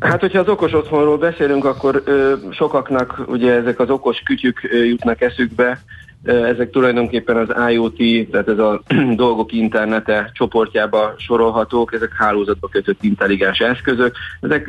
Hát, 0.00 0.20
hogyha 0.20 0.38
az 0.38 0.48
okos 0.48 0.72
otthonról 0.72 1.18
beszélünk, 1.18 1.64
akkor 1.64 2.02
ö, 2.04 2.32
sokaknak 2.50 3.22
ugye 3.26 3.52
ezek 3.52 3.80
az 3.80 3.90
okos 3.90 4.18
kütyük 4.24 4.68
ö, 4.70 4.84
jutnak 4.84 5.20
eszükbe, 5.20 5.80
ezek 6.24 6.70
tulajdonképpen 6.70 7.36
az 7.36 7.70
IoT, 7.70 8.28
tehát 8.30 8.48
ez 8.48 8.58
a 8.58 8.82
dolgok 9.14 9.52
internete 9.52 10.30
csoportjába 10.32 11.14
sorolhatók, 11.18 11.94
ezek 11.94 12.12
hálózatba 12.16 12.68
kötött 12.68 13.02
intelligens 13.02 13.58
eszközök. 13.58 14.16
Ezek 14.40 14.68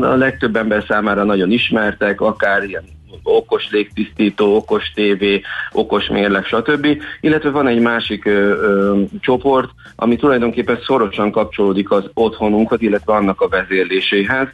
a 0.00 0.14
legtöbb 0.14 0.56
ember 0.56 0.84
számára 0.88 1.24
nagyon 1.24 1.50
ismertek, 1.50 2.20
akár 2.20 2.62
ilyen 2.62 2.84
okos 3.22 3.70
légtisztító, 3.70 4.56
okos 4.56 4.92
tévé, 4.94 5.40
okos 5.72 6.08
mérleg, 6.08 6.44
stb. 6.44 7.02
Illetve 7.20 7.50
van 7.50 7.66
egy 7.66 7.80
másik 7.80 8.24
ö, 8.24 8.30
ö, 8.30 9.02
csoport, 9.20 9.70
ami 9.96 10.16
tulajdonképpen 10.16 10.78
szorosan 10.82 11.30
kapcsolódik 11.30 11.90
az 11.90 12.10
otthonunkhoz, 12.14 12.82
illetve 12.82 13.12
annak 13.12 13.40
a 13.40 13.48
vezérléséhez. 13.48 14.48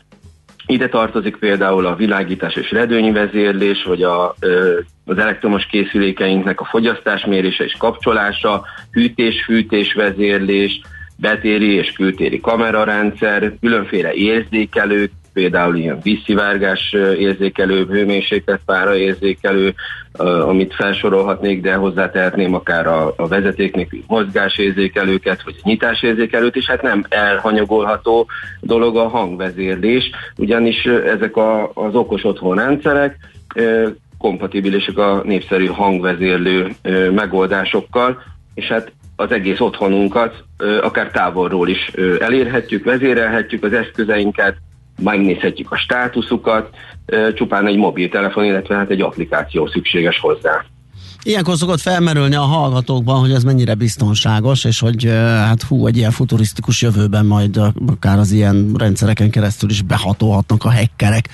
Ide 0.66 0.88
tartozik 0.88 1.36
például 1.36 1.86
a 1.86 1.94
világítás 1.94 2.54
és 2.54 2.70
redőnyi 2.70 3.12
vezérlés, 3.12 3.84
vagy 3.84 4.02
a, 4.02 4.34
az 5.04 5.18
elektromos 5.18 5.66
készülékeinknek 5.66 6.60
a 6.60 6.64
fogyasztásmérése 6.64 7.64
és 7.64 7.74
kapcsolása, 7.78 8.64
hűtés-fűtés 8.90 9.92
vezérlés, 9.92 10.80
betéri 11.16 11.74
és 11.74 11.92
kültéri 11.92 12.40
kamerarendszer, 12.40 13.52
különféle 13.60 14.12
érzékelők, 14.12 15.10
például 15.36 15.76
ilyen 15.76 15.98
vízszivárgás 16.02 16.92
érzékelő, 17.18 17.86
hőmérséklet 17.86 18.60
pára 18.64 18.96
érzékelő, 18.96 19.74
amit 20.46 20.74
felsorolhatnék, 20.74 21.60
de 21.60 21.74
hozzátehetném 21.74 22.54
akár 22.54 22.86
a, 22.86 23.12
a 23.16 23.28
vezeték 23.28 24.04
mozgásérzékelőket, 24.06 25.42
vagy 25.42 25.54
a 25.56 25.68
nyitásérzékelőt, 25.68 26.56
és 26.56 26.66
hát 26.66 26.82
nem 26.82 27.04
elhanyagolható 27.08 28.26
dolog 28.60 28.96
a 28.96 29.08
hangvezérlés, 29.08 30.10
ugyanis 30.36 30.84
ezek 30.84 31.36
a, 31.36 31.70
az 31.74 31.94
okos 31.94 32.24
otthon 32.24 32.56
rendszerek 32.56 33.16
kompatibilisek 34.18 34.98
a 34.98 35.22
népszerű 35.24 35.66
hangvezérlő 35.66 36.74
megoldásokkal, 37.14 38.22
és 38.54 38.66
hát 38.66 38.92
az 39.16 39.30
egész 39.30 39.60
otthonunkat 39.60 40.44
akár 40.82 41.10
távolról 41.10 41.68
is 41.68 41.92
elérhetjük, 42.20 42.84
vezérelhetjük 42.84 43.64
az 43.64 43.72
eszközeinket, 43.72 44.56
megnézhetjük 45.02 45.72
a 45.72 45.76
státuszukat, 45.76 46.70
csupán 47.34 47.66
egy 47.66 47.76
mobiltelefon, 47.76 48.44
illetve 48.44 48.76
hát 48.76 48.90
egy 48.90 49.00
applikáció 49.00 49.66
szükséges 49.66 50.18
hozzá. 50.18 50.64
Ilyenkor 51.22 51.56
szokott 51.56 51.80
felmerülni 51.80 52.34
a 52.34 52.40
hallgatókban, 52.40 53.20
hogy 53.20 53.30
ez 53.30 53.44
mennyire 53.44 53.74
biztonságos, 53.74 54.64
és 54.64 54.80
hogy 54.80 55.04
hát 55.20 55.62
hú, 55.62 55.86
egy 55.86 55.96
ilyen 55.96 56.10
futurisztikus 56.10 56.82
jövőben 56.82 57.26
majd 57.26 57.60
akár 57.86 58.18
az 58.18 58.32
ilyen 58.32 58.74
rendszereken 58.78 59.30
keresztül 59.30 59.70
is 59.70 59.82
behatolhatnak 59.82 60.64
a 60.64 60.72
hackerek, 60.72 61.28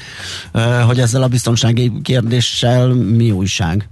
hogy 0.86 0.98
ezzel 0.98 1.22
a 1.22 1.28
biztonsági 1.28 1.92
kérdéssel 2.02 2.88
mi 2.88 3.30
újság? 3.30 3.88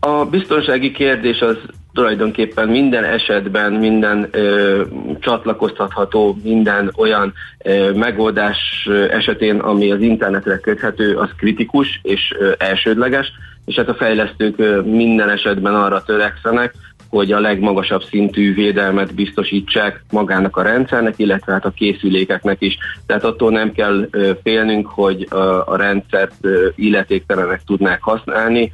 A 0.00 0.24
biztonsági 0.24 0.92
kérdés 0.92 1.40
az 1.40 1.56
tulajdonképpen 1.92 2.68
minden 2.68 3.04
esetben, 3.04 3.72
minden 3.72 4.28
ö, 4.30 4.82
csatlakoztatható, 5.20 6.38
minden 6.42 6.92
olyan 6.96 7.32
ö, 7.64 7.92
megoldás 7.92 8.88
esetén, 9.10 9.58
ami 9.58 9.90
az 9.90 10.00
internetre 10.00 10.58
köthető, 10.58 11.16
az 11.16 11.28
kritikus 11.36 12.00
és 12.02 12.34
ö, 12.38 12.52
elsődleges, 12.58 13.32
és 13.64 13.74
hát 13.74 13.88
a 13.88 13.94
fejlesztők 13.94 14.58
ö, 14.58 14.80
minden 14.80 15.30
esetben 15.30 15.74
arra 15.74 16.02
törekszenek, 16.02 16.74
hogy 17.10 17.32
a 17.32 17.40
legmagasabb 17.40 18.02
szintű 18.02 18.54
védelmet 18.54 19.14
biztosítsák 19.14 20.04
magának 20.10 20.56
a 20.56 20.62
rendszernek, 20.62 21.14
illetve 21.16 21.52
hát 21.52 21.64
a 21.64 21.70
készülékeknek 21.70 22.56
is. 22.60 22.78
Tehát 23.06 23.24
attól 23.24 23.50
nem 23.50 23.72
kell 23.72 24.08
félnünk, 24.42 24.86
hogy 24.86 25.26
a, 25.30 25.76
rendszert 25.76 26.34
illetéktelenek 26.74 27.62
tudnák 27.66 28.02
használni, 28.02 28.72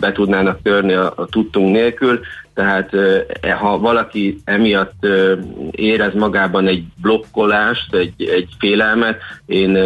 be 0.00 0.12
tudnának 0.12 0.62
törni 0.62 0.92
a, 0.92 1.12
a 1.16 1.26
tudtunk 1.26 1.72
nélkül, 1.72 2.20
tehát 2.58 2.94
e, 3.40 3.52
ha 3.52 3.78
valaki 3.78 4.40
emiatt 4.44 5.06
érez 5.70 6.14
magában 6.14 6.66
egy 6.66 6.84
blokkolást, 7.00 7.94
egy, 7.94 8.12
egy 8.22 8.48
félelmet, 8.58 9.20
én 9.46 9.76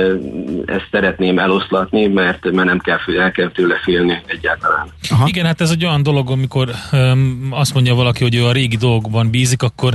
ezt 0.66 0.88
szeretném 0.90 1.38
eloszlatni, 1.38 2.06
mert, 2.06 2.50
mert 2.50 2.68
nem 2.68 2.78
kell, 2.78 2.98
el 3.18 3.30
kell 3.32 3.50
tőle 3.50 3.74
félni 3.82 4.22
egyáltalán. 4.26 4.86
Aha. 5.10 5.24
Igen, 5.28 5.44
hát 5.44 5.60
ez 5.60 5.70
egy 5.70 5.84
olyan 5.84 6.02
dolog, 6.02 6.30
amikor 6.30 6.68
um, 6.92 7.48
azt 7.50 7.74
mondja 7.74 7.94
valaki, 7.94 8.22
hogy 8.22 8.34
ő 8.34 8.44
a 8.44 8.52
régi 8.52 8.76
dolgokban 8.76 9.30
bízik, 9.30 9.62
akkor 9.62 9.92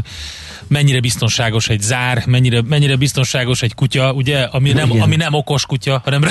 mennyire 0.69 0.99
biztonságos 0.99 1.69
egy 1.69 1.81
zár, 1.81 2.23
mennyire, 2.25 2.61
mennyire 2.69 2.95
biztonságos 2.95 3.61
egy 3.61 3.75
kutya, 3.75 4.13
ugye, 4.13 4.37
ami 4.51 4.71
nem, 4.71 4.89
ami 5.01 5.15
nem 5.15 5.33
okos 5.33 5.65
kutya, 5.65 6.01
hanem 6.03 6.21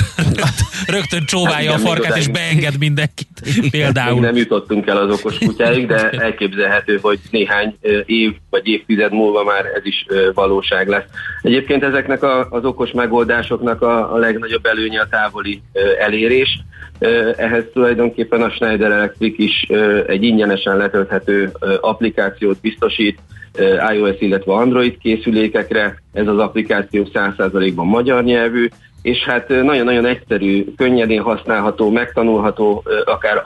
rögtön 0.95 1.25
csóválja 1.25 1.73
a 1.73 1.77
farkát 1.77 2.17
és 2.17 2.27
beenged 2.27 2.77
mindenkit. 2.79 3.27
Például. 3.71 4.13
Még 4.13 4.21
nem 4.21 4.35
jutottunk 4.35 4.87
el 4.87 4.97
az 4.97 5.19
okos 5.19 5.37
kutyáig, 5.37 5.87
de 5.87 6.09
elképzelhető, 6.09 6.99
hogy 7.01 7.19
néhány 7.31 7.77
év 8.05 8.33
vagy 8.49 8.67
évtized 8.67 9.11
múlva 9.11 9.43
már 9.43 9.65
ez 9.65 9.85
is 9.85 10.05
valóság 10.33 10.87
lesz. 10.87 11.05
Egyébként 11.41 11.83
ezeknek 11.83 12.23
a, 12.23 12.47
az 12.49 12.65
okos 12.65 12.91
megoldásoknak 12.91 13.81
a, 13.81 14.13
a 14.13 14.17
legnagyobb 14.17 14.65
előnye 14.65 14.99
a 14.99 15.07
távoli 15.09 15.61
elérés. 15.99 16.59
Ehhez 17.37 17.63
tulajdonképpen 17.73 18.41
a 18.41 18.49
Schneider 18.49 18.91
Electric 18.91 19.39
is 19.39 19.61
egy 20.07 20.23
ingyenesen 20.23 20.77
letölthető 20.77 21.51
applikációt 21.81 22.57
biztosít, 22.61 23.19
iOS, 23.93 24.15
illetve 24.19 24.53
Android 24.53 24.97
készülékekre. 24.97 26.01
Ez 26.13 26.27
az 26.27 26.37
applikáció 26.37 27.07
100%-ban 27.13 27.85
magyar 27.85 28.23
nyelvű, 28.23 28.67
és 29.01 29.23
hát 29.23 29.47
nagyon-nagyon 29.49 30.05
egyszerű, 30.05 30.65
könnyedén 30.75 31.21
használható, 31.21 31.89
megtanulható, 31.89 32.83
akár 33.05 33.41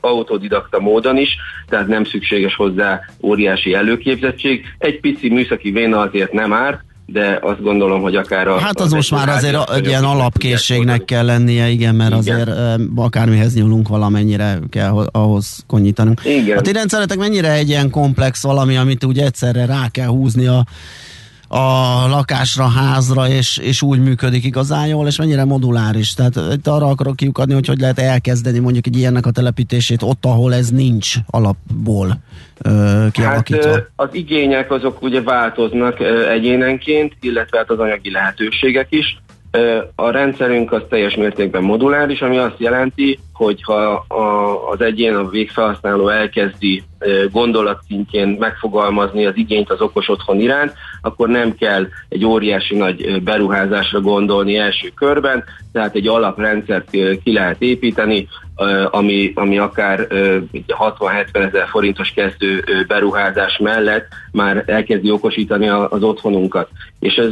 autodidakta 0.00 0.80
módon 0.80 1.16
is, 1.16 1.36
tehát 1.68 1.86
nem 1.86 2.04
szükséges 2.04 2.54
hozzá 2.54 3.00
óriási 3.22 3.74
előképzettség. 3.74 4.64
Egy 4.78 5.00
pici 5.00 5.28
műszaki 5.28 5.70
véna 5.70 6.00
azért 6.00 6.32
nem 6.32 6.52
árt, 6.52 6.80
de 7.06 7.38
azt 7.42 7.62
gondolom, 7.62 8.02
hogy 8.02 8.16
akár 8.16 8.48
a... 8.48 8.58
Hát 8.58 8.80
az, 8.80 8.92
most 8.92 9.10
már 9.10 9.28
azért 9.28 9.70
egy 9.70 9.86
ilyen 9.86 10.04
alapkészségnek 10.04 11.04
kell 11.04 11.24
lennie, 11.24 11.68
igen, 11.68 11.94
mert 11.94 12.22
igen. 12.22 12.36
azért 12.38 12.50
akármihez 12.96 13.54
nyúlunk 13.54 13.88
valamennyire 13.88 14.58
kell 14.70 15.08
ahhoz 15.12 15.64
konyítanunk. 15.66 16.20
Igen. 16.24 16.58
A 16.58 16.60
ti 16.60 16.72
rendszeretek 16.72 17.18
mennyire 17.18 17.52
egy 17.52 17.68
ilyen 17.68 17.90
komplex 17.90 18.42
valami, 18.42 18.76
amit 18.76 19.04
úgy 19.04 19.18
egyszerre 19.18 19.66
rá 19.66 19.88
kell 19.90 20.08
húzni 20.08 20.46
a 20.46 20.64
a 21.48 22.08
lakásra, 22.08 22.68
házra, 22.68 23.28
és, 23.28 23.58
és 23.58 23.82
úgy 23.82 24.02
működik 24.02 24.44
igazán 24.44 24.86
jól, 24.86 25.06
és 25.06 25.18
mennyire 25.18 25.44
moduláris. 25.44 26.14
Tehát 26.14 26.40
itt 26.52 26.66
arra 26.66 26.86
akarok 26.86 27.16
kiukadni, 27.16 27.54
hogy 27.54 27.66
hogy 27.66 27.80
lehet 27.80 27.98
elkezdeni 27.98 28.58
mondjuk 28.58 28.86
egy 28.86 28.96
ilyennek 28.96 29.26
a 29.26 29.30
telepítését 29.30 30.02
ott, 30.02 30.24
ahol 30.24 30.54
ez 30.54 30.70
nincs 30.70 31.14
alapból 31.26 32.18
ö, 32.62 33.06
kialakítva. 33.12 33.70
Hát 33.70 33.90
az 33.96 34.08
igények 34.12 34.70
azok 34.70 35.02
ugye 35.02 35.22
változnak 35.22 36.00
egyénenként, 36.30 37.12
illetve 37.20 37.58
hát 37.58 37.70
az 37.70 37.78
anyagi 37.78 38.10
lehetőségek 38.10 38.86
is. 38.90 39.18
A 39.94 40.10
rendszerünk 40.10 40.72
az 40.72 40.82
teljes 40.88 41.14
mértékben 41.14 41.62
moduláris, 41.62 42.20
ami 42.20 42.38
azt 42.38 42.60
jelenti, 42.60 43.18
hogy 43.32 43.62
ha 43.62 44.06
az 44.70 44.80
egyén, 44.80 45.14
a 45.14 45.28
végfelhasználó 45.28 46.08
elkezdi 46.08 46.82
gondolatszintjén 47.30 48.28
megfogalmazni 48.28 49.26
az 49.26 49.36
igényt 49.36 49.70
az 49.70 49.80
okos 49.80 50.08
otthon 50.08 50.40
iránt, 50.40 50.72
akkor 51.02 51.28
nem 51.28 51.54
kell 51.54 51.86
egy 52.08 52.24
óriási 52.24 52.76
nagy 52.76 53.22
beruházásra 53.22 54.00
gondolni 54.00 54.56
első 54.56 54.88
körben, 54.94 55.44
tehát 55.72 55.94
egy 55.94 56.08
alaprendszert 56.08 56.90
ki 57.22 57.32
lehet 57.32 57.62
építeni, 57.62 58.28
ami, 58.90 59.32
ami 59.34 59.58
akár 59.58 60.06
60-70 60.10 61.26
ezer 61.32 61.68
forintos 61.68 62.10
kezdő 62.10 62.64
beruházás 62.86 63.58
mellett 63.62 64.06
már 64.32 64.62
elkezdi 64.66 65.10
okosítani 65.10 65.68
az 65.68 66.02
otthonunkat. 66.02 66.68
És 67.00 67.14
ez 67.14 67.30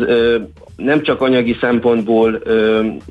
nem 0.77 1.03
csak 1.03 1.20
anyagi 1.20 1.57
szempontból 1.61 2.43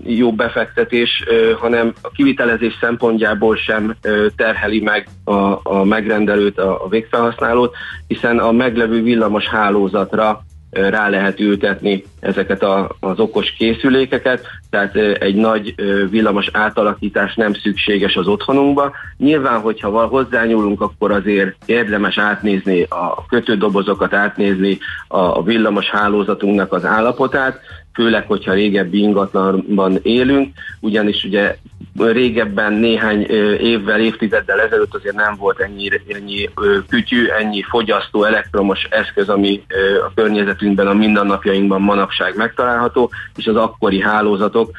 jó 0.03 0.32
befektetés, 0.34 1.24
hanem 1.59 1.93
a 2.01 2.09
kivitelezés 2.09 2.78
szempontjából 2.82 3.55
sem 3.55 3.95
terheli 4.36 4.80
meg 4.80 5.07
a, 5.24 5.59
a 5.64 5.84
megrendelőt, 5.84 6.59
a, 6.59 6.84
a 6.84 6.88
végfelhasználót, 6.88 7.76
hiszen 8.07 8.39
a 8.39 8.51
meglevő 8.51 9.01
villamos 9.01 9.47
hálózatra 9.47 10.43
rá 10.74 11.09
lehet 11.09 11.39
ültetni 11.39 12.03
ezeket 12.19 12.63
a, 12.63 12.95
az 12.99 13.19
okos 13.19 13.51
készülékeket, 13.51 14.45
tehát 14.69 14.95
egy 14.95 15.36
nagy 15.36 15.76
villamos 16.09 16.49
átalakítás 16.53 17.36
nem 17.36 17.53
szükséges 17.53 18.15
az 18.15 18.28
otthonunkba. 18.28 18.91
Nyilván, 19.17 19.59
hogyha 19.59 20.07
hozzányúlunk, 20.07 20.82
akkor 20.82 21.11
azért 21.11 21.55
érdemes 21.65 22.17
átnézni 22.17 22.82
a 22.82 23.26
kötődobozokat, 23.30 24.13
átnézni 24.13 24.78
a 25.07 25.43
villamos 25.43 25.89
hálózatunknak 25.89 26.74
az 26.74 26.86
állapotát, 26.86 27.59
főleg, 27.94 28.28
hogyha 28.28 28.54
régebbi 28.54 28.98
ingatlanban 28.98 30.00
élünk, 30.02 30.54
ugyanis 30.80 31.24
ugye 31.24 31.58
régebben 31.98 32.74
néhány 32.74 33.22
évvel, 33.60 34.00
évtizeddel 34.00 34.62
ezelőtt 34.62 34.96
azért 34.96 35.16
nem 35.16 35.36
volt 35.36 35.60
ennyi, 35.60 35.89
ennyi 36.08 36.50
kütyű, 36.89 37.26
ennyi 37.28 37.62
fogyasztó 37.62 38.24
elektromos 38.24 38.84
eszköz, 38.89 39.30
ami 39.30 39.64
a 40.08 40.14
környezetünkben, 40.16 40.88
a 40.88 40.94
mindennapjainkban 40.94 41.82
manapság 41.82 42.36
megtalálható, 42.36 43.12
és 43.36 43.48
az 43.48 43.56
akkori 43.56 44.02
hálózatok 44.02 44.72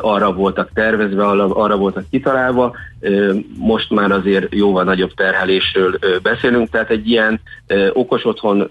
arra 0.00 0.32
voltak 0.32 0.70
tervezve, 0.74 1.24
arra 1.26 1.76
voltak 1.76 2.04
kitalálva, 2.10 2.76
most 3.58 3.90
már 3.90 4.10
azért 4.10 4.54
jóval 4.54 4.84
nagyobb 4.84 5.14
terhelésről 5.14 5.98
beszélünk, 6.22 6.70
tehát 6.70 6.90
egy 6.90 7.08
ilyen 7.08 7.40
okos 7.92 8.24
otthon 8.24 8.66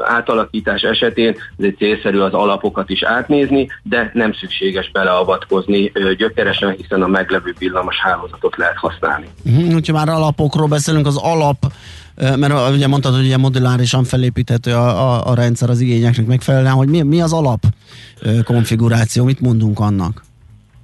átalakítás 0.00 0.82
esetén 0.82 1.36
egy 1.58 1.76
célszerű 1.76 2.18
az 2.18 2.32
alapokat 2.32 2.90
is 2.90 3.02
átnézni, 3.02 3.68
de 3.82 4.10
nem 4.14 4.32
szükséges 4.32 4.90
beleavatkozni 4.90 5.92
gyökeresen, 6.16 6.70
hiszen 6.70 7.02
a 7.02 7.06
meglevő 7.06 7.54
villamos 7.58 7.96
hálózatot 7.98 8.56
lehet 8.56 8.76
használni. 8.76 9.26
Uh-huh, 9.44 9.72
hogyha 9.72 9.92
már 9.92 10.08
alapokról 10.08 10.66
beszélünk, 10.66 11.06
az 11.06 11.16
alap 11.16 11.72
mert 12.36 12.70
ugye 12.74 12.86
mondtad, 12.86 13.14
hogy 13.14 13.24
ugye 13.24 13.36
modulárisan 13.36 14.04
felépíthető 14.04 14.72
a, 14.72 15.12
a, 15.12 15.26
a 15.26 15.34
rendszer 15.34 15.70
az 15.70 15.80
igényeknek 15.80 16.26
megfelelően, 16.26 16.72
hogy 16.72 16.88
mi, 16.88 17.02
mi 17.02 17.20
az 17.20 17.32
alap 17.32 17.62
konfiguráció, 18.44 19.24
mit 19.24 19.40
mondunk 19.40 19.80
annak? 19.80 20.22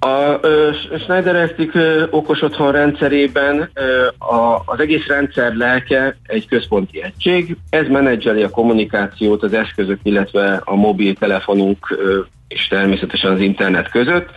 A 0.00 0.38
ö, 0.40 0.70
Schneider 0.98 1.34
Electric 1.34 1.74
ö, 1.74 2.04
okos 2.10 2.42
otthon 2.42 2.72
rendszerében 2.72 3.70
ö, 3.74 4.06
a, 4.18 4.62
az 4.64 4.80
egész 4.80 5.06
rendszer 5.06 5.54
lelke 5.54 6.16
egy 6.26 6.48
központi 6.48 7.02
egység. 7.02 7.56
Ez 7.70 7.86
menedzseli 7.88 8.42
a 8.42 8.50
kommunikációt 8.50 9.42
az 9.42 9.52
eszközök, 9.52 9.98
illetve 10.02 10.60
a 10.64 10.74
mobiltelefonunk 10.74 11.90
ö, 11.90 12.20
és 12.48 12.68
természetesen 12.68 13.32
az 13.32 13.40
internet 13.40 13.90
között. 13.90 14.28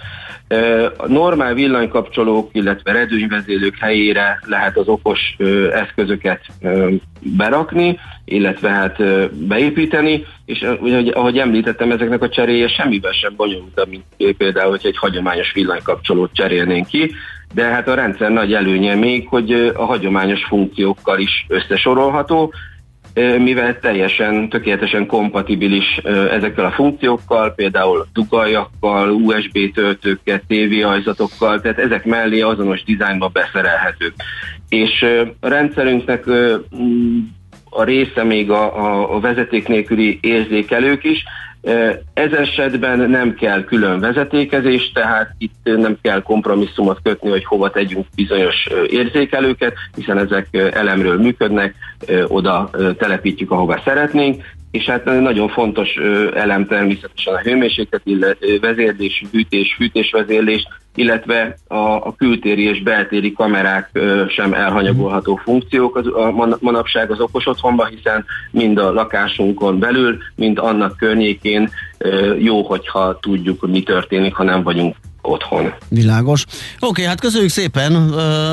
A 0.97 1.08
normál 1.08 1.54
villanykapcsolók, 1.54 2.49
illetve 2.52 2.91
redőnyvezélők 2.91 3.78
helyére 3.80 4.39
lehet 4.45 4.78
az 4.78 4.88
okos 4.88 5.36
eszközöket 5.72 6.41
berakni, 7.20 7.99
illetve 8.26 8.70
hát 8.70 9.04
beépíteni, 9.34 10.26
és 10.45 10.62
ahogy 11.14 11.38
említettem, 11.38 11.91
ezeknek 11.91 12.22
a 12.22 12.30
cseréje 12.30 12.68
semmiben 12.68 13.12
sem 13.12 13.34
bonyolultabb, 13.36 13.89
mint 13.89 14.36
például, 14.38 14.70
hogy 14.70 14.86
egy 14.86 14.97
hagyományos 14.97 15.52
villanykapcsolót 15.54 16.34
cserélnénk 16.34 16.88
ki, 16.88 17.12
de 17.54 17.64
hát 17.64 17.88
a 17.88 17.95
rendszer 17.95 18.30
nagy 18.30 18.54
előnye 18.54 18.95
még, 18.95 19.28
hogy 19.28 19.52
a 19.76 19.86
hagyományos 19.86 20.43
funkciókkal 20.43 21.20
is 21.20 21.45
összesorolható, 21.47 22.54
mivel 23.14 23.80
teljesen, 23.80 24.49
tökéletesen 24.49 25.05
kompatibilis 25.05 25.97
ezekkel 26.32 26.66
a 26.66 26.72
funkciókkal, 26.72 27.53
például 27.53 28.05
dugaljakkal, 28.14 29.12
USB 29.12 29.74
töltőkkel, 29.74 30.41
tévéajzatokkal, 30.47 31.62
tehát 31.62 31.80
ezek 31.80 32.05
mellé 32.05 32.41
azonos 32.41 32.84
dizájnba 32.84 33.28
beszerelhetők. 33.28 34.14
És 34.70 35.05
a 35.39 35.47
rendszerünknek 35.47 36.26
a 37.70 37.84
része 37.84 38.24
még 38.24 38.49
a, 38.49 39.16
a 39.16 39.20
vezeték 39.20 39.68
nélküli 39.68 40.18
érzékelők 40.22 41.03
is, 41.03 41.24
ez 42.14 42.32
esetben 42.32 43.09
nem 43.09 43.34
kell 43.34 43.64
külön 43.64 43.99
vezetékezés, 43.99 44.91
tehát 44.91 45.36
itt 45.38 45.55
nem 45.64 45.97
kell 46.01 46.22
kompromisszumot 46.22 46.99
kötni, 47.03 47.30
hogy 47.30 47.45
hova 47.45 47.70
tegyünk 47.70 48.05
bizonyos 48.16 48.68
érzékelőket, 48.89 49.74
hiszen 49.95 50.18
ezek 50.18 50.47
elemről 50.74 51.18
működnek, 51.18 51.76
oda 52.28 52.70
telepítjük, 52.97 53.51
ahova 53.51 53.82
szeretnénk, 53.86 54.43
és 54.72 54.86
hát 54.86 55.05
nagyon 55.05 55.49
fontos 55.49 55.95
elem 56.34 56.68
természetesen 56.68 57.34
a 57.34 57.39
hőmérséklet, 57.39 58.01
vezérlés, 58.62 59.24
hűtés, 59.32 59.76
fűtésvezérlés, 59.78 60.68
illetve 60.96 61.58
a, 61.68 61.76
a 61.76 62.14
kültéri 62.18 62.64
és 62.64 62.82
beltéri 62.82 63.34
kamerák 63.34 64.00
sem 64.28 64.54
elhanyagolható 64.54 65.36
funkciók. 65.36 65.96
Az, 65.96 66.08
a 66.08 66.58
manapság 66.60 67.12
az 67.12 67.20
okos 67.20 67.48
otthonban, 67.48 67.88
hiszen 67.88 68.26
mind 68.52 68.78
a 68.78 68.92
lakásunkon 68.92 69.80
belül, 69.80 70.18
mind 70.36 70.58
annak 70.58 70.98
környékén 70.98 71.70
jó, 72.38 72.62
hogyha 72.62 73.20
tudjuk, 73.20 73.60
hogy 73.60 73.70
mi 73.70 73.84
történik, 73.84 74.36
ha 74.36 74.44
nem 74.44 74.64
vagyunk 74.64 74.96
otthon. 75.22 75.74
Világos. 75.89 76.45
Oké, 76.45 76.86
okay, 76.88 77.03
hát 77.03 77.19
köszönjük 77.19 77.49
szépen. 77.49 77.95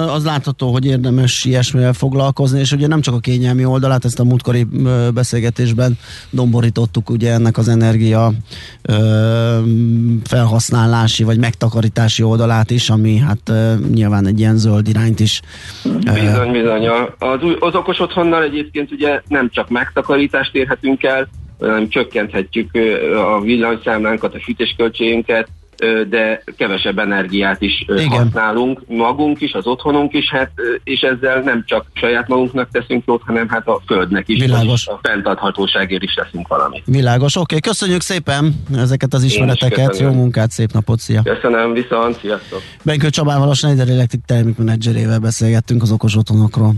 Az 0.09 0.25
látható, 0.25 0.73
hogy 0.73 0.87
érdemes 0.87 1.45
ilyesmivel 1.45 1.93
foglalkozni, 1.93 2.61
és 2.61 2.73
ugye 2.73 2.87
nem 2.87 3.01
csak 3.01 3.15
a 3.15 3.19
kényelmi 3.19 3.65
oldalát, 3.65 4.05
ezt 4.05 4.21
a 4.21 4.25
múltkori 4.25 4.67
beszélgetésben 5.15 5.99
domborítottuk 6.31 7.11
ugye 7.11 7.33
ennek 7.33 7.59
az 7.59 7.69
energia 7.69 8.33
felhasználási 10.25 11.25
vagy 11.25 11.39
megtakarítási 11.39 12.23
oldalát 12.23 12.71
is, 12.71 12.91
ami 12.91 13.17
hát 13.17 13.53
nyilván 13.95 14.27
egy 14.27 14.39
ilyen 14.39 14.57
zöld 14.57 14.89
irányt 14.89 15.21
is. 15.21 15.41
Bizony, 16.15 16.53
bizony. 16.53 16.87
Az, 17.19 17.39
az 17.59 17.75
okos 17.75 18.01
otthonnal 18.01 18.43
egyébként 18.43 18.93
ugye 18.93 19.21
nem 19.29 19.51
csak 19.51 19.69
megtakarítást 19.69 20.55
érhetünk 20.55 21.03
el, 21.03 21.29
hanem 21.61 21.89
csökkenthetjük 21.89 22.71
a 23.17 23.41
villanyszámlánkat, 23.41 24.35
a 24.35 24.41
fűtésköltségünket, 24.41 25.49
de 26.09 26.43
kevesebb 26.57 26.99
energiát 26.99 27.61
is 27.61 27.85
Igen. 27.89 28.09
használunk, 28.09 28.83
magunk 28.87 29.41
is, 29.41 29.53
az 29.53 29.67
otthonunk 29.67 30.15
is, 30.15 30.31
hát, 30.31 30.51
és 30.85 31.01
ezzel 31.01 31.41
nem 31.41 31.65
csak 31.67 31.87
saját 31.93 32.29
magunknak 32.29 32.69
teszünk 32.71 33.05
jót, 33.07 33.23
hanem 33.27 33.49
hát 33.49 33.67
a 33.67 33.81
földnek 33.87 34.29
is, 34.29 34.41
Világos. 34.41 34.87
a 34.87 34.99
fenntarthatóságért 35.03 36.03
is 36.03 36.15
teszünk 36.15 36.49
valamit. 36.49 36.83
Világos, 36.85 37.37
oké, 37.37 37.43
okay. 37.43 37.61
köszönjük 37.61 38.01
szépen 38.01 38.63
ezeket 38.77 39.15
az 39.15 39.23
ismereteket, 39.23 39.99
jó 39.99 40.11
munkát, 40.11 40.51
szép 40.51 40.73
napot, 40.73 40.99
szia! 40.99 41.23
Köszönöm, 41.23 41.73
viszont, 41.73 42.19
sziasztok! 42.21 42.63
Benkő 42.83 43.11
Csabával, 43.11 43.49
a 43.49 43.55
Schneider 43.55 43.89
Electric 43.89 44.21
termékmenedzserével 44.27 45.19
beszélgettünk 45.19 45.83
az 45.83 45.93
okos 45.93 46.17
otthonokról. 46.17 46.75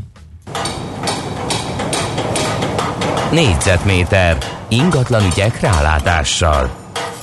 Négyzetméter 3.33 4.37
ingatlan 4.69 5.23
ügyek 5.33 5.61
rálátással 5.61 6.80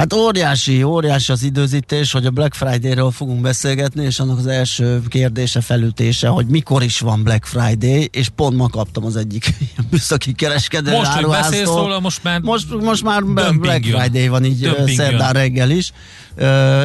Hát 0.00 0.12
óriási, 0.12 0.82
óriási 0.82 1.32
az 1.32 1.42
időzítés, 1.42 2.12
hogy 2.12 2.26
a 2.26 2.30
Black 2.30 2.54
Friday-ről 2.54 3.10
fogunk 3.10 3.40
beszélgetni, 3.40 4.04
és 4.04 4.18
annak 4.18 4.38
az 4.38 4.46
első 4.46 5.02
kérdése, 5.08 5.60
felütése, 5.60 6.28
hogy 6.28 6.46
mikor 6.46 6.82
is 6.82 7.00
van 7.00 7.22
Black 7.22 7.44
Friday, 7.44 8.08
és 8.12 8.28
pont 8.28 8.56
ma 8.56 8.68
kaptam 8.68 9.04
az 9.04 9.16
egyik 9.16 9.54
műszaki 9.90 10.32
kereskedő 10.32 10.90
Most, 10.90 11.12
hogy 11.12 11.26
beszélsz 11.26 11.68
róla, 11.68 12.00
most 12.00 12.22
már 12.22 12.40
most, 12.40 12.74
most 12.80 13.02
már 13.02 13.24
Black 13.58 13.84
Friday 13.84 14.28
van 14.28 14.44
így 14.44 14.70
szerdán 14.86 15.32
reggel 15.32 15.70
is 15.70 15.92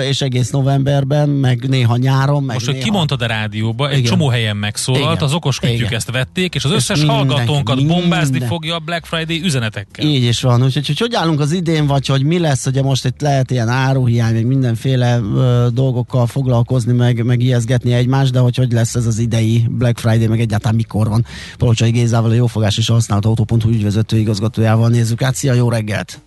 és 0.10 0.22
egész 0.22 0.50
novemberben, 0.50 1.30
meg 1.30 1.70
néha 1.70 1.98
nyáron. 1.98 2.44
Meg 2.44 2.56
Most, 2.56 2.66
néha... 2.66 2.78
hogy 2.78 2.88
kimondtad 2.88 3.22
a 3.22 3.26
rádióba, 3.26 3.90
egy 3.90 3.98
Igen. 3.98 4.12
csomó 4.12 4.28
helyen 4.28 4.58
megszólalt, 4.58 5.14
Igen. 5.14 5.24
az 5.24 5.34
okos 5.34 5.60
kütyük 5.60 5.92
ezt 5.92 6.12
vették, 6.12 6.56
és 6.56 6.66
az 6.66 6.72
összes 6.72 7.00
és 7.00 7.08
hallgatónkat 7.08 7.76
minden. 7.76 7.98
bombázni 7.98 8.40
fogja 8.40 8.76
a 8.76 8.80
Black 8.80 9.06
Friday 9.06 9.42
üzenetekkel. 9.44 10.06
Így 10.06 10.24
is 10.24 10.42
van, 10.42 10.64
úgyhogy 10.64 10.88
hogy, 10.88 11.00
hogy 11.00 11.16
állunk 11.16 11.40
az 11.40 11.52
idén, 11.52 11.88
vagy 11.88 12.08
hogy 12.08 12.24
mi 12.24 12.40
lesz, 12.40 12.66
ugye 12.66 12.82
most 12.82 13.05
itt 13.06 13.22
lehet 13.22 13.52
ilyen 13.52 13.70
áruhiány, 13.70 14.34
meg 14.34 14.46
mindenféle 14.46 15.20
ö, 15.36 15.68
dolgokkal 15.74 16.28
foglalkozni, 16.28 16.94
meg, 16.94 17.24
meg 17.24 17.42
ijeszgetni 17.42 17.94
egymást, 17.94 18.32
de 18.32 18.40
hogy 18.40 18.56
hogy 18.56 18.72
lesz 18.72 18.96
ez 18.96 19.06
az 19.06 19.20
idei 19.20 19.66
Black 19.70 19.98
Friday, 19.98 20.28
meg 20.28 20.40
egyáltalán 20.40 20.76
mikor 20.76 21.08
van. 21.08 21.26
Palocsai 21.58 21.92
Gézával, 21.92 22.30
a 22.30 22.34
Jófogás 22.34 22.78
és 22.78 22.90
a 22.90 22.94
használt 22.94 23.26
autó.hu 23.26 23.70
ügyvezető 23.70 24.18
igazgatójával 24.18 24.90
nézzük 24.90 25.22
át. 25.22 25.36
Szia, 25.36 25.54
jó 25.54 25.70
reggelt! 25.70 26.20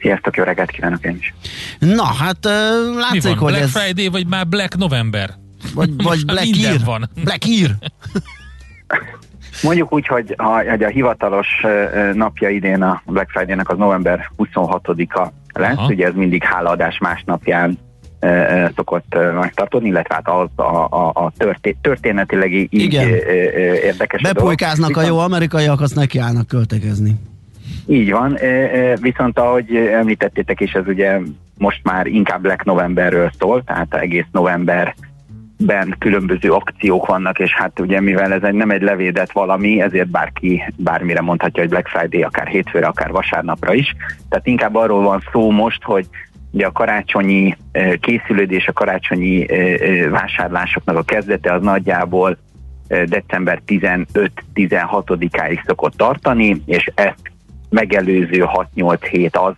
Sziasztok, 0.00 0.36
jó 0.36 0.44
reggelt 0.44 0.70
kívánok 0.70 1.04
én 1.04 1.16
is. 1.16 1.34
Na, 1.78 2.04
hát 2.04 2.46
uh, 2.46 2.52
látszik, 2.98 3.22
Mi 3.22 3.28
van, 3.28 3.38
hogy 3.38 3.52
Black 3.52 3.64
ez... 3.64 3.70
Friday, 3.70 4.08
vagy 4.08 4.26
már 4.26 4.48
Black 4.48 4.76
November? 4.76 5.34
Vagy, 5.74 6.02
vagy 6.02 6.24
Black 6.32 6.56
Ear. 6.56 6.84
van. 6.84 7.10
Black 7.24 7.44
Ear. 7.44 7.76
Mondjuk 9.62 9.92
úgy, 9.92 10.06
hogy, 10.06 10.34
ha, 10.38 10.70
hogy 10.70 10.82
a 10.82 10.88
hivatalos 10.88 11.48
napja 12.12 12.48
idén 12.48 12.82
a 12.82 13.02
Black 13.06 13.30
Friday-nek 13.30 13.70
az 13.70 13.78
november 13.78 14.30
26-a 14.38 15.28
lesz, 15.52 15.76
Aha. 15.76 15.86
ugye 15.86 16.06
ez 16.06 16.14
mindig 16.14 16.44
hálaadás 16.44 16.98
másnapján 16.98 17.78
szokott 18.76 19.16
megtartani, 19.34 19.88
illetve 19.88 20.14
hát 20.14 20.28
az 20.28 20.48
a, 20.56 20.86
a, 20.90 21.10
a 21.14 21.32
történ- 21.36 21.76
történetileg 21.80 22.52
így 22.52 22.68
Igen. 22.70 23.08
érdekes. 23.84 24.22
Bepolykáznak 24.22 24.96
a 24.96 25.02
jó 25.02 25.18
amerikaiak, 25.18 25.80
azt 25.80 25.94
nekiállnak 25.94 26.46
költekezni. 26.46 27.14
Így 27.86 28.10
van, 28.10 28.38
viszont 29.00 29.38
ahogy 29.38 29.74
említettétek 29.76 30.60
is, 30.60 30.72
ez 30.72 30.86
ugye 30.86 31.18
most 31.58 31.80
már 31.82 32.06
inkább 32.06 32.40
Black 32.40 32.64
Novemberről 32.64 33.30
szól, 33.38 33.64
tehát 33.64 33.94
egész 33.94 34.26
november 34.32 34.94
ben 35.66 35.94
különböző 35.98 36.52
akciók 36.52 37.06
vannak, 37.06 37.38
és 37.38 37.54
hát 37.54 37.80
ugye 37.80 38.00
mivel 38.00 38.32
ez 38.32 38.42
egy, 38.42 38.54
nem 38.54 38.70
egy 38.70 38.82
levédett 38.82 39.32
valami, 39.32 39.82
ezért 39.82 40.08
bárki 40.08 40.62
bármire 40.76 41.20
mondhatja, 41.20 41.62
hogy 41.62 41.70
Black 41.70 41.88
Friday, 41.88 42.22
akár 42.22 42.46
hétfőre, 42.46 42.86
akár 42.86 43.10
vasárnapra 43.10 43.74
is. 43.74 43.94
Tehát 44.28 44.46
inkább 44.46 44.74
arról 44.74 45.02
van 45.02 45.22
szó 45.32 45.50
most, 45.50 45.82
hogy 45.82 46.06
ugye 46.50 46.66
a 46.66 46.72
karácsonyi 46.72 47.56
készülődés, 48.00 48.66
a 48.66 48.72
karácsonyi 48.72 49.46
vásárlásoknak 50.10 50.96
a 50.96 51.02
kezdete 51.02 51.52
az 51.52 51.62
nagyjából 51.62 52.38
december 52.88 53.60
15-16-áig 53.66 55.66
szokott 55.66 55.96
tartani, 55.96 56.62
és 56.66 56.90
ezt 56.94 57.32
megelőző 57.68 58.44
6-8 58.74 58.98
hét 59.10 59.36
az, 59.36 59.54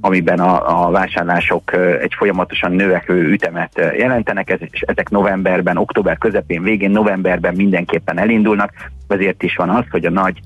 amiben 0.00 0.38
a, 0.38 0.86
a 0.86 0.90
vásárlások 0.90 1.72
egy 2.00 2.14
folyamatosan 2.16 2.72
növekvő 2.72 3.30
ütemet 3.30 3.92
jelentenek, 3.96 4.58
és 4.70 4.80
ezek 4.80 5.10
novemberben, 5.10 5.76
október 5.76 6.18
közepén, 6.18 6.62
végén, 6.62 6.90
novemberben 6.90 7.54
mindenképpen 7.54 8.18
elindulnak, 8.18 8.72
ezért 9.08 9.42
is 9.42 9.56
van 9.56 9.68
az, 9.68 9.84
hogy 9.90 10.04
a 10.04 10.10
nagy 10.10 10.40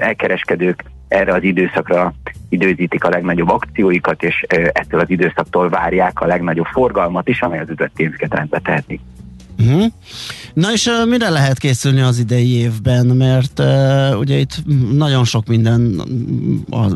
elkereskedők 0.00 0.84
erre 1.08 1.32
az 1.32 1.42
időszakra 1.42 2.14
időzítik 2.48 3.04
a 3.04 3.08
legnagyobb 3.08 3.50
akcióikat, 3.50 4.22
és 4.22 4.42
ettől 4.72 5.00
az 5.00 5.10
időszaktól 5.10 5.68
várják 5.68 6.20
a 6.20 6.26
legnagyobb 6.26 6.66
forgalmat 6.66 7.28
is, 7.28 7.42
amely 7.42 7.60
az 7.60 7.70
üzlet 7.70 7.90
pénzeket 7.94 8.34
rendbe 8.34 8.58
tehetik. 8.58 9.00
Uh-huh. 9.58 9.84
Na 10.54 10.72
és 10.72 10.86
uh, 10.86 11.08
mire 11.08 11.28
lehet 11.28 11.58
készülni 11.58 12.00
az 12.00 12.18
idei 12.18 12.56
évben, 12.56 13.06
mert 13.06 13.58
uh, 13.58 14.18
ugye 14.18 14.36
itt 14.36 14.62
nagyon 14.92 15.24
sok 15.24 15.46
minden 15.46 16.02
a 16.70 16.86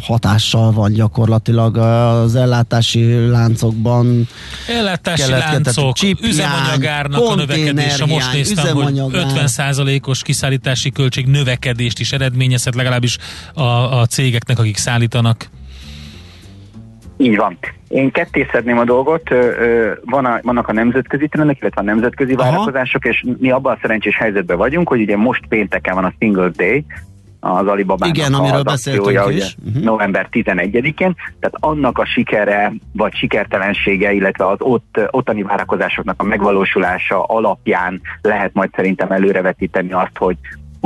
hatással 0.00 0.72
van 0.72 0.92
gyakorlatilag 0.92 1.76
az 1.76 2.34
ellátási 2.34 3.28
láncokban. 3.28 4.28
Ellátási 4.68 5.30
láncok, 5.30 5.96
üzemanyagárnak 6.22 7.20
a 7.20 7.34
növekedése. 7.34 8.06
Most 8.06 8.32
néztem, 8.32 8.76
hogy 8.76 9.00
50%-os 9.00 10.22
kiszállítási 10.22 10.90
költség 10.90 11.26
növekedést 11.26 11.98
is 11.98 12.12
eredményezhet 12.12 12.74
legalábbis 12.74 13.18
a, 13.54 13.62
a 14.00 14.06
cégeknek, 14.06 14.58
akik 14.58 14.76
szállítanak. 14.76 15.48
Így 17.16 17.36
van. 17.36 17.58
Én 17.88 18.10
kettészedném 18.10 18.78
a 18.78 18.84
dolgot, 18.84 19.28
van 20.04 20.24
a, 20.24 20.40
vannak 20.42 20.68
a 20.68 20.72
nemzetközi 20.72 21.28
trendek, 21.28 21.58
illetve 21.60 21.80
a 21.80 21.84
nemzetközi 21.84 22.32
Aha. 22.34 22.50
várakozások, 22.50 23.04
és 23.04 23.24
mi 23.38 23.50
abban 23.50 23.72
a 23.72 23.78
szerencsés 23.80 24.16
helyzetben 24.16 24.56
vagyunk, 24.56 24.88
hogy 24.88 25.00
ugye 25.00 25.16
most 25.16 25.46
pénteken 25.48 25.94
van 25.94 26.04
a 26.04 26.12
Single 26.18 26.50
Day, 26.56 26.84
az 27.40 27.66
Alibabának 27.66 28.16
Igen, 28.16 28.34
amiről 28.34 28.62
az 28.64 28.72
akciója, 28.72 29.26
ugye, 29.26 29.44
uh-huh. 29.66 29.82
november 29.82 30.28
11-én, 30.32 31.14
tehát 31.40 31.54
annak 31.60 31.98
a 31.98 32.06
sikere, 32.06 32.72
vagy 32.92 33.14
sikertelensége, 33.14 34.12
illetve 34.12 34.46
az 34.46 34.56
ott, 34.58 34.98
ottani 35.10 35.42
várakozásoknak 35.42 36.14
a 36.18 36.24
megvalósulása 36.24 37.22
alapján 37.22 38.00
lehet 38.22 38.54
majd 38.54 38.70
szerintem 38.74 39.10
előrevetíteni 39.10 39.92
azt, 39.92 40.16
hogy 40.16 40.36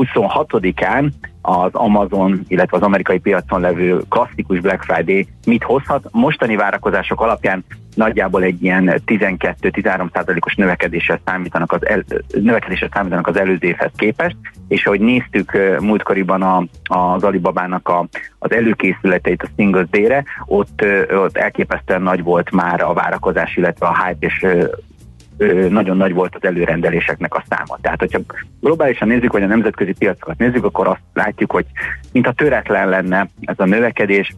26-án 0.03 1.11
az 1.43 1.71
Amazon, 1.73 2.41
illetve 2.49 2.77
az 2.77 2.83
amerikai 2.83 3.19
piacon 3.19 3.61
levő 3.61 4.01
klasszikus 4.09 4.61
Black 4.61 4.83
Friday 4.83 5.27
mit 5.47 5.63
hozhat. 5.63 6.09
Mostani 6.11 6.57
várakozások 6.57 7.21
alapján 7.21 7.65
nagyjából 7.95 8.43
egy 8.43 8.63
ilyen 8.63 9.03
12-13 9.07 10.45
os 10.47 10.55
növekedésre 10.55 11.21
számítanak 11.25 11.73
az, 11.73 11.87
el, 11.87 12.05
növekedésre 12.35 12.89
számítanak 12.93 13.27
az 13.27 13.39
előző 13.39 13.67
évhez 13.67 13.91
képest, 13.97 14.37
és 14.69 14.87
ahogy 14.87 15.01
néztük 15.01 15.59
múltkoriban 15.81 16.43
a, 16.43 16.65
az 16.83 17.23
Alibabának 17.23 17.89
a, 17.89 18.07
az 18.39 18.53
előkészületeit 18.53 19.43
a 19.43 19.49
Singles 19.57 19.89
Day-re, 19.91 20.25
ott, 20.47 20.85
ott 21.11 21.37
elképesztően 21.37 22.03
nagy 22.03 22.23
volt 22.23 22.51
már 22.51 22.83
a 22.83 22.93
várakozás, 22.93 23.57
illetve 23.57 23.87
a 23.87 24.05
hype, 24.05 24.27
és 24.27 24.47
nagyon 25.69 25.97
nagy 25.97 26.13
volt 26.13 26.35
az 26.35 26.45
előrendeléseknek 26.45 27.35
a 27.35 27.45
száma. 27.49 27.79
Tehát, 27.81 27.99
hogyha 27.99 28.21
globálisan 28.61 29.09
nézzük, 29.09 29.33
vagy 29.33 29.43
a 29.43 29.47
nemzetközi 29.47 29.93
piacokat 29.93 30.39
nézzük, 30.39 30.65
akkor 30.65 30.89
azt 30.89 31.01
látjuk, 31.13 31.53
hogy 31.53 31.67
mintha 32.13 32.33
töretlen 32.33 32.89
lenne 32.89 33.29
ez 33.41 33.55
a 33.59 33.65
növekedés, 33.65 34.35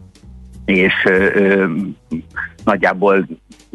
és 0.65 0.93
ö, 1.05 1.27
ö, 1.33 1.65
nagyjából 2.63 3.27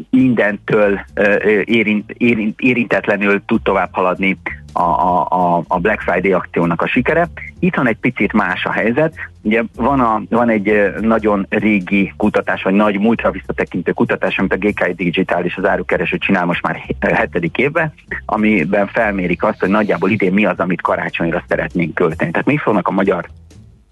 mindentől 0.09 0.99
ö, 1.13 1.35
érint, 1.63 2.11
érint, 2.11 2.59
érintetlenül 2.59 3.41
tud 3.45 3.61
tovább 3.61 3.89
haladni 3.91 4.37
a, 4.73 4.81
a, 4.81 5.63
a 5.67 5.79
Black 5.79 6.01
Friday 6.01 6.31
akciónak 6.31 6.81
a 6.81 6.87
sikere. 6.87 7.29
Itt 7.59 7.75
van 7.75 7.87
egy 7.87 7.97
picit 7.97 8.33
más 8.33 8.65
a 8.65 8.71
helyzet. 8.71 9.15
Ugye 9.41 9.63
van, 9.75 9.99
a, 9.99 10.21
van 10.29 10.49
egy 10.49 10.93
nagyon 11.01 11.45
régi 11.49 12.13
kutatás, 12.17 12.63
vagy 12.63 12.73
nagy 12.73 12.99
múltra 12.99 13.31
visszatekintő 13.31 13.91
kutatás, 13.91 14.37
amit 14.39 14.53
a 14.53 14.57
GKI 14.57 14.93
Digital 14.93 15.43
és 15.43 15.55
az 15.55 15.65
árukereső 15.65 16.17
csinál 16.17 16.45
most 16.45 16.61
már 16.61 16.81
hetedik 16.99 17.57
évben, 17.57 17.93
amiben 18.25 18.87
felmérik 18.87 19.43
azt, 19.43 19.59
hogy 19.59 19.69
nagyjából 19.69 20.09
idén 20.09 20.33
mi 20.33 20.45
az, 20.45 20.59
amit 20.59 20.81
karácsonyra 20.81 21.43
szeretnénk 21.47 21.93
költeni. 21.93 22.31
Tehát 22.31 22.47
mi 22.47 22.57
fognak 22.57 22.87
a 22.87 22.91
magyar 22.91 23.25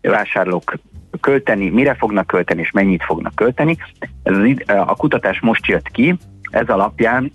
vásárlók 0.01 0.73
költeni, 1.21 1.69
mire 1.69 1.93
fognak 1.93 2.27
költeni, 2.27 2.61
és 2.61 2.71
mennyit 2.71 3.03
fognak 3.03 3.35
költeni. 3.35 3.77
Ez 4.23 4.37
az, 4.37 4.53
a 4.65 4.95
kutatás 4.95 5.39
most 5.39 5.65
jött 5.65 5.87
ki, 5.87 6.17
ez 6.49 6.67
alapján 6.67 7.31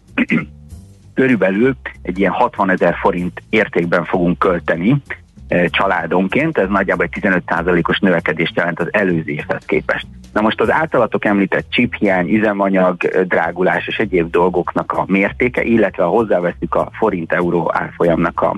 körülbelül 1.15 1.75
egy 2.03 2.19
ilyen 2.19 2.33
60 2.33 2.71
ezer 2.71 2.95
forint 3.01 3.43
értékben 3.51 4.05
fogunk 4.05 4.39
költeni 4.39 5.03
e, 5.49 5.69
családonként, 5.69 6.59
ez 6.59 6.69
nagyjából 6.69 7.09
egy 7.11 7.19
15%-os 7.21 7.99
növekedést 7.99 8.57
jelent 8.57 8.81
az 8.81 8.89
előző 8.91 9.31
évhez 9.31 9.65
képest. 9.65 10.07
Na 10.33 10.41
most 10.41 10.61
az 10.61 10.71
általatok 10.71 11.25
említett 11.25 11.71
csiphiány, 11.71 12.35
üzemanyag, 12.35 12.97
drágulás 13.27 13.87
és 13.87 13.97
egyéb 13.97 14.31
dolgoknak 14.31 14.93
a 14.93 15.05
mértéke, 15.07 15.63
illetve 15.63 16.05
hozzáveszünk 16.05 16.75
a 16.75 16.89
forint-euró 16.93 17.71
árfolyamnak 17.75 18.41
a, 18.41 18.57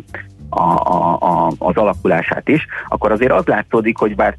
a, 0.48 0.62
a, 0.62 1.18
a, 1.20 1.52
az 1.58 1.76
alakulását 1.76 2.48
is, 2.48 2.66
akkor 2.88 3.12
azért 3.12 3.32
az 3.32 3.44
látszódik, 3.46 3.98
hogy 3.98 4.14
bár 4.14 4.36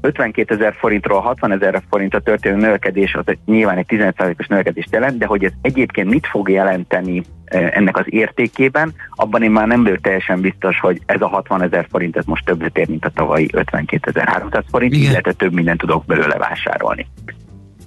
52 0.00 0.54
ezer 0.54 0.74
forintról 0.78 1.20
60 1.20 1.52
ezer 1.52 1.82
forintra 1.90 2.20
történő 2.20 2.56
növekedés 2.56 3.14
az 3.14 3.24
nyilván 3.44 3.76
egy 3.76 3.86
15%-os 3.88 4.46
növekedést 4.46 4.92
jelent, 4.92 5.18
de 5.18 5.26
hogy 5.26 5.44
ez 5.44 5.52
egyébként 5.62 6.10
mit 6.10 6.26
fog 6.26 6.48
jelenteni 6.48 7.22
ennek 7.44 7.96
az 7.96 8.04
értékében, 8.06 8.94
abban 9.14 9.42
én 9.42 9.50
már 9.50 9.66
nem 9.66 9.82
vagyok 9.82 10.00
teljesen 10.00 10.40
biztos, 10.40 10.80
hogy 10.80 11.00
ez 11.06 11.20
a 11.20 11.28
60 11.28 11.62
ezer 11.62 11.86
forint 11.90 12.16
ez 12.16 12.24
most 12.24 12.44
többet 12.44 12.78
ér, 12.78 12.88
mint 12.88 13.04
a 13.04 13.10
tavalyi 13.10 13.48
52 13.52 14.20
300 14.24 14.64
forint, 14.70 14.94
Igen. 14.94 15.10
illetve 15.10 15.32
több 15.32 15.52
mindent 15.52 15.78
tudok 15.78 16.04
belőle 16.04 16.36
vásárolni. 16.36 17.06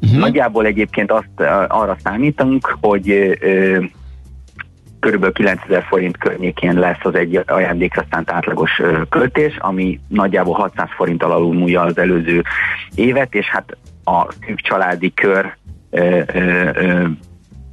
Uh-huh. 0.02 0.20
Nagyjából 0.20 0.66
egyébként 0.66 1.12
azt 1.12 1.50
arra 1.68 1.98
számítunk, 2.04 2.78
hogy 2.82 3.38
körülbelül 5.04 5.34
9000 5.34 5.84
forint 5.84 6.18
környékén 6.18 6.80
lesz 6.80 7.00
az 7.04 7.16
egy 7.16 7.44
ajándékra 7.46 8.06
szánt 8.12 8.32
átlagos 8.32 8.82
költés, 9.10 9.58
ami 9.60 10.00
nagyjából 10.08 10.54
600 10.54 10.88
forint 10.96 11.24
alul 11.24 11.54
múlja 11.54 11.82
az 11.82 11.98
előző 11.98 12.44
évet, 12.96 13.34
és 13.36 13.46
hát 13.46 13.78
a 14.04 14.32
szűk 14.32 14.60
családi 14.62 15.14
kör 15.14 15.56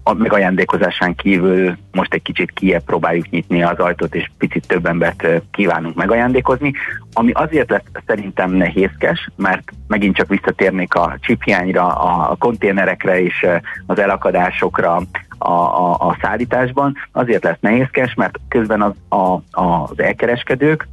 a 0.03 0.12
megajándékozásán 0.12 1.14
kívül 1.14 1.76
most 1.92 2.14
egy 2.14 2.22
kicsit 2.22 2.51
kiebb 2.51 2.84
próbáljuk 2.84 3.30
nyitni 3.30 3.62
az 3.62 3.78
ajtót, 3.78 4.14
és 4.14 4.30
picit 4.38 4.66
több 4.66 4.86
embert 4.86 5.26
kívánunk 5.51 5.94
megajándékozni, 5.94 6.72
ami 7.12 7.30
azért 7.32 7.70
lesz 7.70 7.84
szerintem 8.07 8.51
nehézkes, 8.51 9.28
mert 9.36 9.70
megint 9.88 10.16
csak 10.16 10.28
visszatérnék 10.28 10.94
a 10.94 11.16
csiphiányra, 11.20 11.86
a 12.30 12.36
konténerekre 12.38 13.22
és 13.22 13.46
az 13.86 13.98
elakadásokra, 13.98 15.03
a, 15.38 15.53
a, 15.53 15.92
a 15.92 16.16
szállításban, 16.22 16.96
azért 17.12 17.44
lesz 17.44 17.61
nehézkes, 17.61 18.14
mert 18.14 18.38
közben 18.48 18.82
az, 18.82 18.92
a, 19.18 19.61
az 19.62 19.98
elkereskedők 20.01 20.88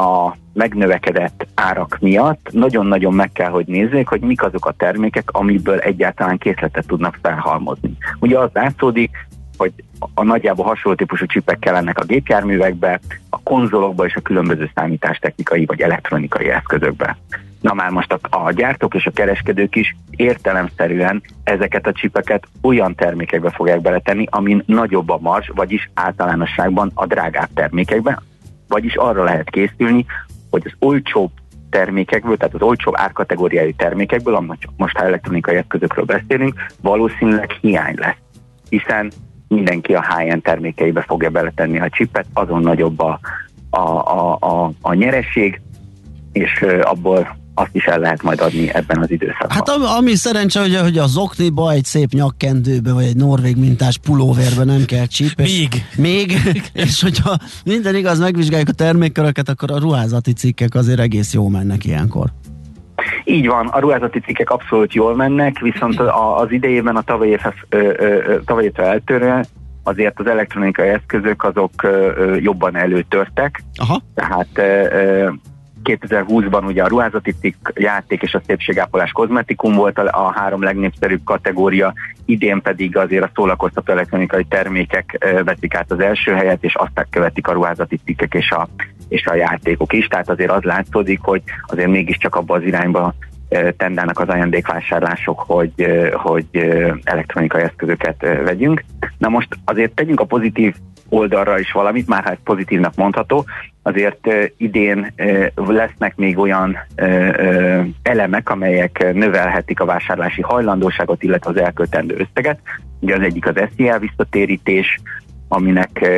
a 0.00 0.36
megnövekedett 0.52 1.46
árak 1.54 1.96
miatt 2.00 2.48
nagyon-nagyon 2.52 3.14
meg 3.14 3.32
kell, 3.32 3.50
hogy 3.50 3.66
nézzék, 3.66 4.08
hogy 4.08 4.20
mik 4.20 4.42
azok 4.42 4.66
a 4.66 4.74
termékek, 4.76 5.30
amiből 5.30 5.78
egyáltalán 5.78 6.38
készletet 6.38 6.86
tudnak 6.86 7.18
felhalmozni. 7.22 7.96
Ugye 8.20 8.38
az 8.38 8.50
látszódik, 8.52 9.26
hogy 9.56 9.72
a 10.14 10.22
nagyjából 10.22 10.64
hasonló 10.64 10.96
típusú 10.96 11.26
csipek 11.26 11.58
kellenek 11.58 11.98
a 11.98 12.04
gépjárművekbe, 12.04 13.00
a 13.30 13.42
konzolokba 13.42 14.06
és 14.06 14.14
a 14.14 14.20
különböző 14.20 14.70
számítástechnikai 14.74 15.64
vagy 15.64 15.80
elektronikai 15.80 16.48
eszközökbe. 16.48 17.16
Na 17.60 17.74
már 17.74 17.90
most 17.90 18.12
a, 18.12 18.46
a 18.46 18.52
gyártók 18.52 18.94
és 18.94 19.06
a 19.06 19.10
kereskedők 19.10 19.76
is 19.76 19.96
értelemszerűen 20.10 21.22
ezeket 21.44 21.86
a 21.86 21.92
csipeket 21.92 22.46
olyan 22.62 22.94
termékekbe 22.94 23.50
fogják 23.50 23.80
beletenni, 23.80 24.26
amin 24.30 24.62
nagyobb 24.66 25.10
a 25.10 25.18
mars, 25.20 25.50
vagyis 25.54 25.90
általánosságban 25.94 26.90
a 26.94 27.06
drágább 27.06 27.48
termékekben, 27.54 28.18
vagyis 28.70 28.94
arra 28.96 29.24
lehet 29.24 29.50
készülni, 29.50 30.06
hogy 30.50 30.62
az 30.64 30.72
olcsóbb 30.78 31.30
termékekből, 31.70 32.36
tehát 32.36 32.54
az 32.54 32.62
olcsó 32.62 32.92
árkategóriájú 32.94 33.74
termékekből, 33.76 34.34
amit 34.34 34.68
most 34.76 34.96
ha 34.96 35.04
elektronikai 35.04 35.56
eszközökről 35.56 36.04
beszélünk, 36.04 36.54
valószínűleg 36.80 37.50
hiány 37.50 37.94
lesz. 37.98 38.16
Hiszen 38.68 39.12
mindenki 39.48 39.94
a 39.94 40.14
high-end 40.14 40.42
termékeibe 40.42 41.02
fogja 41.02 41.30
beletenni 41.30 41.80
a 41.80 41.88
csipet, 41.88 42.26
azon 42.32 42.60
nagyobb 42.60 43.00
a, 43.00 43.20
a, 43.70 43.78
a, 43.78 44.36
a, 44.40 44.70
a 44.80 44.94
nyereség, 44.94 45.60
és 46.32 46.64
abból 46.82 47.36
azt 47.60 47.70
is 47.72 47.84
el 47.84 47.98
lehet 47.98 48.22
majd 48.22 48.40
adni 48.40 48.74
ebben 48.74 48.98
az 49.02 49.10
időszakban. 49.10 49.50
Hát 49.50 49.68
ami, 49.68 49.84
ami 49.98 50.14
szerencse, 50.14 50.60
hogy, 50.60 50.76
hogy 50.76 50.98
az 50.98 51.16
okniba 51.16 51.72
egy 51.72 51.84
szép 51.84 52.10
nyakkendőbe, 52.12 52.92
vagy 52.92 53.04
egy 53.04 53.16
norvég 53.16 53.56
mintás 53.56 53.98
pulóverbe 53.98 54.64
nem 54.64 54.84
kell 54.86 55.06
csíp. 55.06 55.36
Még. 55.36 55.68
Még, 55.96 56.32
és 56.84 57.02
hogyha 57.02 57.36
minden 57.64 57.94
igaz, 57.94 58.18
megvizsgáljuk 58.18 58.68
a 58.68 58.72
termékköröket, 58.72 59.48
akkor 59.48 59.70
a 59.70 59.78
ruházati 59.78 60.32
cikkek 60.32 60.74
azért 60.74 61.00
egész 61.00 61.32
jó 61.32 61.48
mennek 61.48 61.84
ilyenkor. 61.84 62.26
Így 63.24 63.46
van, 63.46 63.66
a 63.66 63.78
ruházati 63.78 64.20
cikkek 64.20 64.50
abszolút 64.50 64.94
jól 64.94 65.16
mennek, 65.16 65.58
viszont 65.58 66.00
az 66.00 66.50
idejében 66.50 66.96
a 66.96 67.02
tavalyi 67.02 67.38
évtől 68.60 68.84
eltörően 68.84 69.46
azért 69.82 70.20
az 70.20 70.26
elektronikai 70.26 70.88
eszközök 70.88 71.44
azok 71.44 71.72
jobban 72.38 72.76
előtörtek. 72.76 73.62
Aha. 73.74 74.02
Tehát 74.14 74.60
2020-ban 75.84 76.66
ugye 76.66 76.82
a 76.82 76.88
ruházati 76.88 77.34
cikk, 77.40 77.68
játék 77.74 78.22
és 78.22 78.34
a 78.34 78.42
szépségápolás 78.46 79.10
kozmetikum 79.10 79.74
volt 79.74 79.98
a, 79.98 80.26
a 80.26 80.32
három 80.32 80.62
legnépszerűbb 80.62 81.24
kategória, 81.24 81.92
idén 82.24 82.62
pedig 82.62 82.96
azért 82.96 83.24
a 83.24 83.30
szólakoztató 83.34 83.92
elektronikai 83.92 84.44
termékek 84.44 85.26
veszik 85.44 85.74
át 85.74 85.90
az 85.90 86.00
első 86.00 86.32
helyet, 86.32 86.64
és 86.64 86.74
aztán 86.74 87.06
követik 87.10 87.46
a 87.46 87.52
ruházati 87.52 88.00
cikkek 88.04 88.34
és 88.34 88.50
a, 88.50 88.68
és 89.08 89.26
a 89.26 89.34
játékok 89.34 89.92
is, 89.92 90.06
tehát 90.06 90.28
azért 90.28 90.50
az 90.50 90.62
látszódik, 90.62 91.20
hogy 91.22 91.42
azért 91.66 91.88
mégiscsak 91.90 92.34
abba 92.34 92.54
az 92.54 92.62
irányba 92.62 93.14
tendálnak 93.76 94.18
az 94.18 94.28
ajándékvásárlások, 94.28 95.40
hogy, 95.40 95.72
hogy 96.12 96.46
elektronikai 97.02 97.62
eszközöket 97.62 98.20
vegyünk. 98.20 98.84
Na 99.18 99.28
most 99.28 99.48
azért 99.64 99.94
tegyünk 99.94 100.20
a 100.20 100.24
pozitív 100.24 100.74
oldalra 101.08 101.58
is 101.58 101.72
valamit, 101.72 102.06
már 102.06 102.24
hát 102.24 102.38
pozitívnak 102.44 102.94
mondható, 102.94 103.44
azért 103.82 104.28
idén 104.56 105.12
lesznek 105.54 106.16
még 106.16 106.38
olyan 106.38 106.78
elemek, 108.02 108.50
amelyek 108.50 109.12
növelhetik 109.12 109.80
a 109.80 109.84
vásárlási 109.84 110.42
hajlandóságot, 110.42 111.22
illetve 111.22 111.50
az 111.50 111.56
elköltendő 111.56 112.14
összeget. 112.14 112.58
Ugye 113.00 113.14
az 113.14 113.22
egyik 113.22 113.46
az 113.46 113.54
SZIA 113.74 113.98
visszatérítés, 113.98 115.00
aminek, 115.48 116.08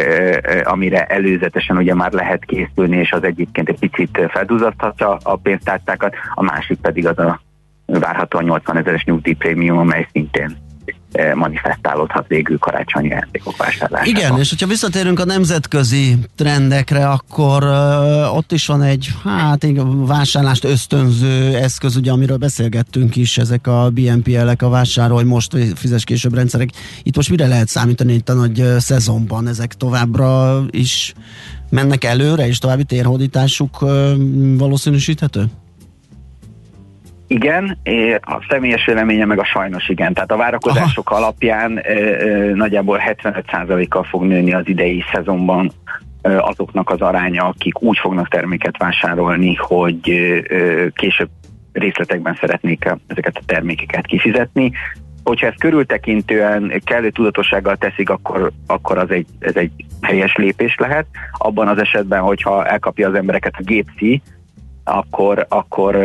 amire 0.62 1.04
előzetesen 1.04 1.76
ugye 1.76 1.94
már 1.94 2.12
lehet 2.12 2.44
készülni, 2.44 2.96
és 2.96 3.12
az 3.12 3.24
egyébként 3.24 3.68
egy 3.68 3.78
picit 3.78 4.20
feldúzaszthatja 4.28 5.16
a 5.22 5.36
pénztárcákat, 5.36 6.14
a 6.34 6.42
másik 6.42 6.78
pedig 6.78 7.06
az 7.06 7.18
a 7.18 7.40
várhatóan 7.86 8.44
80 8.44 8.76
ezeres 8.76 9.04
nyugdíjprémium, 9.04 9.78
amely 9.78 10.06
szintén 10.12 10.56
manifestálódhat 11.34 12.26
végül 12.26 12.58
karácsonyi 12.58 13.08
játékok 13.08 13.56
vásárlásában. 13.56 14.14
Igen, 14.14 14.38
és 14.38 14.48
hogyha 14.48 14.66
visszatérünk 14.66 15.20
a 15.20 15.24
nemzetközi 15.24 16.18
trendekre, 16.36 17.08
akkor 17.08 17.64
uh, 17.64 18.36
ott 18.36 18.52
is 18.52 18.66
van 18.66 18.82
egy, 18.82 19.08
hát 19.24 19.62
igen, 19.62 20.06
vásárlást 20.06 20.64
ösztönző 20.64 21.56
eszköz, 21.56 21.96
ugye, 21.96 22.10
amiről 22.10 22.36
beszélgettünk 22.36 23.16
is, 23.16 23.38
ezek 23.38 23.66
a 23.66 23.90
BNPL-ek, 23.90 24.62
a 24.62 24.68
vásárolj 24.68 25.24
most, 25.24 25.56
fizes 25.74 26.04
később 26.04 26.34
rendszerek. 26.34 26.68
Itt 27.02 27.16
most 27.16 27.30
mire 27.30 27.46
lehet 27.46 27.68
számítani 27.68 28.12
itt 28.12 28.28
a 28.28 28.34
nagy 28.34 28.60
uh, 28.60 28.76
szezonban? 28.76 29.48
Ezek 29.48 29.74
továbbra 29.74 30.60
is 30.70 31.14
mennek 31.70 32.04
előre, 32.04 32.46
és 32.46 32.58
további 32.58 32.84
térhódításuk 32.84 33.82
uh, 33.82 34.12
valószínűsíthető? 34.56 35.44
Igen, 37.32 37.78
a 38.20 38.46
személyes 38.48 38.84
véleménye 38.84 39.24
meg 39.24 39.38
a 39.38 39.44
sajnos 39.44 39.88
igen. 39.88 40.14
Tehát 40.14 40.32
a 40.32 40.36
várakozások 40.36 41.10
Aha. 41.10 41.20
alapján 41.20 41.82
nagyjából 42.54 43.00
75%-kal 43.06 44.04
fog 44.04 44.22
nőni 44.22 44.52
az 44.54 44.68
idei 44.68 45.04
szezonban 45.12 45.72
azoknak 46.22 46.90
az 46.90 47.00
aránya, 47.00 47.44
akik 47.44 47.82
úgy 47.82 47.98
fognak 47.98 48.28
terméket 48.28 48.76
vásárolni, 48.76 49.54
hogy 49.54 50.00
később 50.94 51.28
részletekben 51.72 52.36
szeretnék 52.40 52.84
ezeket 53.06 53.36
a 53.36 53.42
termékeket 53.46 54.06
kifizetni. 54.06 54.72
Hogyha 55.24 55.46
ezt 55.46 55.60
körültekintően 55.60 56.80
kellő 56.84 57.10
tudatossággal 57.10 57.76
teszik, 57.76 58.10
akkor, 58.10 58.52
akkor 58.66 58.98
az 58.98 59.10
egy, 59.10 59.26
ez 59.38 59.56
egy 59.56 59.70
helyes 60.00 60.36
lépés 60.36 60.76
lehet. 60.78 61.06
Abban 61.32 61.68
az 61.68 61.78
esetben, 61.78 62.20
hogyha 62.20 62.66
elkapja 62.66 63.08
az 63.08 63.14
embereket 63.14 63.54
a 63.58 63.62
gépszi, 63.62 64.22
akkor, 64.84 65.46
akkor 65.48 65.96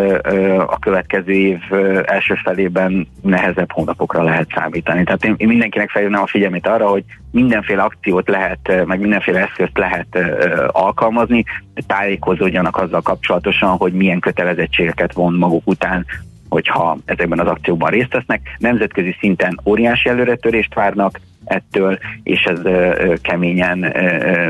a 0.67 0.79
következő 0.79 1.31
év 1.31 1.59
első 2.03 2.35
felében 2.43 3.07
nehezebb 3.21 3.71
hónapokra 3.71 4.23
lehet 4.23 4.47
számítani. 4.55 5.03
Tehát 5.03 5.23
én, 5.23 5.33
én 5.37 5.47
mindenkinek 5.47 5.89
felhívnám 5.89 6.21
a 6.21 6.27
figyelmét 6.27 6.67
arra, 6.67 6.87
hogy 6.87 7.03
mindenféle 7.31 7.81
akciót 7.81 8.29
lehet, 8.29 8.85
meg 8.85 8.99
mindenféle 8.99 9.39
eszközt 9.39 9.77
lehet 9.77 10.17
alkalmazni, 10.67 11.43
tájékozódjanak 11.87 12.77
azzal 12.77 13.01
kapcsolatosan, 13.01 13.77
hogy 13.77 13.93
milyen 13.93 14.19
kötelezettségeket 14.19 15.13
von 15.13 15.33
maguk 15.33 15.67
után 15.67 16.05
hogyha 16.49 16.97
ezekben 17.05 17.39
az 17.39 17.47
akciókban 17.47 17.89
részt 17.89 18.13
vesznek. 18.13 18.55
Nemzetközi 18.57 19.15
szinten 19.19 19.59
óriási 19.65 20.09
előretörést 20.09 20.73
várnak, 20.73 21.19
ettől, 21.47 21.99
és 22.23 22.41
ez 22.43 22.59
keményen 23.21 23.93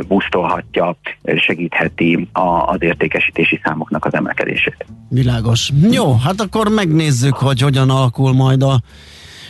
busztolhatja, 0.08 0.98
segítheti 1.36 2.28
az 2.32 2.78
értékesítési 2.80 3.60
számoknak 3.64 4.06
az 4.06 4.14
emelkedését. 4.14 4.86
Világos. 5.10 5.72
Jó, 5.92 6.16
hát 6.16 6.42
akkor 6.42 6.68
megnézzük, 6.68 7.36
hogy 7.36 7.62
hogyan 7.62 7.90
alakul 7.90 8.34
majd 8.34 8.64
a 8.64 8.82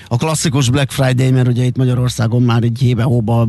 a 0.07 0.17
klasszikus 0.17 0.69
Black 0.69 0.91
Friday, 0.91 1.31
mert 1.31 1.47
ugye 1.47 1.63
itt 1.63 1.77
Magyarországon 1.77 2.41
már 2.41 2.63
egy 2.63 2.77
hébe 2.79 3.03
hóba 3.03 3.47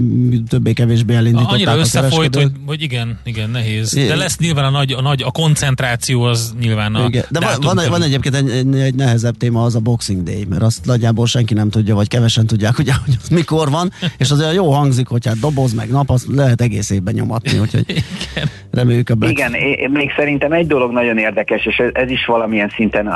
többé-kevésbé 0.48 1.14
elindították 1.14 1.52
Annyira 1.52 1.76
összefolyt, 1.76 2.34
hogy, 2.34 2.50
hogy 2.66 2.82
igen, 2.82 3.18
igen, 3.24 3.50
nehéz. 3.50 3.92
De 3.92 4.16
lesz 4.16 4.38
nyilván 4.38 4.64
a 4.64 4.70
nagy, 4.70 4.92
a 4.92 5.00
nagy 5.00 5.22
a 5.22 5.30
koncentráció 5.30 6.22
az 6.22 6.54
nyilván 6.60 6.94
a 6.94 7.06
igen. 7.06 7.24
De 7.30 7.40
van, 7.40 7.76
van, 7.76 7.88
van 7.88 8.02
egyébként 8.02 8.34
egy, 8.34 8.50
egy, 8.50 8.74
egy, 8.74 8.94
nehezebb 8.94 9.36
téma, 9.36 9.62
az 9.62 9.74
a 9.74 9.80
Boxing 9.80 10.22
Day, 10.22 10.44
mert 10.48 10.62
azt 10.62 10.86
nagyjából 10.86 11.26
senki 11.26 11.54
nem 11.54 11.70
tudja, 11.70 11.94
vagy 11.94 12.08
kevesen 12.08 12.46
tudják, 12.46 12.78
ugye, 12.78 12.92
hogy 13.04 13.14
az 13.22 13.28
mikor 13.28 13.70
van, 13.70 13.90
és 14.18 14.30
azért 14.30 14.54
jó 14.54 14.70
hangzik, 14.70 15.06
hogy 15.06 15.26
hát 15.26 15.38
doboz 15.38 15.72
meg 15.72 15.90
nap, 15.90 16.10
azt 16.10 16.26
lehet 16.28 16.60
egész 16.60 16.90
évben 16.90 17.14
nyomatni, 17.14 17.58
úgyhogy 17.58 17.84
igen. 18.32 18.48
reméljük 18.70 19.08
a 19.10 19.14
Black 19.14 19.32
Igen, 19.32 19.54
én, 19.54 19.90
még 19.90 20.12
szerintem 20.16 20.52
egy 20.52 20.66
dolog 20.66 20.92
nagyon 20.92 21.18
érdekes, 21.18 21.66
és 21.66 21.76
ez, 21.76 21.90
ez 21.92 22.10
is 22.10 22.26
valamilyen 22.26 22.72
szinten 22.76 23.06
ö, 23.06 23.10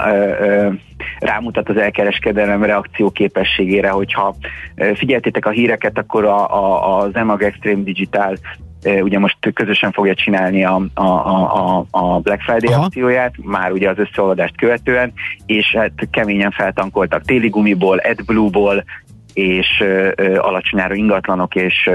ö, 0.45 0.69
rámutat 1.19 1.69
az 1.69 1.77
elkereskedelem 1.77 2.63
reakcióképességére, 2.63 3.91
hogyha 3.91 4.37
figyeltétek 4.95 5.47
a 5.47 5.51
híreket, 5.51 5.99
akkor 5.99 6.25
a, 6.25 6.55
a, 6.55 6.99
az 6.99 7.15
EMAG 7.15 7.43
Extreme 7.43 7.83
Digital 7.83 8.37
ugye 8.85 9.19
most 9.19 9.37
közösen 9.55 9.93
fogja 9.93 10.15
csinálni 10.15 10.65
a, 10.65 10.83
a, 10.95 11.03
a, 11.03 11.87
a 11.91 12.21
Black 12.21 12.43
Friday 12.43 12.73
Aha. 12.73 12.85
akcióját, 12.85 13.35
már 13.43 13.73
ugye 13.73 13.91
az 13.91 13.99
összeolvadást 13.99 14.57
követően, 14.57 15.13
és 15.47 15.75
hát 15.77 15.93
keményen 16.11 16.51
feltankoltak 16.51 17.23
téli 17.23 17.49
gumiból, 17.49 17.99
AdBlue-ból, 17.99 18.85
és 19.33 19.85
alacsonyára 20.37 20.95
ingatlanok 20.95 21.55
és 21.55 21.91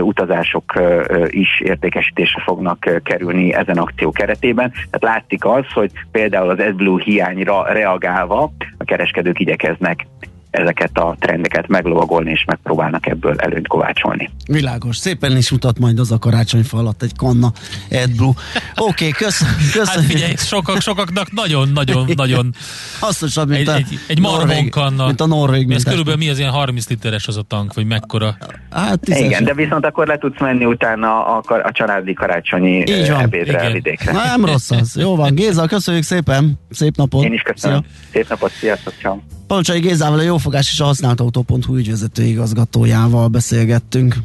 utazások 0.00 0.80
is 1.26 1.60
értékesítésre 1.60 2.42
fognak 2.42 3.00
kerülni 3.02 3.54
ezen 3.54 3.78
akció 3.78 4.10
keretében. 4.10 4.70
Tehát 4.70 5.16
látszik 5.16 5.44
az, 5.44 5.72
hogy 5.72 5.90
például 6.10 6.50
az 6.50 6.58
AdBlue 6.58 7.02
hiányra 7.04 7.72
reagálva 7.72 8.52
a 8.78 8.84
kereskedők 8.84 9.40
igyekeznek 9.40 10.06
ezeket 10.52 10.98
a 10.98 11.16
trendeket 11.18 11.68
meglovagolni, 11.68 12.30
és 12.30 12.44
megpróbálnak 12.46 13.06
ebből 13.06 13.34
előnyt 13.36 13.68
kovácsolni. 13.68 14.30
Világos. 14.46 14.96
Szépen 14.96 15.36
is 15.36 15.50
mutat 15.50 15.78
majd 15.78 15.98
az 15.98 16.12
a 16.12 16.18
karácsonyfa 16.18 16.78
alatt 16.78 17.02
egy 17.02 17.16
kanna 17.16 17.52
AdBlue. 17.90 18.32
Oké, 18.76 19.08
okay, 19.08 19.10
köszönöm. 19.10 19.54
Hát 19.84 20.00
figyelj, 20.00 20.34
sokak, 20.36 20.80
sokaknak 20.80 21.32
nagyon-nagyon-nagyon 21.32 22.54
hasznosabb, 23.00 23.48
mint 23.48 23.60
egy, 23.60 23.68
a 23.68 23.74
egy, 23.74 23.98
egy 24.06 24.20
marmon 24.20 24.68
kanna. 24.70 25.06
Mint 25.06 25.20
a 25.20 25.26
norvég. 25.26 25.70
Ez 25.70 25.82
körülbelül 25.82 26.18
mi 26.18 26.28
az 26.28 26.38
ilyen 26.38 26.50
30 26.50 26.88
literes 26.88 27.28
az 27.28 27.36
a 27.36 27.42
tank, 27.42 27.74
vagy 27.74 27.86
mekkora? 27.86 28.36
Hát, 28.70 29.08
Igen, 29.08 29.44
de 29.44 29.54
viszont 29.54 29.86
akkor 29.86 30.06
le 30.06 30.18
tudsz 30.18 30.40
menni 30.40 30.64
utána 30.64 31.26
a, 31.26 31.42
a 31.62 31.72
családi 31.72 32.12
karácsonyi 32.12 32.84
Így 32.86 33.10
van. 33.10 33.20
ebédre 33.20 33.58
Igen. 33.58 33.72
vidékre. 33.72 34.12
Na, 34.12 34.24
nem 34.24 34.44
rossz 34.44 34.70
az. 34.70 34.96
Jó 34.96 35.16
van. 35.16 35.34
Géza, 35.34 35.66
köszönjük 35.66 36.04
szépen. 36.04 36.58
Szép 36.70 36.96
napot. 36.96 37.24
Én 37.24 37.32
is 37.32 37.42
köszönöm. 37.42 37.80
Szia. 37.80 38.10
Szép 38.12 38.28
napot. 38.28 38.50
Sziasztok. 38.50 38.94
Ciao. 39.00 39.16
Palcsai 39.52 39.80
Gézával, 39.80 40.18
a 40.18 40.22
Jófogás 40.22 40.72
és 40.72 40.80
a 40.80 40.84
Használt 40.84 41.20
Autó.hu 41.20 41.76
ügyvezető 41.76 42.22
igazgatójával 42.22 43.28
beszélgettünk. 43.28 44.16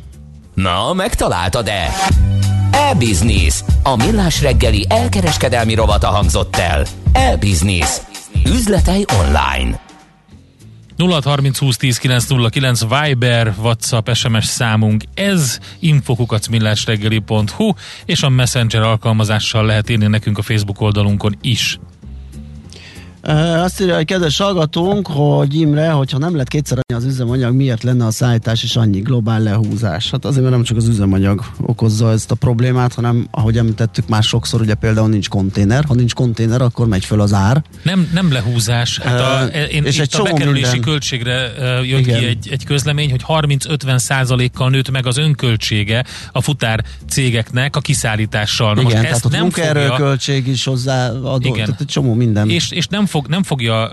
Na, 0.53 0.93
megtaláltad-e? 0.93 1.91
E-Business. 2.71 3.63
A 3.83 3.95
millás 3.95 4.41
reggeli 4.41 4.85
elkereskedelmi 4.89 5.73
rovata 5.73 6.07
hangzott 6.07 6.55
el. 6.55 6.85
E-Business. 7.11 7.97
Üzletei 8.45 9.05
online. 9.19 9.79
0630 10.97 11.57
20 11.57 11.77
10 11.77 11.97
909 11.97 12.81
Viber, 12.81 13.53
WhatsApp, 13.61 14.09
SMS 14.13 14.45
számunk 14.45 15.03
ez, 15.13 15.59
infokukacmillásreggeli.hu 15.79 17.73
és 18.05 18.23
a 18.23 18.29
Messenger 18.29 18.81
alkalmazással 18.81 19.65
lehet 19.65 19.89
írni 19.89 20.07
nekünk 20.07 20.37
a 20.37 20.41
Facebook 20.41 20.81
oldalunkon 20.81 21.37
is. 21.41 21.79
Azt 23.63 23.81
írja 23.81 23.97
egy 23.97 24.05
kedves 24.05 24.37
hallgatónk, 24.37 25.07
hogy 25.07 25.55
Imre, 25.55 25.89
hogyha 25.89 26.17
nem 26.17 26.35
lett 26.35 26.47
kétszer 26.47 26.77
annyi 26.77 26.99
az 26.99 27.05
üzemanyag, 27.05 27.55
miért 27.55 27.83
lenne 27.83 28.05
a 28.05 28.11
szállítás 28.11 28.63
és 28.63 28.75
annyi 28.75 28.99
globál 28.99 29.41
lehúzás? 29.41 30.11
Hát 30.11 30.25
azért, 30.25 30.41
mert 30.41 30.55
nem 30.55 30.63
csak 30.63 30.77
az 30.77 30.87
üzemanyag 30.87 31.45
okozza 31.61 32.11
ezt 32.11 32.31
a 32.31 32.35
problémát, 32.35 32.93
hanem 32.93 33.27
ahogy 33.31 33.57
említettük 33.57 34.07
már 34.07 34.23
sokszor, 34.23 34.61
ugye 34.61 34.73
például 34.73 35.07
nincs 35.07 35.29
konténer. 35.29 35.85
Ha 35.85 35.93
nincs 35.93 36.13
konténer, 36.13 36.61
akkor 36.61 36.87
megy 36.87 37.05
föl 37.05 37.21
az 37.21 37.33
ár. 37.33 37.63
Nem, 37.83 38.09
nem 38.13 38.31
lehúzás. 38.31 38.99
Hát 38.99 39.19
a, 39.19 39.45
én 39.57 39.83
és 39.83 39.95
itt 39.95 40.01
egy 40.01 40.19
a 40.19 40.23
bekerülési 40.23 40.71
minden... 40.71 40.81
költségre 40.81 41.51
jött 41.83 41.99
Igen. 41.99 42.19
ki 42.19 42.25
egy, 42.25 42.47
egy 42.51 42.65
közlemény, 42.65 43.09
hogy 43.09 43.23
30-50 43.27 43.97
százalékkal 43.97 44.69
nőtt 44.69 44.91
meg 44.91 45.05
az 45.05 45.17
önköltsége 45.17 46.05
a 46.31 46.41
futár 46.41 46.83
cégeknek 47.09 47.75
a 47.75 47.79
kiszállítással. 47.79 48.73
Na 48.73 48.81
Igen, 48.81 48.83
most 48.83 48.95
tehát 48.95 49.11
ezt 49.11 49.29
nem 49.29 49.49
fogja... 49.49 49.95
költség 49.95 50.47
is 50.47 50.63
hozzáadó, 50.63 51.39
Igen. 51.41 51.65
tehát 51.65 51.81
egy 51.81 51.87
csomó 51.87 52.13
minden. 52.13 52.49
És, 52.49 52.71
és 52.71 52.87
nem 52.87 53.05
fog 53.05 53.16
fog, 53.17 53.27
nem 53.27 53.43
fogja 53.43 53.91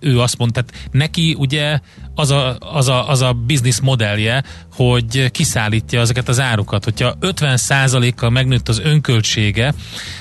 ő 0.00 0.20
azt 0.20 0.38
mondta, 0.38 0.62
tehát 0.62 0.88
neki 0.92 1.34
ugye 1.38 1.80
az 2.14 2.30
a, 2.30 2.56
az 2.58 2.88
a, 2.88 3.08
az 3.08 3.20
a 3.20 3.32
biznisz 3.32 3.80
modellje, 3.80 4.44
hogy 4.78 5.30
kiszállítja 5.30 6.00
ezeket 6.00 6.28
az 6.28 6.40
árukat. 6.40 6.84
Hogyha 6.84 7.14
50%-kal 7.20 8.30
megnőtt 8.30 8.68
az 8.68 8.80
önköltsége, 8.80 9.74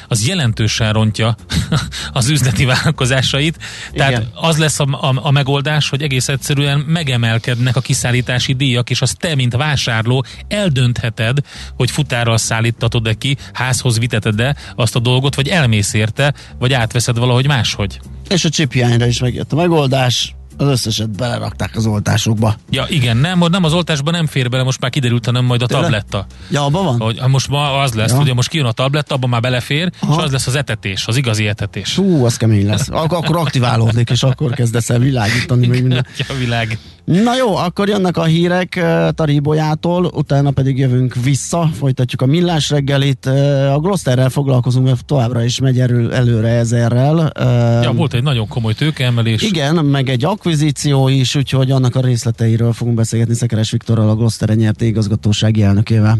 az 0.08 0.28
jelentősen 0.28 0.93
rontja 0.93 1.36
az 2.14 2.30
üzleti 2.30 2.66
vállalkozásait. 2.66 3.58
Tehát 3.93 4.12
Igen. 4.12 4.30
az 4.34 4.58
lesz 4.58 4.80
a, 4.80 4.84
a, 4.84 5.20
a 5.22 5.32
megoldás, 5.32 5.89
hogy 5.89 6.01
egész 6.01 6.28
egyszerűen 6.28 6.80
megemelkednek 6.80 7.76
a 7.76 7.82
kiszállítási 7.82 8.53
díjak, 8.53 8.89
és 8.89 9.01
az 9.01 9.16
te, 9.20 9.36
mint 9.36 9.55
vásárló 9.55 10.26
eldöntheted, 10.47 11.38
hogy 11.76 11.91
futárral 11.91 12.38
szállítatod-e 12.38 13.14
ki, 13.14 13.38
házhoz 13.53 13.99
viteted-e 13.99 14.55
azt 14.76 14.95
a 14.95 14.99
dolgot, 14.99 15.36
vagy 15.36 15.47
elmész 15.47 15.93
érte, 15.93 16.34
vagy 16.60 16.74
átveszed 16.74 17.18
valahogy 17.18 17.47
máshogy. 17.47 17.99
És 18.30 18.45
a 18.45 18.49
csiphiányra 18.49 19.05
is 19.05 19.20
megjött 19.20 19.51
a 19.51 19.55
megoldás, 19.55 20.36
az 20.58 20.68
összeset 20.68 21.10
belerakták 21.10 21.76
az 21.76 21.86
oltásokba. 21.86 22.55
Ja 22.70 22.86
igen, 22.89 23.18
nem, 23.18 23.43
nem 23.49 23.64
az 23.64 23.74
oltásban 23.74 24.14
nem 24.14 24.26
fér 24.28 24.49
bele, 24.49 24.64
most 24.64 24.80
már 24.82 24.91
kiderült, 24.91 25.26
hanem 25.26 25.45
majd 25.45 25.62
a 25.62 25.66
Tényleg? 25.66 25.86
tabletta. 25.86 26.26
Ja, 26.49 26.64
abban 26.64 26.84
van? 26.86 26.99
Hogy, 26.99 27.22
most 27.28 27.49
ma 27.49 27.80
az 27.80 27.93
lesz, 27.93 28.12
ja. 28.12 28.18
ugye 28.18 28.34
most 28.34 28.49
kijön 28.49 28.66
a 28.66 28.72
tabletta, 28.72 29.16
abban 29.16 29.30
már 29.30 29.41
belefér, 29.41 29.91
Aha. 29.99 30.16
és 30.16 30.24
az 30.24 30.32
lesz 30.32 30.47
az 30.47 30.55
etetés, 30.55 31.08
az 31.08 31.18
igazi 31.18 31.47
etetés. 31.47 31.95
Hú, 31.95 32.26
az 32.26 32.38
kemény 32.38 32.66
lesz. 32.66 32.89
Ak- 32.89 33.14
akkor 33.14 33.38
aktiválódik, 33.38 34.10
és 34.10 34.24
akkor 34.24 34.51
kezdesz 34.53 34.89
el 34.89 34.99
világítani. 34.99 35.68
Még 35.68 35.82
minden. 35.82 36.05
ja, 36.28 36.36
világ. 36.36 36.80
Na 37.08 37.36
jó, 37.36 37.55
akkor 37.55 37.88
jönnek 37.88 38.18
a 38.18 38.24
hírek 38.24 38.86
Taribolyától, 39.16 40.05
utána 40.05 40.51
pedig 40.51 40.78
jövünk 40.78 41.16
vissza, 41.24 41.70
folytatjuk 41.74 42.22
a 42.22 42.26
millás 42.26 42.70
reggelit. 42.70 43.26
A 43.74 43.80
Glosterrel 43.80 44.30
foglalkozunk, 44.30 44.86
mert 44.86 45.05
továbbra 45.05 45.43
is 45.43 45.60
megy 45.60 45.80
erő, 45.80 46.12
előre 46.12 46.47
ezerrel. 46.47 47.32
Ja, 47.84 47.91
volt 47.91 48.14
egy 48.14 48.24
nagyon 48.24 48.47
komoly 48.47 48.74
tőkeemelés. 48.74 49.41
Igen, 49.41 49.86
meg 49.86 50.10
egy 50.10 50.26
akvizíció 50.26 51.08
is, 51.08 51.36
úgyhogy 51.36 51.72
annak 51.72 51.95
a 51.95 52.01
részleteiről 52.01 52.74
fogunk 52.74 52.95
beszélgetni 52.95 53.34
Szekeres 53.34 53.72
Viktorral, 53.72 54.10
a 54.10 54.16
Gloster 54.16 54.49
nyert 54.49 54.82
igazgatósági 54.82 55.64
elnökével. 55.64 56.20